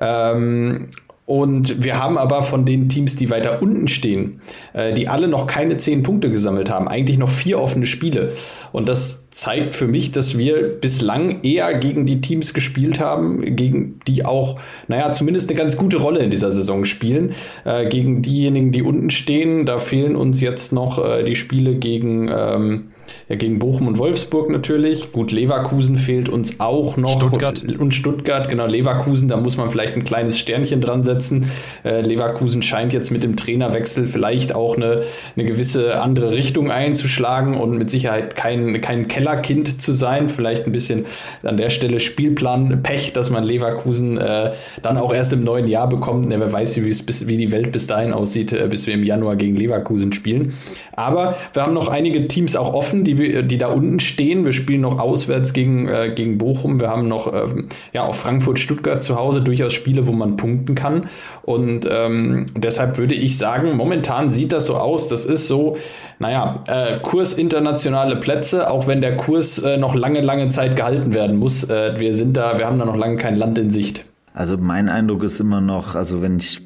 Ähm, 0.00 0.88
und 1.30 1.84
wir 1.84 1.96
haben 1.96 2.18
aber 2.18 2.42
von 2.42 2.64
den 2.64 2.88
Teams, 2.88 3.14
die 3.14 3.30
weiter 3.30 3.62
unten 3.62 3.86
stehen, 3.86 4.40
äh, 4.72 4.92
die 4.92 5.06
alle 5.06 5.28
noch 5.28 5.46
keine 5.46 5.76
zehn 5.76 6.02
Punkte 6.02 6.28
gesammelt 6.28 6.68
haben, 6.70 6.88
eigentlich 6.88 7.18
noch 7.18 7.28
vier 7.28 7.60
offene 7.60 7.86
Spiele. 7.86 8.30
Und 8.72 8.88
das 8.88 9.30
zeigt 9.30 9.76
für 9.76 9.86
mich, 9.86 10.10
dass 10.10 10.36
wir 10.36 10.60
bislang 10.80 11.44
eher 11.44 11.78
gegen 11.78 12.04
die 12.04 12.20
Teams 12.20 12.52
gespielt 12.52 12.98
haben, 12.98 13.54
gegen 13.54 14.00
die 14.08 14.24
auch, 14.24 14.58
naja, 14.88 15.12
zumindest 15.12 15.48
eine 15.48 15.56
ganz 15.56 15.76
gute 15.76 15.98
Rolle 15.98 16.18
in 16.18 16.30
dieser 16.30 16.50
Saison 16.50 16.84
spielen. 16.84 17.32
Äh, 17.64 17.86
gegen 17.86 18.22
diejenigen, 18.22 18.72
die 18.72 18.82
unten 18.82 19.10
stehen, 19.10 19.66
da 19.66 19.78
fehlen 19.78 20.16
uns 20.16 20.40
jetzt 20.40 20.72
noch 20.72 20.98
äh, 20.98 21.22
die 21.22 21.36
Spiele 21.36 21.76
gegen. 21.76 22.28
Ähm, 22.28 22.90
ja, 23.28 23.36
gegen 23.36 23.58
Bochum 23.58 23.88
und 23.88 23.98
Wolfsburg 23.98 24.50
natürlich. 24.50 25.12
Gut, 25.12 25.32
Leverkusen 25.32 25.96
fehlt 25.96 26.28
uns 26.28 26.60
auch 26.60 26.96
noch. 26.96 27.16
Stuttgart. 27.16 27.62
Und 27.78 27.94
Stuttgart, 27.94 28.48
genau. 28.48 28.66
Leverkusen, 28.66 29.28
da 29.28 29.36
muss 29.36 29.56
man 29.56 29.70
vielleicht 29.70 29.94
ein 29.94 30.04
kleines 30.04 30.38
Sternchen 30.38 30.80
dran 30.80 31.04
setzen. 31.04 31.50
Äh, 31.84 32.02
Leverkusen 32.02 32.62
scheint 32.62 32.92
jetzt 32.92 33.10
mit 33.10 33.22
dem 33.22 33.36
Trainerwechsel 33.36 34.06
vielleicht 34.06 34.54
auch 34.54 34.76
eine, 34.76 35.02
eine 35.36 35.46
gewisse 35.46 36.00
andere 36.00 36.32
Richtung 36.32 36.70
einzuschlagen 36.70 37.56
und 37.56 37.78
mit 37.78 37.90
Sicherheit 37.90 38.36
kein, 38.36 38.80
kein 38.80 39.08
Kellerkind 39.08 39.80
zu 39.80 39.92
sein. 39.92 40.28
Vielleicht 40.28 40.66
ein 40.66 40.72
bisschen 40.72 41.06
an 41.42 41.56
der 41.56 41.70
Stelle 41.70 42.00
Spielplan 42.00 42.82
Pech, 42.82 43.12
dass 43.12 43.30
man 43.30 43.44
Leverkusen 43.44 44.18
äh, 44.18 44.52
dann 44.82 44.96
auch 44.96 45.14
erst 45.14 45.32
im 45.32 45.44
neuen 45.44 45.66
Jahr 45.66 45.88
bekommt. 45.88 46.28
Ne, 46.28 46.40
wer 46.40 46.52
weiß, 46.52 46.76
wie, 46.76 46.88
bis, 46.88 47.26
wie 47.26 47.36
die 47.36 47.52
Welt 47.52 47.72
bis 47.72 47.86
dahin 47.86 48.12
aussieht, 48.12 48.52
äh, 48.52 48.66
bis 48.68 48.86
wir 48.86 48.94
im 48.94 49.04
Januar 49.04 49.36
gegen 49.36 49.56
Leverkusen 49.56 50.12
spielen. 50.12 50.54
Aber 50.92 51.36
wir 51.52 51.62
haben 51.62 51.74
noch 51.74 51.88
einige 51.88 52.28
Teams 52.28 52.56
auch 52.56 52.74
offen 52.74 52.99
die, 53.04 53.46
die 53.46 53.58
da 53.58 53.68
unten 53.68 54.00
stehen. 54.00 54.44
Wir 54.44 54.52
spielen 54.52 54.80
noch 54.82 54.98
auswärts 54.98 55.52
gegen, 55.52 55.88
äh, 55.88 56.12
gegen 56.14 56.38
Bochum. 56.38 56.80
Wir 56.80 56.88
haben 56.88 57.08
noch 57.08 57.32
ähm, 57.32 57.66
ja, 57.92 58.04
auch 58.04 58.14
Frankfurt, 58.14 58.58
Stuttgart 58.58 59.02
zu 59.02 59.16
Hause 59.16 59.42
durchaus 59.42 59.72
Spiele, 59.72 60.06
wo 60.06 60.12
man 60.12 60.36
punkten 60.36 60.74
kann. 60.74 61.08
Und 61.42 61.86
ähm, 61.90 62.46
deshalb 62.56 62.98
würde 62.98 63.14
ich 63.14 63.38
sagen, 63.38 63.76
momentan 63.76 64.30
sieht 64.30 64.52
das 64.52 64.66
so 64.66 64.76
aus. 64.76 65.08
Das 65.08 65.24
ist 65.24 65.46
so, 65.46 65.76
naja, 66.18 66.62
äh, 66.66 67.00
Kurs 67.00 67.34
internationale 67.34 68.16
Plätze, 68.16 68.70
auch 68.70 68.86
wenn 68.86 69.00
der 69.00 69.16
Kurs 69.16 69.58
äh, 69.58 69.76
noch 69.76 69.94
lange, 69.94 70.20
lange 70.20 70.48
Zeit 70.48 70.76
gehalten 70.76 71.14
werden 71.14 71.36
muss. 71.36 71.64
Äh, 71.64 71.98
wir 71.98 72.14
sind 72.14 72.36
da, 72.36 72.58
wir 72.58 72.66
haben 72.66 72.78
da 72.78 72.84
noch 72.84 72.96
lange 72.96 73.16
kein 73.16 73.36
Land 73.36 73.58
in 73.58 73.70
Sicht. 73.70 74.04
Also 74.32 74.56
mein 74.56 74.88
Eindruck 74.88 75.24
ist 75.24 75.40
immer 75.40 75.60
noch, 75.60 75.96
also 75.96 76.22
wenn 76.22 76.38
ich 76.38 76.62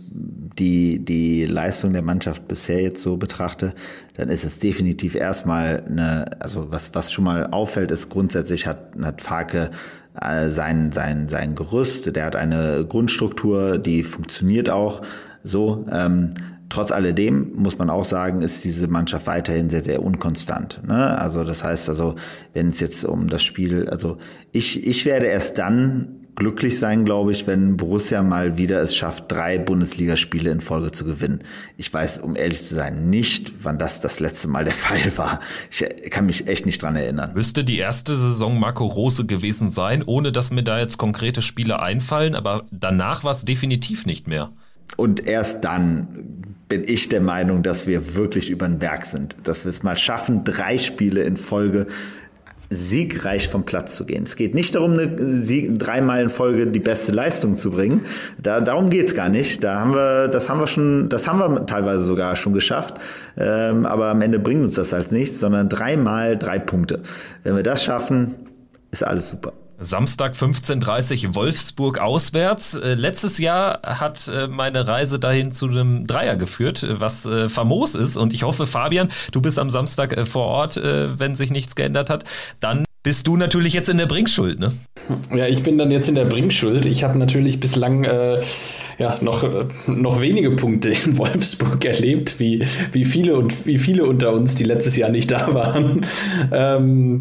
die, 0.58 1.04
die 1.04 1.46
Leistung 1.46 1.92
der 1.92 2.02
Mannschaft 2.02 2.46
bisher 2.48 2.82
jetzt 2.82 3.02
so 3.02 3.16
betrachte, 3.16 3.74
dann 4.16 4.28
ist 4.28 4.44
es 4.44 4.58
definitiv 4.58 5.14
erstmal 5.14 5.84
eine, 5.88 6.40
also 6.40 6.70
was, 6.70 6.94
was 6.94 7.12
schon 7.12 7.24
mal 7.24 7.48
auffällt, 7.48 7.90
ist 7.90 8.08
grundsätzlich 8.08 8.66
hat, 8.66 8.92
hat 9.02 9.20
Farke 9.20 9.70
äh, 10.20 10.48
sein, 10.48 10.92
sein, 10.92 11.26
sein 11.26 11.54
Gerüst, 11.54 12.14
der 12.14 12.26
hat 12.26 12.36
eine 12.36 12.84
Grundstruktur, 12.88 13.78
die 13.78 14.02
funktioniert 14.04 14.70
auch 14.70 15.02
so. 15.42 15.86
Ähm, 15.90 16.30
Trotz 16.70 16.90
alledem 16.90 17.52
muss 17.54 17.78
man 17.78 17.88
auch 17.88 18.04
sagen, 18.04 18.40
ist 18.40 18.64
diese 18.64 18.88
Mannschaft 18.88 19.28
weiterhin 19.28 19.68
sehr, 19.68 19.84
sehr 19.84 20.02
unkonstant. 20.02 20.80
Ne? 20.84 21.16
Also 21.20 21.44
das 21.44 21.62
heißt 21.62 21.88
also, 21.88 22.16
wenn 22.52 22.68
es 22.68 22.80
jetzt 22.80 23.04
um 23.04 23.28
das 23.28 23.44
Spiel, 23.44 23.88
also 23.88 24.16
ich, 24.50 24.84
ich 24.84 25.04
werde 25.04 25.26
erst 25.26 25.58
dann 25.58 26.23
glücklich 26.36 26.78
sein, 26.78 27.04
glaube 27.04 27.32
ich, 27.32 27.46
wenn 27.46 27.76
Borussia 27.76 28.22
mal 28.22 28.56
wieder 28.56 28.80
es 28.82 28.96
schafft, 28.96 29.30
drei 29.30 29.58
Bundesligaspiele 29.58 30.50
in 30.50 30.60
Folge 30.60 30.92
zu 30.92 31.04
gewinnen. 31.04 31.40
Ich 31.76 31.92
weiß, 31.92 32.18
um 32.18 32.36
ehrlich 32.36 32.62
zu 32.62 32.74
sein, 32.74 33.08
nicht, 33.10 33.52
wann 33.62 33.78
das 33.78 34.00
das 34.00 34.20
letzte 34.20 34.48
Mal 34.48 34.64
der 34.64 34.74
Fall 34.74 35.16
war. 35.16 35.40
Ich 35.70 35.84
kann 36.10 36.26
mich 36.26 36.48
echt 36.48 36.66
nicht 36.66 36.82
dran 36.82 36.96
erinnern. 36.96 37.32
Müsste 37.34 37.64
die 37.64 37.78
erste 37.78 38.16
Saison 38.16 38.58
Marco 38.58 38.86
Rose 38.86 39.26
gewesen 39.26 39.70
sein, 39.70 40.02
ohne 40.04 40.32
dass 40.32 40.50
mir 40.50 40.62
da 40.62 40.78
jetzt 40.78 40.98
konkrete 40.98 41.42
Spiele 41.42 41.80
einfallen, 41.80 42.34
aber 42.34 42.64
danach 42.70 43.24
war 43.24 43.32
es 43.32 43.44
definitiv 43.44 44.06
nicht 44.06 44.26
mehr. 44.26 44.50
Und 44.96 45.26
erst 45.26 45.64
dann 45.64 46.54
bin 46.68 46.84
ich 46.86 47.08
der 47.08 47.20
Meinung, 47.20 47.62
dass 47.62 47.86
wir 47.86 48.14
wirklich 48.14 48.50
über 48.50 48.66
den 48.66 48.78
Berg 48.78 49.04
sind, 49.04 49.36
dass 49.44 49.64
wir 49.64 49.70
es 49.70 49.82
mal 49.82 49.96
schaffen, 49.96 50.44
drei 50.44 50.78
Spiele 50.78 51.22
in 51.22 51.36
Folge 51.36 51.86
siegreich 52.70 53.48
vom 53.48 53.64
Platz 53.64 53.96
zu 53.96 54.04
gehen. 54.04 54.24
Es 54.24 54.36
geht 54.36 54.54
nicht 54.54 54.74
darum, 54.74 54.92
eine 54.92 55.16
Sieg, 55.18 55.78
dreimal 55.78 56.22
in 56.22 56.30
Folge 56.30 56.66
die 56.66 56.80
beste 56.80 57.12
Leistung 57.12 57.54
zu 57.54 57.70
bringen. 57.70 58.04
Da, 58.38 58.60
darum 58.60 58.90
geht's 58.90 59.14
gar 59.14 59.28
nicht. 59.28 59.62
Da 59.64 59.80
haben 59.80 59.94
wir, 59.94 60.28
das 60.28 60.48
haben 60.48 60.60
wir 60.60 60.66
schon, 60.66 61.08
das 61.08 61.28
haben 61.28 61.38
wir 61.38 61.66
teilweise 61.66 62.04
sogar 62.04 62.36
schon 62.36 62.52
geschafft. 62.52 62.94
Ähm, 63.36 63.86
aber 63.86 64.06
am 64.06 64.20
Ende 64.22 64.38
bringt 64.38 64.62
uns 64.62 64.74
das 64.74 64.94
als 64.94 65.10
nichts, 65.10 65.40
sondern 65.40 65.68
dreimal 65.68 66.36
drei 66.36 66.58
Punkte. 66.58 67.00
Wenn 67.42 67.56
wir 67.56 67.62
das 67.62 67.84
schaffen, 67.84 68.34
ist 68.90 69.04
alles 69.04 69.28
super. 69.28 69.52
Samstag 69.84 70.34
15.30 70.34 71.34
Wolfsburg 71.34 71.98
auswärts. 71.98 72.74
Äh, 72.74 72.94
letztes 72.94 73.38
Jahr 73.38 73.80
hat 73.82 74.28
äh, 74.28 74.48
meine 74.48 74.86
Reise 74.86 75.18
dahin 75.18 75.52
zu 75.52 75.66
einem 75.66 76.06
Dreier 76.06 76.36
geführt, 76.36 76.82
äh, 76.82 77.00
was 77.00 77.28
famos 77.48 77.94
ist. 77.94 78.16
Und 78.16 78.32
ich 78.34 78.42
hoffe, 78.42 78.66
Fabian, 78.66 79.10
du 79.32 79.40
bist 79.40 79.58
am 79.58 79.70
Samstag 79.70 80.26
vor 80.26 80.46
Ort, 80.46 80.76
wenn 80.76 81.34
sich 81.34 81.50
nichts 81.50 81.74
geändert 81.74 82.10
hat. 82.10 82.24
Dann 82.60 82.84
bist 83.04 83.28
du 83.28 83.36
natürlich 83.36 83.72
jetzt 83.72 83.88
in 83.88 83.98
der 83.98 84.06
Bringschuld, 84.06 84.58
ne? 84.58 84.72
Ja, 85.32 85.46
ich 85.46 85.62
bin 85.62 85.78
dann 85.78 85.92
jetzt 85.92 86.08
in 86.08 86.16
der 86.16 86.24
Bringschuld. 86.24 86.86
Ich 86.86 87.04
habe 87.04 87.16
natürlich 87.18 87.60
bislang 87.60 88.04
ja, 88.98 89.18
noch, 89.20 89.44
noch 89.86 90.20
wenige 90.20 90.52
Punkte 90.52 90.90
in 90.90 91.18
Wolfsburg 91.18 91.84
erlebt, 91.84 92.38
wie, 92.38 92.64
wie, 92.92 93.04
viele 93.04 93.36
und, 93.36 93.66
wie 93.66 93.78
viele 93.78 94.04
unter 94.04 94.32
uns, 94.32 94.54
die 94.54 94.64
letztes 94.64 94.96
Jahr 94.96 95.10
nicht 95.10 95.30
da 95.30 95.52
waren. 95.54 96.06
Ähm, 96.52 97.18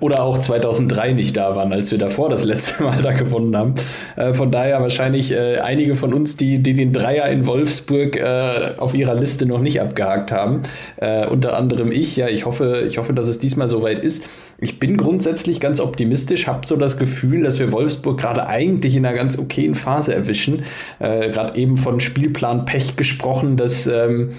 oder 0.00 0.22
auch 0.22 0.38
2003 0.38 1.12
nicht 1.12 1.36
da 1.36 1.56
waren, 1.56 1.72
als 1.72 1.90
wir 1.90 1.98
davor 1.98 2.28
das 2.28 2.44
letzte 2.44 2.84
Mal 2.84 3.02
da 3.02 3.12
gewonnen 3.12 3.56
haben. 3.56 3.74
Äh, 4.16 4.34
von 4.34 4.50
daher 4.50 4.80
wahrscheinlich 4.80 5.32
äh, 5.32 5.58
einige 5.58 5.94
von 5.94 6.12
uns, 6.12 6.36
die, 6.36 6.62
die 6.62 6.74
den 6.74 6.92
Dreier 6.92 7.28
in 7.28 7.46
Wolfsburg 7.46 8.16
äh, 8.16 8.74
auf 8.76 8.94
ihrer 8.94 9.14
Liste 9.14 9.46
noch 9.46 9.60
nicht 9.60 9.80
abgehakt 9.80 10.32
haben. 10.32 10.62
Äh, 10.96 11.26
unter 11.26 11.56
anderem 11.56 11.92
ich. 11.92 12.16
Ja, 12.16 12.28
ich 12.28 12.44
hoffe, 12.46 12.84
ich 12.86 12.98
hoffe, 12.98 13.14
dass 13.14 13.28
es 13.28 13.38
diesmal 13.38 13.68
soweit 13.68 13.98
ist. 13.98 14.24
Ich 14.64 14.78
bin 14.78 14.96
grundsätzlich 14.96 15.60
ganz 15.60 15.78
optimistisch, 15.78 16.46
habe 16.46 16.66
so 16.66 16.76
das 16.76 16.96
Gefühl, 16.96 17.42
dass 17.42 17.58
wir 17.58 17.70
Wolfsburg 17.70 18.18
gerade 18.18 18.46
eigentlich 18.46 18.96
in 18.96 19.04
einer 19.04 19.14
ganz 19.14 19.38
okayen 19.38 19.74
Phase 19.74 20.14
erwischen. 20.14 20.62
Äh, 21.00 21.30
gerade 21.32 21.58
eben 21.58 21.76
von 21.76 22.00
Spielplan 22.00 22.64
Pech 22.64 22.96
gesprochen, 22.96 23.58
dass, 23.58 23.86
ähm, 23.86 24.36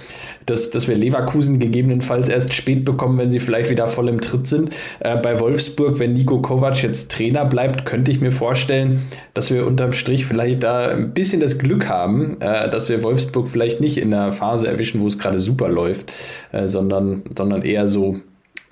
dass, 0.47 0.71
dass 0.71 0.87
wir 0.87 0.95
Leverkusen 0.95 1.59
gegebenenfalls 1.59 2.27
erst 2.27 2.55
spät 2.55 2.85
bekommen, 2.85 3.19
wenn 3.19 3.29
sie 3.29 3.39
vielleicht 3.39 3.69
wieder 3.69 3.85
voll 3.85 4.09
im 4.09 4.19
Tritt 4.19 4.47
sind. 4.47 4.71
Äh, 4.99 5.17
bei 5.17 5.39
Wolfsburg, 5.39 5.99
wenn 5.99 6.13
Nico 6.13 6.41
Kovac 6.41 6.81
jetzt 6.81 7.11
Trainer 7.11 7.45
bleibt, 7.45 7.85
könnte 7.85 8.09
ich 8.09 8.19
mir 8.19 8.31
vorstellen, 8.31 9.03
dass 9.35 9.53
wir 9.53 9.67
unterm 9.67 9.93
Strich 9.93 10.25
vielleicht 10.25 10.63
da 10.63 10.87
ein 10.87 11.13
bisschen 11.13 11.39
das 11.39 11.59
Glück 11.59 11.87
haben, 11.87 12.41
äh, 12.41 12.67
dass 12.67 12.89
wir 12.89 13.03
Wolfsburg 13.03 13.47
vielleicht 13.47 13.79
nicht 13.79 13.99
in 13.99 14.09
der 14.09 14.31
Phase 14.31 14.67
erwischen, 14.67 15.01
wo 15.01 15.07
es 15.07 15.19
gerade 15.19 15.39
super 15.39 15.69
läuft, 15.69 16.11
äh, 16.51 16.67
sondern, 16.67 17.21
sondern 17.37 17.61
eher 17.61 17.87
so 17.87 18.21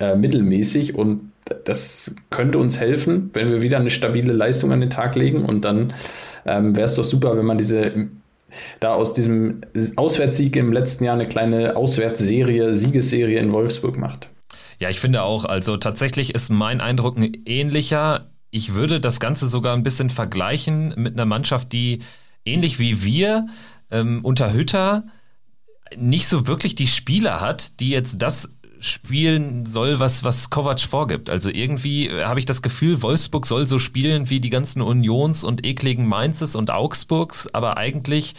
äh, 0.00 0.16
mittelmäßig 0.16 0.96
und 0.96 1.30
das 1.64 2.16
könnte 2.30 2.58
uns 2.58 2.80
helfen, 2.80 3.30
wenn 3.32 3.50
wir 3.50 3.62
wieder 3.62 3.78
eine 3.78 3.90
stabile 3.90 4.32
Leistung 4.32 4.72
an 4.72 4.80
den 4.80 4.90
Tag 4.90 5.14
legen 5.14 5.44
und 5.44 5.64
dann 5.64 5.94
ähm, 6.46 6.76
wäre 6.76 6.86
es 6.86 6.96
doch 6.96 7.04
super, 7.04 7.36
wenn 7.36 7.44
man 7.44 7.58
diese 7.58 8.08
da 8.80 8.94
aus 8.94 9.14
diesem 9.14 9.62
Auswärtssieg 9.96 10.54
im 10.56 10.72
letzten 10.72 11.04
Jahr 11.04 11.14
eine 11.14 11.26
kleine 11.26 11.76
Auswärtsserie, 11.76 12.74
Siegesserie 12.74 13.40
in 13.40 13.52
Wolfsburg 13.52 13.98
macht. 13.98 14.28
Ja, 14.78 14.90
ich 14.90 15.00
finde 15.00 15.22
auch, 15.22 15.44
also 15.44 15.76
tatsächlich 15.76 16.34
ist 16.34 16.50
mein 16.50 16.80
Eindruck 16.80 17.16
ein 17.16 17.32
ähnlicher. 17.46 18.30
Ich 18.50 18.74
würde 18.74 19.00
das 19.00 19.18
Ganze 19.18 19.48
sogar 19.48 19.76
ein 19.76 19.82
bisschen 19.82 20.10
vergleichen 20.10 20.94
mit 20.96 21.14
einer 21.14 21.26
Mannschaft, 21.26 21.72
die 21.72 22.00
ähnlich 22.44 22.78
wie 22.78 23.02
wir 23.02 23.46
ähm, 23.90 24.20
unter 24.24 24.52
Hütter 24.52 25.04
nicht 25.96 26.26
so 26.26 26.46
wirklich 26.46 26.74
die 26.74 26.86
Spieler 26.86 27.40
hat, 27.40 27.80
die 27.80 27.90
jetzt 27.90 28.20
das 28.22 28.53
spielen 28.84 29.66
soll, 29.66 29.98
was, 29.98 30.24
was 30.24 30.50
Kovac 30.50 30.80
vorgibt. 30.80 31.30
Also 31.30 31.50
irgendwie 31.50 32.08
äh, 32.08 32.24
habe 32.24 32.38
ich 32.38 32.46
das 32.46 32.62
Gefühl, 32.62 33.02
Wolfsburg 33.02 33.46
soll 33.46 33.66
so 33.66 33.78
spielen 33.78 34.30
wie 34.30 34.40
die 34.40 34.50
ganzen 34.50 34.82
Unions 34.82 35.44
und 35.44 35.66
ekligen 35.66 36.06
Mainzes 36.06 36.54
und 36.54 36.70
Augsburgs, 36.70 37.48
aber 37.52 37.76
eigentlich 37.76 38.34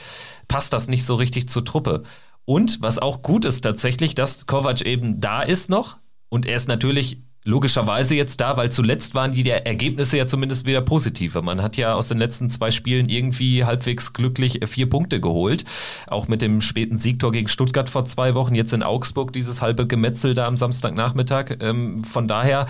passt 0.47 0.73
das 0.73 0.87
nicht 0.87 1.05
so 1.05 1.15
richtig 1.15 1.49
zur 1.49 1.65
Truppe. 1.65 2.03
Und 2.45 2.81
was 2.81 2.99
auch 2.99 3.23
gut 3.23 3.43
ist 3.43 3.61
tatsächlich, 3.61 4.13
dass 4.13 4.45
Kovac 4.45 4.81
eben 4.81 5.19
da 5.19 5.41
ist 5.41 5.69
noch 5.69 5.97
und 6.29 6.45
er 6.45 6.55
ist 6.55 6.67
natürlich 6.67 7.17
logischerweise 7.45 8.15
jetzt 8.15 8.41
da, 8.41 8.57
weil 8.57 8.71
zuletzt 8.71 9.13
waren 9.13 9.31
die 9.31 9.47
Ergebnisse 9.47 10.17
ja 10.17 10.25
zumindest 10.25 10.65
wieder 10.65 10.81
positiver. 10.81 11.41
Man 11.43 11.61
hat 11.61 11.77
ja 11.77 11.93
aus 11.93 12.07
den 12.07 12.17
letzten 12.17 12.49
zwei 12.49 12.71
Spielen 12.71 13.07
irgendwie 13.07 13.63
halbwegs 13.63 14.13
glücklich 14.13 14.59
vier 14.65 14.89
Punkte 14.89 15.21
geholt. 15.21 15.63
Auch 16.07 16.27
mit 16.27 16.41
dem 16.41 16.59
späten 16.59 16.97
Siegtor 16.97 17.31
gegen 17.31 17.47
Stuttgart 17.47 17.87
vor 17.87 18.05
zwei 18.05 18.33
Wochen, 18.33 18.55
jetzt 18.55 18.73
in 18.73 18.83
Augsburg 18.83 19.31
dieses 19.31 19.61
halbe 19.61 19.85
Gemetzel 19.85 20.33
da 20.33 20.47
am 20.47 20.57
Samstagnachmittag. 20.57 21.57
Ähm, 21.61 22.03
von 22.03 22.27
daher, 22.27 22.65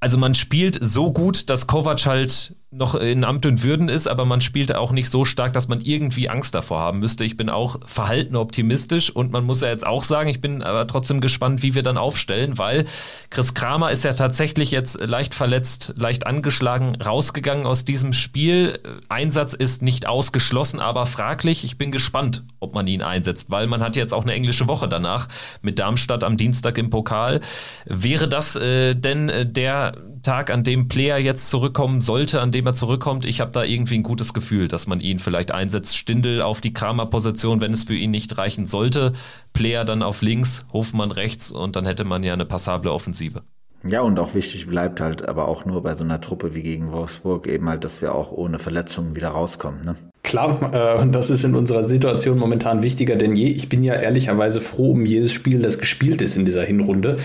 also 0.00 0.18
man 0.18 0.34
spielt 0.34 0.78
so 0.82 1.12
gut, 1.12 1.48
dass 1.48 1.68
Kovac 1.68 2.04
halt 2.04 2.56
noch 2.72 2.94
in 2.94 3.24
Amt 3.24 3.44
und 3.44 3.62
Würden 3.62 3.90
ist, 3.90 4.08
aber 4.08 4.24
man 4.24 4.40
spielt 4.40 4.74
auch 4.74 4.92
nicht 4.92 5.10
so 5.10 5.26
stark, 5.26 5.52
dass 5.52 5.68
man 5.68 5.82
irgendwie 5.82 6.30
Angst 6.30 6.54
davor 6.54 6.80
haben 6.80 7.00
müsste. 7.00 7.22
Ich 7.22 7.36
bin 7.36 7.50
auch 7.50 7.76
verhalten 7.84 8.34
optimistisch 8.34 9.10
und 9.10 9.30
man 9.30 9.44
muss 9.44 9.60
ja 9.60 9.68
jetzt 9.68 9.86
auch 9.86 10.02
sagen, 10.04 10.30
ich 10.30 10.40
bin 10.40 10.62
aber 10.62 10.86
trotzdem 10.86 11.20
gespannt, 11.20 11.62
wie 11.62 11.74
wir 11.74 11.82
dann 11.82 11.98
aufstellen, 11.98 12.56
weil 12.56 12.86
Chris 13.28 13.52
Kramer 13.52 13.90
ist 13.90 14.04
ja 14.04 14.14
tatsächlich 14.14 14.70
jetzt 14.70 15.00
leicht 15.00 15.34
verletzt, 15.34 15.92
leicht 15.96 16.26
angeschlagen 16.26 16.96
rausgegangen 16.96 17.66
aus 17.66 17.84
diesem 17.84 18.14
Spiel. 18.14 18.80
Einsatz 19.10 19.52
ist 19.52 19.82
nicht 19.82 20.06
ausgeschlossen, 20.06 20.80
aber 20.80 21.04
fraglich. 21.04 21.64
Ich 21.64 21.76
bin 21.76 21.92
gespannt, 21.92 22.42
ob 22.58 22.74
man 22.74 22.86
ihn 22.86 23.02
einsetzt, 23.02 23.50
weil 23.50 23.66
man 23.66 23.82
hat 23.82 23.96
jetzt 23.96 24.14
auch 24.14 24.22
eine 24.22 24.32
englische 24.32 24.66
Woche 24.66 24.88
danach 24.88 25.28
mit 25.60 25.78
Darmstadt 25.78 26.24
am 26.24 26.38
Dienstag 26.38 26.78
im 26.78 26.88
Pokal. 26.88 27.42
Wäre 27.84 28.28
das 28.28 28.56
äh, 28.56 28.94
denn 28.94 29.28
äh, 29.28 29.44
der 29.44 29.92
Tag, 30.22 30.50
an 30.50 30.64
dem 30.64 30.88
Player 30.88 31.18
jetzt 31.18 31.50
zurückkommen 31.50 32.00
sollte, 32.00 32.40
an 32.40 32.52
dem 32.52 32.66
er 32.66 32.74
zurückkommt, 32.74 33.24
ich 33.24 33.40
habe 33.40 33.50
da 33.50 33.64
irgendwie 33.64 33.96
ein 33.96 34.02
gutes 34.02 34.32
Gefühl, 34.34 34.68
dass 34.68 34.86
man 34.86 35.00
ihn 35.00 35.18
vielleicht 35.18 35.52
einsetzt. 35.52 35.96
Stindel 35.96 36.42
auf 36.42 36.60
die 36.60 36.72
Kramer-Position, 36.72 37.60
wenn 37.60 37.72
es 37.72 37.84
für 37.84 37.94
ihn 37.94 38.10
nicht 38.12 38.38
reichen 38.38 38.66
sollte. 38.66 39.12
Player 39.52 39.84
dann 39.84 40.02
auf 40.02 40.22
links, 40.22 40.64
Hofmann 40.72 41.10
rechts 41.10 41.50
und 41.50 41.76
dann 41.76 41.86
hätte 41.86 42.04
man 42.04 42.22
ja 42.22 42.32
eine 42.32 42.44
passable 42.44 42.92
Offensive. 42.92 43.42
Ja, 43.84 44.02
und 44.02 44.18
auch 44.20 44.34
wichtig 44.34 44.68
bleibt 44.68 45.00
halt, 45.00 45.28
aber 45.28 45.48
auch 45.48 45.64
nur 45.64 45.82
bei 45.82 45.96
so 45.96 46.04
einer 46.04 46.20
Truppe 46.20 46.54
wie 46.54 46.62
gegen 46.62 46.92
Wolfsburg 46.92 47.48
eben 47.48 47.68
halt, 47.68 47.82
dass 47.82 48.00
wir 48.00 48.14
auch 48.14 48.30
ohne 48.30 48.60
Verletzungen 48.60 49.16
wieder 49.16 49.30
rauskommen. 49.30 49.84
Ne? 49.84 49.96
Klar, 50.24 51.00
äh, 51.02 51.08
das 51.08 51.30
ist 51.30 51.44
in 51.44 51.56
unserer 51.56 51.82
Situation 51.82 52.38
momentan 52.38 52.82
wichtiger 52.84 53.16
denn 53.16 53.34
je. 53.34 53.48
Ich 53.48 53.68
bin 53.68 53.82
ja 53.82 53.94
ehrlicherweise 53.94 54.60
froh 54.60 54.92
um 54.92 55.04
jedes 55.04 55.32
Spiel, 55.32 55.62
das 55.62 55.80
gespielt 55.80 56.22
ist 56.22 56.36
in 56.36 56.44
dieser 56.44 56.62
Hinrunde. 56.62 57.16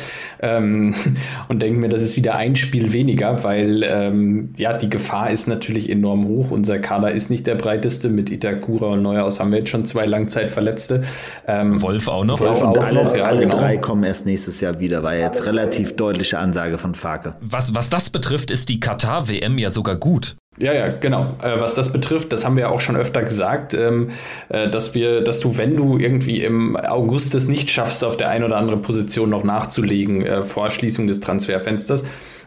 Ähm, 0.42 0.96
und 1.48 1.62
denke 1.62 1.80
mir, 1.80 1.90
das 1.90 2.02
ist 2.02 2.18
wieder 2.18 2.36
ein 2.36 2.56
Spiel 2.56 2.94
weniger, 2.94 3.44
weil 3.44 3.84
ähm, 3.84 4.50
ja, 4.58 4.74
die 4.74 4.90
Gefahr 4.90 5.30
ist 5.30 5.48
natürlich 5.48 5.92
enorm 5.92 6.28
hoch. 6.28 6.50
Unser 6.50 6.80
Kader 6.80 7.12
ist 7.12 7.30
nicht 7.30 7.46
der 7.46 7.56
breiteste. 7.56 8.10
Mit 8.10 8.32
Itakura 8.32 8.88
und 8.88 9.04
Neuhaus 9.04 9.40
haben 9.40 9.52
wir 9.52 9.60
jetzt 9.60 9.70
schon 9.70 9.86
zwei 9.86 10.08
Langzeitverletzte. 10.08 11.04
Ähm, 11.48 11.80
Wolf 11.82 12.08
auch 12.08 12.26
noch. 12.26 12.40
Wolf 12.40 12.64
und 12.64 12.80
auch 12.80 12.84
alle, 12.84 13.04
noch, 13.04 13.16
ja, 13.16 13.26
alle 13.26 13.42
genau. 13.42 13.58
drei 13.58 13.78
kommen 13.78 14.04
erst 14.04 14.26
nächstes 14.26 14.60
Jahr 14.60 14.80
wieder, 14.80 15.04
war 15.04 15.16
jetzt 15.16 15.46
relativ 15.46 15.96
deutliche 15.96 16.40
Ansage 16.40 16.80
von 16.80 16.96
Farke. 16.96 17.36
Was, 17.42 17.76
was 17.76 17.92
das 17.92 18.10
betrifft, 18.10 18.50
ist 18.50 18.70
die 18.70 18.80
Katar-WM 18.80 19.60
ja 19.60 19.70
sogar 19.70 19.98
gut. 19.98 20.36
Ja, 20.60 20.74
ja, 20.74 20.88
genau. 20.88 21.36
Äh, 21.42 21.60
was 21.60 21.76
das 21.76 21.92
betrifft, 21.92 22.32
das 22.32 22.44
haben 22.44 22.56
wir 22.56 22.64
ja 22.64 22.70
auch 22.70 22.80
schon 22.80 22.96
öfter 22.96 23.22
gesagt, 23.22 23.76
ähm, 23.76 24.10
äh, 24.50 24.70
dass 24.70 24.96
wir, 24.96 25.22
dass 25.22 25.40
du, 25.40 25.58
wenn 25.58 25.76
du 25.76 26.00
irgendwie 26.00 26.44
im 26.44 26.76
August 26.76 27.36
es 27.36 27.48
nicht 27.48 27.70
schaffst, 27.70 28.04
auf 28.04 28.18
der 28.18 28.30
einen 28.30 28.44
oder 28.44 28.58
anderen 28.58 28.82
Position 28.82 29.30
noch 29.30 29.44
nachzulegen 29.44 30.26
äh, 30.26 30.44
vor 30.44 30.72
Schließung 30.72 31.08
des 31.08 31.20
Transferfensters, 31.20 32.04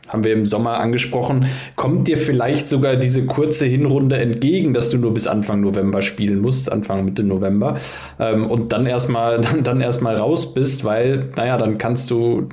haben 0.09 0.25
wir 0.25 0.33
im 0.33 0.47
Sommer 0.47 0.81
angesprochen, 0.81 1.47
kommt 1.77 2.09
dir 2.09 2.19
vielleicht 2.19 2.69
sogar 2.69 2.97
diese 2.97 3.27
kurze 3.27 3.67
Hinrunde 3.67 4.19
entgegen, 4.19 4.75
dass 4.75 4.91
du 4.91 4.99
nur 4.99 5.15
bis 5.15 5.27
Anfang 5.27 5.61
November 5.61 6.03
spielen 6.03 6.41
musst, 6.41 6.71
Anfang 6.71 7.05
Mitte 7.05 7.23
November, 7.23 7.79
ähm, 8.19 8.51
und 8.51 8.73
dann 8.73 8.87
erstmal 8.87 9.41
dann, 9.41 9.63
dann 9.63 9.81
erstmal 9.81 10.17
raus 10.17 10.53
bist, 10.53 10.85
weil, 10.85 11.31
naja, 11.37 11.57
dann 11.57 11.79
kannst 11.79 12.11
du, 12.11 12.49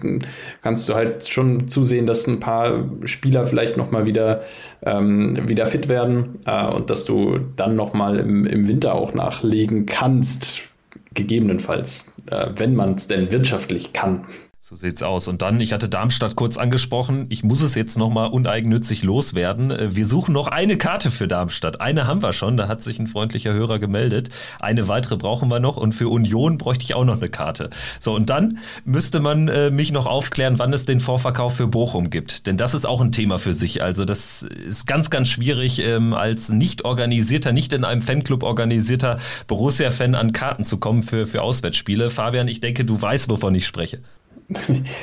kannst 0.62 0.88
du 0.88 0.93
halt 0.93 1.28
schon 1.28 1.68
zusehen, 1.68 2.06
dass 2.06 2.28
ein 2.28 2.39
paar 2.39 2.86
Spieler 3.06 3.48
vielleicht 3.48 3.78
nochmal 3.78 4.06
wieder, 4.06 4.41
ähm, 4.86 5.38
wieder 5.48 5.68
fit 5.68 5.88
werden 5.88 6.39
äh, 6.45 6.68
und 6.68 6.89
dass 6.89 7.06
du 7.06 7.39
dann 7.56 7.76
nochmal 7.76 8.20
im, 8.20 8.45
im 8.45 8.68
Winter 8.68 8.93
auch 8.95 9.14
nachlegen 9.14 9.86
kannst, 9.86 10.70
gegebenenfalls, 11.14 12.14
äh, 12.30 12.48
wenn 12.56 12.76
man 12.76 12.93
es 12.95 13.08
denn 13.08 13.32
wirtschaftlich 13.32 13.93
kann. 13.93 14.26
So 14.70 14.76
sieht's 14.76 15.01
aus. 15.01 15.30
Und 15.30 15.41
dann, 15.41 15.61
ich 15.61 15.72
hatte 15.72 15.88
Darmstadt 15.88 16.36
kurz 16.36 16.57
angesprochen, 16.57 17.28
ich 17.30 17.41
muss 17.41 17.61
es 17.61 17.74
jetzt 17.74 17.97
nochmal 17.97 18.32
uneigennützig 18.32 19.01
loswerden. 19.01 19.72
Äh, 19.72 19.95
wir 19.95 20.05
suchen 20.05 20.34
noch 20.34 20.49
eine 20.49 20.78
Karte 20.78 21.09
für 21.09 21.26
Darmstadt. 21.26 21.80
Eine 21.80 22.05
haben 22.05 22.22
wir 22.22 22.34
schon, 22.34 22.57
da 22.57 22.68
hat 22.68 22.82
sich 22.82 22.99
ein 22.99 23.07
freundlicher 23.07 23.53
Hörer 23.53 23.80
gemeldet. 23.80 24.28
Eine 24.59 24.89
weitere 24.89 25.15
brauchen 25.15 25.47
wir 25.47 25.61
noch 25.61 25.78
und 25.78 25.95
für 25.95 26.09
Union 26.09 26.57
bräuchte 26.57 26.84
ich 26.84 26.95
auch 26.95 27.05
noch 27.05 27.15
eine 27.15 27.30
Karte. 27.30 27.70
So, 28.01 28.13
und 28.13 28.30
dann 28.30 28.57
müsste 28.84 29.22
man 29.22 29.47
äh, 29.47 29.72
mich 29.72 29.93
noch 29.93 30.05
aufklären, 30.05 30.59
wann 30.59 30.74
es 30.74 30.86
den 30.86 30.99
Vorverkauf 30.99 31.55
für 31.55 31.68
Bochum 31.68 32.09
gibt. 32.09 32.45
Denn 32.45 32.57
das 32.57 32.74
ist 32.74 32.86
auch 32.86 32.99
ein 32.99 33.13
Thema 33.13 33.39
für 33.39 33.53
sich. 33.53 33.82
Also 33.82 34.03
das 34.03 34.43
ist 34.43 34.86
ganz, 34.86 35.09
ganz 35.09 35.30
schwierig, 35.30 35.80
ähm, 35.80 36.13
als 36.13 36.49
nicht 36.49 36.84
organisierter, 36.84 37.53
nicht 37.53 37.72
in 37.72 37.86
einem 37.86 38.01
Fanclub 38.01 38.43
organisierter 38.43 39.18
Borussia-Fan 39.47 40.13
an 40.13 40.34
Karten 40.34 40.65
zu 40.65 40.76
kommen 40.76 41.03
für, 41.03 41.26
für 41.26 41.41
Auswärtsspiele. 41.41 42.09
Fabian, 42.09 42.49
ich 42.49 42.59
denke, 42.59 42.84
du 42.84 43.01
weißt, 43.01 43.30
wovon 43.30 43.55
ich 43.55 43.65
spreche. 43.65 44.01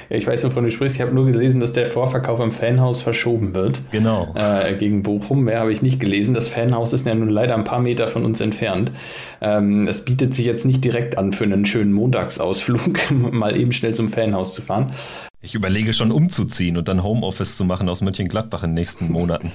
Ich 0.09 0.27
weiß, 0.27 0.45
wovon 0.45 0.65
du 0.65 0.71
sprichst. 0.71 0.97
Ich 0.97 1.03
habe 1.03 1.15
nur 1.15 1.27
gelesen, 1.27 1.61
dass 1.61 1.73
der 1.73 1.87
Vorverkauf 1.87 2.41
im 2.41 2.51
Fanhaus 2.51 3.03
verschoben 3.03 3.53
wird. 3.53 3.81
Genau. 3.91 4.35
Äh, 4.35 4.75
gegen 4.77 5.03
Bochum. 5.03 5.45
Mehr 5.45 5.61
habe 5.61 5.73
ich 5.73 5.83
nicht 5.83 6.01
gelesen. 6.01 6.33
Das 6.33 6.49
Fanhaus 6.49 6.93
ist 6.93 7.07
ja 7.07 7.15
nun 7.15 7.29
leider 7.29 7.55
ein 7.55 7.65
paar 7.65 7.81
Meter 7.81 8.09
von 8.09 8.25
uns 8.25 8.41
entfernt. 8.41 8.91
Ähm, 9.43 9.87
es 9.87 10.05
bietet 10.05 10.35
sich 10.35 10.47
jetzt 10.47 10.65
nicht 10.65 10.83
direkt 10.83 11.19
an, 11.19 11.33
für 11.33 11.45
einen 11.45 11.67
schönen 11.67 11.93
Montagsausflug 11.93 13.11
mal 13.33 13.57
eben 13.57 13.73
schnell 13.73 13.95
zum 13.95 14.09
Fanhaus 14.09 14.55
zu 14.55 14.63
fahren. 14.63 14.93
Ich 15.43 15.55
überlege 15.55 15.93
schon 15.93 16.11
umzuziehen 16.11 16.79
und 16.79 16.89
dann 16.89 17.03
Homeoffice 17.03 17.59
zu 17.59 17.67
machen 17.67 17.91
aus 17.91 18.01
Mönchengladbach 18.01 18.63
in 18.63 18.71
den 18.71 18.75
nächsten 18.75 19.13
Monaten. 19.13 19.53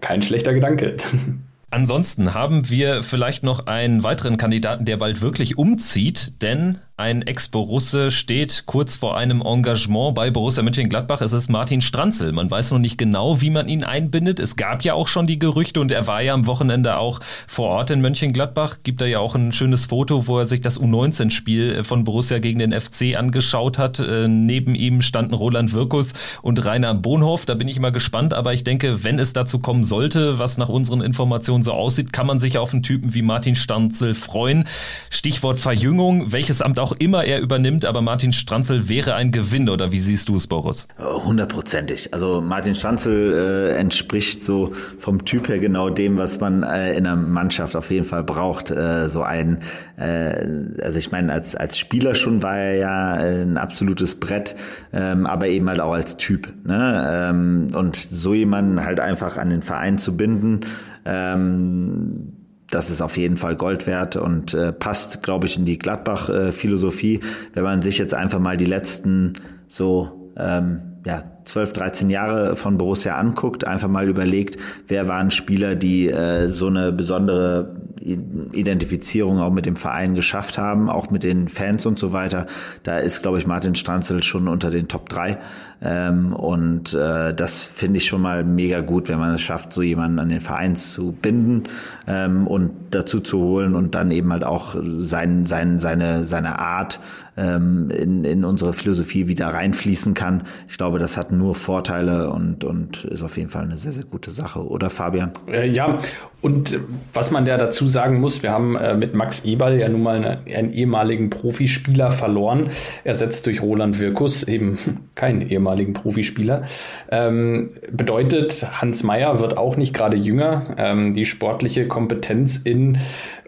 Kein 0.00 0.22
schlechter 0.22 0.54
Gedanke. 0.54 0.96
Ansonsten 1.70 2.32
haben 2.32 2.70
wir 2.70 3.02
vielleicht 3.02 3.42
noch 3.42 3.66
einen 3.66 4.04
weiteren 4.04 4.36
Kandidaten, 4.36 4.84
der 4.84 4.96
bald 4.96 5.20
wirklich 5.20 5.58
umzieht, 5.58 6.40
denn 6.40 6.78
ein 6.98 7.20
Ex-Borusse 7.20 8.10
steht 8.10 8.62
kurz 8.64 8.96
vor 8.96 9.18
einem 9.18 9.42
Engagement 9.42 10.14
bei 10.14 10.30
Borussia 10.30 10.62
Mönchengladbach. 10.62 11.20
Es 11.20 11.34
ist 11.34 11.50
Martin 11.50 11.82
Stranzel. 11.82 12.32
Man 12.32 12.50
weiß 12.50 12.70
noch 12.70 12.78
nicht 12.78 12.96
genau, 12.96 13.42
wie 13.42 13.50
man 13.50 13.68
ihn 13.68 13.84
einbindet. 13.84 14.40
Es 14.40 14.56
gab 14.56 14.82
ja 14.82 14.94
auch 14.94 15.06
schon 15.06 15.26
die 15.26 15.38
Gerüchte 15.38 15.78
und 15.82 15.92
er 15.92 16.06
war 16.06 16.22
ja 16.22 16.32
am 16.32 16.46
Wochenende 16.46 16.96
auch 16.96 17.20
vor 17.46 17.68
Ort 17.68 17.90
in 17.90 18.00
Mönchengladbach. 18.00 18.78
Gibt 18.82 19.02
da 19.02 19.04
ja 19.04 19.18
auch 19.18 19.34
ein 19.34 19.52
schönes 19.52 19.84
Foto, 19.84 20.26
wo 20.26 20.38
er 20.38 20.46
sich 20.46 20.62
das 20.62 20.80
U19-Spiel 20.80 21.84
von 21.84 22.04
Borussia 22.04 22.38
gegen 22.38 22.60
den 22.60 22.72
FC 22.72 23.14
angeschaut 23.14 23.76
hat. 23.76 23.98
Äh, 23.98 24.26
neben 24.26 24.74
ihm 24.74 25.02
standen 25.02 25.34
Roland 25.34 25.74
Wirkus 25.74 26.14
und 26.40 26.64
Rainer 26.64 26.94
Bohnhoff. 26.94 27.44
Da 27.44 27.52
bin 27.52 27.68
ich 27.68 27.78
mal 27.78 27.92
gespannt. 27.92 28.32
Aber 28.32 28.54
ich 28.54 28.64
denke, 28.64 29.04
wenn 29.04 29.18
es 29.18 29.34
dazu 29.34 29.58
kommen 29.58 29.84
sollte, 29.84 30.38
was 30.38 30.56
nach 30.56 30.70
unseren 30.70 31.02
Informationen 31.02 31.62
so 31.62 31.72
aussieht, 31.72 32.14
kann 32.14 32.26
man 32.26 32.38
sich 32.38 32.56
auf 32.56 32.72
einen 32.72 32.82
Typen 32.82 33.12
wie 33.12 33.20
Martin 33.20 33.54
Stranzel 33.54 34.14
freuen. 34.14 34.66
Stichwort 35.10 35.60
Verjüngung. 35.60 36.32
Welches 36.32 36.62
Amt 36.62 36.80
auch 36.80 36.85
auch 36.86 36.92
immer 37.00 37.24
er 37.24 37.40
übernimmt, 37.40 37.84
aber 37.84 38.00
Martin 38.00 38.32
Stranzel 38.32 38.88
wäre 38.88 39.16
ein 39.16 39.32
Gewinn, 39.32 39.68
oder 39.68 39.90
wie 39.90 39.98
siehst 39.98 40.28
du 40.28 40.36
es, 40.36 40.46
Boris? 40.46 40.86
Hundertprozentig. 41.00 42.14
Also 42.14 42.40
Martin 42.40 42.76
Stranzel 42.76 43.32
äh, 43.72 43.76
entspricht 43.76 44.44
so 44.44 44.70
vom 45.00 45.24
Typ 45.24 45.48
her 45.48 45.58
genau 45.58 45.90
dem, 45.90 46.16
was 46.16 46.38
man 46.38 46.62
äh, 46.62 46.92
in 46.96 47.04
einer 47.04 47.16
Mannschaft 47.16 47.74
auf 47.74 47.90
jeden 47.90 48.04
Fall 48.04 48.22
braucht. 48.22 48.70
Äh, 48.70 49.08
so 49.08 49.22
ein, 49.22 49.58
äh, 49.96 50.80
also 50.80 50.96
ich 51.00 51.10
meine, 51.10 51.32
als, 51.32 51.56
als 51.56 51.76
Spieler 51.76 52.14
schon 52.14 52.44
war 52.44 52.56
er 52.56 52.76
ja 52.76 53.12
ein 53.14 53.56
absolutes 53.56 54.20
Brett, 54.20 54.54
ähm, 54.92 55.26
aber 55.26 55.48
eben 55.48 55.68
halt 55.68 55.80
auch 55.80 55.92
als 55.92 56.16
Typ. 56.16 56.54
Ne? 56.64 57.08
Ähm, 57.10 57.68
und 57.74 57.96
so 57.96 58.32
jemanden 58.32 58.84
halt 58.84 59.00
einfach 59.00 59.38
an 59.38 59.50
den 59.50 59.62
Verein 59.62 59.98
zu 59.98 60.16
binden, 60.16 60.60
ähm, 61.04 62.45
das 62.70 62.90
ist 62.90 63.00
auf 63.00 63.16
jeden 63.16 63.36
Fall 63.36 63.56
Gold 63.56 63.86
wert 63.86 64.16
und 64.16 64.54
äh, 64.54 64.72
passt, 64.72 65.22
glaube 65.22 65.46
ich, 65.46 65.56
in 65.56 65.64
die 65.64 65.78
Gladbach-Philosophie. 65.78 67.20
Wenn 67.52 67.62
man 67.62 67.82
sich 67.82 67.98
jetzt 67.98 68.14
einfach 68.14 68.40
mal 68.40 68.56
die 68.56 68.64
letzten 68.64 69.34
so 69.68 70.32
ähm, 70.36 70.80
ja, 71.06 71.22
12, 71.44 71.72
13 71.72 72.10
Jahre 72.10 72.56
von 72.56 72.78
Borussia 72.78 73.16
anguckt, 73.16 73.64
einfach 73.64 73.88
mal 73.88 74.08
überlegt, 74.08 74.58
wer 74.88 75.06
waren 75.06 75.30
Spieler, 75.30 75.76
die 75.76 76.10
äh, 76.10 76.48
so 76.48 76.66
eine 76.66 76.92
besondere 76.92 77.76
Identifizierung 78.00 79.40
auch 79.40 79.52
mit 79.52 79.66
dem 79.66 79.76
Verein 79.76 80.14
geschafft 80.14 80.58
haben, 80.58 80.88
auch 80.88 81.10
mit 81.10 81.22
den 81.22 81.48
Fans 81.48 81.86
und 81.86 81.98
so 81.98 82.12
weiter. 82.12 82.46
Da 82.82 82.98
ist, 82.98 83.22
glaube 83.22 83.38
ich, 83.38 83.46
Martin 83.46 83.74
Stranzel 83.74 84.22
schon 84.22 84.48
unter 84.48 84.70
den 84.70 84.88
Top 84.88 85.08
3. 85.08 85.38
Ähm, 85.82 86.32
und 86.32 86.94
äh, 86.94 87.34
das 87.34 87.64
finde 87.64 87.98
ich 87.98 88.06
schon 88.06 88.22
mal 88.22 88.44
mega 88.44 88.80
gut, 88.80 89.08
wenn 89.08 89.18
man 89.18 89.34
es 89.34 89.42
schafft, 89.42 89.72
so 89.72 89.82
jemanden 89.82 90.18
an 90.18 90.30
den 90.30 90.40
Verein 90.40 90.74
zu 90.74 91.12
binden 91.12 91.64
ähm, 92.06 92.46
und 92.46 92.70
dazu 92.90 93.20
zu 93.20 93.38
holen 93.38 93.74
und 93.74 93.94
dann 93.94 94.10
eben 94.10 94.32
halt 94.32 94.44
auch 94.44 94.74
sein, 94.82 95.44
sein, 95.44 95.78
seine, 95.78 96.24
seine 96.24 96.58
Art 96.58 96.98
ähm, 97.36 97.90
in, 97.90 98.24
in 98.24 98.44
unsere 98.44 98.72
Philosophie 98.72 99.28
wieder 99.28 99.48
reinfließen 99.48 100.14
kann. 100.14 100.44
Ich 100.68 100.78
glaube, 100.78 100.98
das 100.98 101.18
hat 101.18 101.30
nur 101.30 101.54
Vorteile 101.54 102.30
und, 102.30 102.64
und 102.64 103.04
ist 103.04 103.22
auf 103.22 103.36
jeden 103.36 103.50
Fall 103.50 103.64
eine 103.64 103.76
sehr, 103.76 103.92
sehr 103.92 104.04
gute 104.04 104.30
Sache. 104.30 104.66
Oder 104.66 104.88
Fabian? 104.88 105.32
Äh, 105.46 105.68
ja, 105.68 105.98
und 106.40 106.78
was 107.12 107.30
man 107.30 107.44
ja 107.44 107.58
dazu 107.58 107.85
sagen 107.88 108.20
muss, 108.20 108.42
wir 108.42 108.52
haben 108.52 108.76
äh, 108.76 108.94
mit 108.94 109.14
Max 109.14 109.44
Eberl 109.44 109.78
ja 109.78 109.88
nun 109.88 110.02
mal 110.02 110.16
eine, 110.16 110.38
einen 110.54 110.72
ehemaligen 110.72 111.30
Profispieler 111.30 112.10
verloren, 112.10 112.70
ersetzt 113.04 113.46
durch 113.46 113.62
Roland 113.62 114.00
Wirkus, 114.00 114.42
eben 114.44 114.78
keinen 115.14 115.42
ehemaligen 115.48 115.92
Profispieler. 115.92 116.64
Ähm, 117.10 117.70
bedeutet, 117.90 118.66
Hans 118.80 119.02
Meyer 119.02 119.38
wird 119.38 119.56
auch 119.56 119.76
nicht 119.76 119.94
gerade 119.94 120.16
jünger. 120.16 120.74
Ähm, 120.76 121.14
die 121.14 121.26
sportliche 121.26 121.88
Kompetenz 121.88 122.56
in 122.56 122.98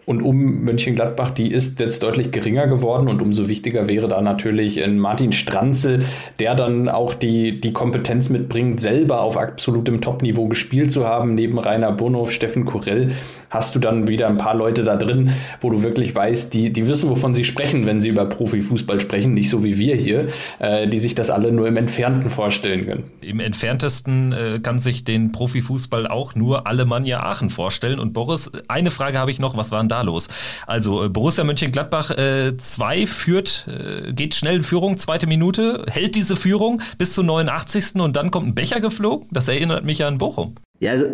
und 0.09 0.23
um 0.23 0.63
Mönchengladbach, 0.63 1.29
die 1.29 1.51
ist 1.51 1.79
jetzt 1.79 2.01
deutlich 2.01 2.31
geringer 2.31 2.65
geworden 2.65 3.07
und 3.07 3.21
umso 3.21 3.47
wichtiger 3.47 3.87
wäre 3.87 4.07
da 4.07 4.21
natürlich 4.21 4.83
ein 4.83 4.97
Martin 4.97 5.33
Stranzel, 5.33 5.99
der 6.39 6.55
dann 6.55 6.89
auch 6.89 7.13
die, 7.13 7.61
die 7.61 7.73
Kompetenz 7.73 8.31
mitbringt, 8.31 8.81
selber 8.81 9.21
auf 9.21 9.37
absolutem 9.37 10.01
Top-Niveau 10.01 10.47
gespielt 10.47 10.91
zu 10.91 11.05
haben. 11.05 11.35
Neben 11.35 11.59
Rainer 11.59 11.91
Burnow, 11.91 12.31
Steffen 12.31 12.65
Kurell 12.65 13.11
hast 13.51 13.75
du 13.75 13.79
dann 13.79 14.07
wieder 14.07 14.27
ein 14.27 14.37
paar 14.37 14.55
Leute 14.55 14.83
da 14.83 14.95
drin, 14.95 15.33
wo 15.61 15.69
du 15.69 15.83
wirklich 15.83 16.15
weißt, 16.15 16.55
die, 16.55 16.73
die 16.73 16.87
wissen, 16.87 17.09
wovon 17.11 17.35
sie 17.35 17.43
sprechen, 17.43 17.85
wenn 17.85 18.01
sie 18.01 18.09
über 18.09 18.25
Profifußball 18.25 18.99
sprechen, 18.99 19.35
nicht 19.35 19.49
so 19.49 19.63
wie 19.63 19.77
wir 19.77 19.95
hier, 19.95 20.27
äh, 20.57 20.87
die 20.87 20.99
sich 20.99 21.13
das 21.13 21.29
alle 21.29 21.51
nur 21.51 21.67
im 21.67 21.77
Entfernten 21.77 22.31
vorstellen 22.31 22.85
können. 22.85 23.03
Im 23.21 23.39
Entferntesten 23.39 24.31
äh, 24.31 24.59
kann 24.59 24.79
sich 24.79 25.03
den 25.03 25.31
Profifußball 25.31 26.07
auch 26.07 26.33
nur 26.33 26.65
Alemannia 26.65 27.21
Aachen 27.21 27.51
vorstellen. 27.51 27.99
Und 27.99 28.13
Boris, 28.13 28.51
eine 28.67 28.89
Frage 28.89 29.19
habe 29.19 29.29
ich 29.29 29.39
noch, 29.39 29.55
was 29.55 29.71
waren 29.71 29.87
da 29.87 29.98
los? 30.03 30.27
Also 30.67 31.05
äh, 31.05 31.09
Borussia 31.09 31.43
Mönchengladbach 31.43 32.11
2 32.11 32.97
äh, 32.97 33.07
führt, 33.07 33.67
äh, 33.67 34.13
geht 34.13 34.35
schnell 34.35 34.57
in 34.57 34.63
Führung, 34.63 34.97
zweite 34.97 35.27
Minute, 35.27 35.85
hält 35.89 36.15
diese 36.15 36.35
Führung 36.35 36.81
bis 36.97 37.13
zur 37.13 37.23
89. 37.23 37.95
und 37.95 38.15
dann 38.15 38.31
kommt 38.31 38.47
ein 38.47 38.55
Becher 38.55 38.79
geflogen. 38.79 39.27
Das 39.31 39.47
erinnert 39.47 39.85
mich 39.85 40.03
an 40.03 40.17
Bochum. 40.17 40.55
Ja, 40.81 40.91
also, 40.91 41.07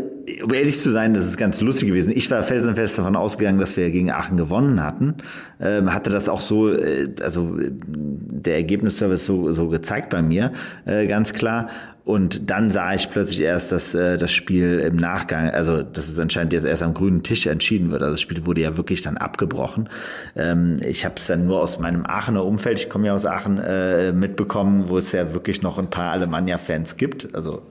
um 0.44 0.54
ehrlich 0.54 0.80
zu 0.80 0.92
sein, 0.92 1.16
das 1.16 1.26
ist 1.26 1.38
ganz 1.38 1.60
lustig 1.60 1.88
gewesen. 1.88 2.14
Ich 2.16 2.30
war 2.30 2.44
felsenfest 2.44 3.00
davon 3.00 3.16
ausgegangen, 3.16 3.58
dass 3.58 3.78
wir 3.78 3.90
gegen 3.90 4.12
Aachen 4.12 4.38
gewonnen 4.38 4.84
hatten. 4.84 5.16
Ähm, 5.60 5.92
hatte 5.92 6.12
das 6.12 6.30
auch 6.30 6.42
so, 6.42 6.72
äh, 6.72 7.10
also 7.22 7.58
der 7.58 8.58
Ergebnisservice 8.58 9.26
so, 9.26 9.52
so 9.52 9.68
gezeigt 9.70 10.12
bei 10.12 10.22
mir, 10.22 10.54
äh, 10.86 11.08
ganz 11.08 11.34
klar. 11.34 11.70
Und 12.06 12.52
dann 12.52 12.70
sah 12.70 12.94
ich 12.94 13.10
plötzlich 13.10 13.42
erst, 13.42 13.72
dass 13.72 13.96
äh, 13.96 14.18
das 14.18 14.32
Spiel 14.32 14.78
im 14.78 14.96
Nachgang, 14.96 15.50
also 15.50 15.82
dass 15.82 16.08
es 16.08 16.20
anscheinend 16.20 16.54
jetzt 16.54 16.64
erst 16.64 16.84
am 16.84 16.94
grünen 16.94 17.24
Tisch 17.24 17.48
entschieden 17.48 17.92
wird. 17.92 18.04
Also 18.04 18.14
das 18.14 18.22
Spiel 18.22 18.46
wurde 18.46 18.62
ja 18.62 18.78
wirklich 18.78 19.02
dann 19.02 19.18
abgebrochen. 19.18 19.90
Ähm, 20.36 20.80
ich 20.86 21.04
habe 21.04 21.16
es 21.18 21.26
dann 21.26 21.48
nur 21.48 21.60
aus 21.60 21.80
meinem 21.80 22.06
Aachener 22.06 22.46
Umfeld, 22.46 22.78
ich 22.78 22.90
komme 22.90 23.08
ja 23.08 23.16
aus 23.16 23.26
Aachen, 23.26 23.58
äh, 23.58 24.12
mitbekommen, 24.12 24.88
wo 24.88 25.00
es 25.00 25.12
ja 25.14 25.34
wirklich 25.34 25.64
noch 25.64 25.80
ein 25.80 25.90
paar 25.90 26.12
Alemannia-Fans 26.12 26.98
gibt. 26.98 27.34
Also 27.34 27.64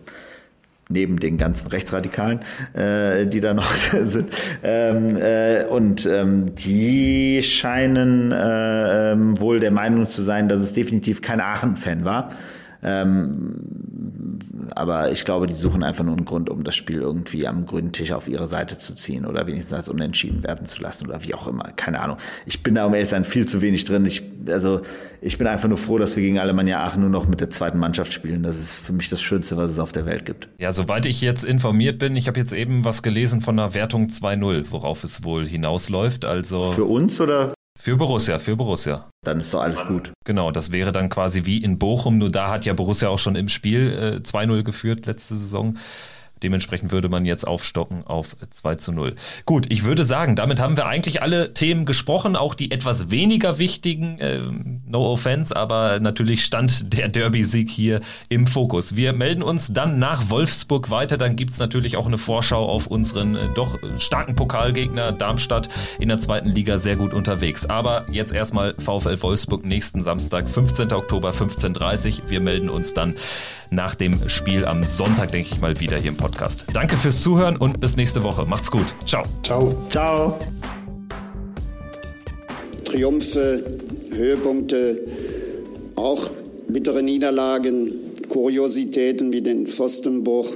neben 0.88 1.20
den 1.20 1.38
ganzen 1.38 1.68
Rechtsradikalen, 1.68 2.40
äh, 2.72 3.28
die 3.28 3.38
da 3.38 3.54
noch 3.54 3.72
sind. 4.02 4.30
Ähm, 4.64 5.16
äh, 5.16 5.62
und 5.62 6.06
ähm, 6.06 6.56
die 6.56 7.40
scheinen 7.44 8.32
äh, 8.32 9.12
ähm, 9.12 9.40
wohl 9.40 9.60
der 9.60 9.70
Meinung 9.70 10.08
zu 10.08 10.22
sein, 10.22 10.48
dass 10.48 10.58
es 10.58 10.72
definitiv 10.72 11.22
kein 11.22 11.40
Aachen-Fan 11.40 12.04
war. 12.04 12.30
Ähm, 12.82 13.83
aber 14.72 15.12
ich 15.12 15.24
glaube, 15.24 15.46
die 15.46 15.54
suchen 15.54 15.82
einfach 15.82 16.04
nur 16.04 16.16
einen 16.16 16.24
Grund, 16.24 16.50
um 16.50 16.64
das 16.64 16.74
Spiel 16.74 17.00
irgendwie 17.00 17.46
am 17.46 17.66
grünen 17.66 17.92
Tisch 17.92 18.12
auf 18.12 18.28
ihre 18.28 18.46
Seite 18.46 18.78
zu 18.78 18.94
ziehen 18.94 19.26
oder 19.26 19.46
wenigstens 19.46 19.72
als 19.72 19.88
unentschieden 19.88 20.42
werden 20.42 20.66
zu 20.66 20.82
lassen 20.82 21.08
oder 21.08 21.22
wie 21.24 21.34
auch 21.34 21.48
immer. 21.48 21.64
Keine 21.76 22.00
Ahnung. 22.00 22.16
Ich 22.46 22.62
bin 22.62 22.74
da 22.74 22.86
um 22.86 22.94
ehrlich 22.94 23.08
sein 23.08 23.24
viel 23.24 23.46
zu 23.46 23.62
wenig 23.62 23.84
drin. 23.84 24.04
Ich, 24.04 24.22
also, 24.48 24.82
ich 25.20 25.38
bin 25.38 25.46
einfach 25.46 25.68
nur 25.68 25.78
froh, 25.78 25.98
dass 25.98 26.16
wir 26.16 26.22
gegen 26.22 26.38
Alemannia 26.38 26.84
Aachen 26.84 27.00
nur 27.00 27.10
noch 27.10 27.26
mit 27.26 27.40
der 27.40 27.50
zweiten 27.50 27.78
Mannschaft 27.78 28.12
spielen. 28.12 28.42
Das 28.42 28.58
ist 28.58 28.84
für 28.84 28.92
mich 28.92 29.08
das 29.08 29.22
Schönste, 29.22 29.56
was 29.56 29.70
es 29.70 29.78
auf 29.78 29.92
der 29.92 30.06
Welt 30.06 30.24
gibt. 30.24 30.48
Ja, 30.58 30.72
soweit 30.72 31.06
ich 31.06 31.20
jetzt 31.20 31.44
informiert 31.44 31.98
bin, 31.98 32.16
ich 32.16 32.28
habe 32.28 32.38
jetzt 32.38 32.52
eben 32.52 32.84
was 32.84 33.02
gelesen 33.02 33.40
von 33.40 33.58
einer 33.58 33.74
Wertung 33.74 34.08
2-0, 34.08 34.66
worauf 34.70 35.04
es 35.04 35.24
wohl 35.24 35.46
hinausläuft. 35.46 36.24
Also 36.24 36.72
für 36.72 36.84
uns 36.84 37.20
oder? 37.20 37.53
Für 37.84 37.98
Borussia, 37.98 38.38
für 38.38 38.56
Borussia. 38.56 39.10
Dann 39.26 39.40
ist 39.40 39.52
doch 39.52 39.60
alles 39.60 39.84
gut. 39.84 40.14
Genau, 40.24 40.50
das 40.50 40.72
wäre 40.72 40.90
dann 40.90 41.10
quasi 41.10 41.44
wie 41.44 41.58
in 41.58 41.78
Bochum, 41.78 42.16
nur 42.16 42.30
da 42.30 42.48
hat 42.48 42.64
ja 42.64 42.72
Borussia 42.72 43.10
auch 43.10 43.18
schon 43.18 43.36
im 43.36 43.50
Spiel 43.50 44.22
äh, 44.24 44.26
2-0 44.26 44.62
geführt 44.62 45.04
letzte 45.04 45.36
Saison. 45.36 45.76
Dementsprechend 46.42 46.92
würde 46.92 47.08
man 47.08 47.24
jetzt 47.24 47.46
aufstocken 47.46 48.06
auf 48.06 48.36
2 48.50 48.74
zu 48.74 48.92
0. 48.92 49.14
Gut, 49.46 49.66
ich 49.70 49.84
würde 49.84 50.04
sagen, 50.04 50.36
damit 50.36 50.60
haben 50.60 50.76
wir 50.76 50.86
eigentlich 50.86 51.22
alle 51.22 51.54
Themen 51.54 51.86
gesprochen, 51.86 52.36
auch 52.36 52.54
die 52.54 52.70
etwas 52.70 53.10
weniger 53.10 53.58
wichtigen. 53.58 54.18
Äh, 54.18 54.40
no 54.86 55.12
offense, 55.12 55.56
aber 55.56 56.00
natürlich 56.00 56.44
stand 56.44 56.92
der 56.92 57.08
Derby-Sieg 57.08 57.70
hier 57.70 58.00
im 58.28 58.46
Fokus. 58.46 58.96
Wir 58.96 59.12
melden 59.12 59.42
uns 59.42 59.72
dann 59.72 59.98
nach 59.98 60.28
Wolfsburg 60.30 60.90
weiter. 60.90 61.16
Dann 61.16 61.36
gibt 61.36 61.52
es 61.52 61.58
natürlich 61.58 61.96
auch 61.96 62.06
eine 62.06 62.18
Vorschau 62.18 62.68
auf 62.68 62.88
unseren 62.88 63.36
äh, 63.36 63.48
doch 63.54 63.78
starken 63.96 64.34
Pokalgegner 64.34 65.12
Darmstadt 65.12 65.68
in 65.98 66.08
der 66.08 66.18
zweiten 66.18 66.48
Liga 66.48 66.78
sehr 66.78 66.96
gut 66.96 67.14
unterwegs. 67.14 67.66
Aber 67.66 68.06
jetzt 68.10 68.32
erstmal 68.32 68.74
VfL 68.78 69.20
Wolfsburg 69.22 69.64
nächsten 69.64 70.02
Samstag, 70.02 70.50
15. 70.50 70.92
Oktober, 70.92 71.30
15.30 71.30 72.22
Uhr. 72.22 72.30
Wir 72.30 72.40
melden 72.40 72.68
uns 72.68 72.92
dann 72.92 73.14
nach 73.70 73.94
dem 73.94 74.28
Spiel 74.28 74.64
am 74.64 74.82
Sonntag, 74.84 75.32
denke 75.32 75.48
ich 75.52 75.60
mal, 75.60 75.80
wieder 75.80 75.96
hier 75.96 76.10
im 76.10 76.16
Podcast. 76.16 76.64
Danke 76.72 76.96
fürs 76.96 77.20
Zuhören 77.20 77.56
und 77.56 77.80
bis 77.80 77.96
nächste 77.96 78.22
Woche. 78.22 78.44
Macht's 78.46 78.70
gut. 78.70 78.94
Ciao. 79.06 79.24
Ciao. 79.42 79.76
Ciao. 79.90 80.38
Triumphe, 82.84 83.64
Höhepunkte, 84.12 85.00
auch 85.96 86.30
bittere 86.68 87.02
Niederlagen, 87.02 87.92
Kuriositäten 88.28 89.32
wie 89.32 89.42
den 89.42 89.66
Pfostenbruch. 89.66 90.54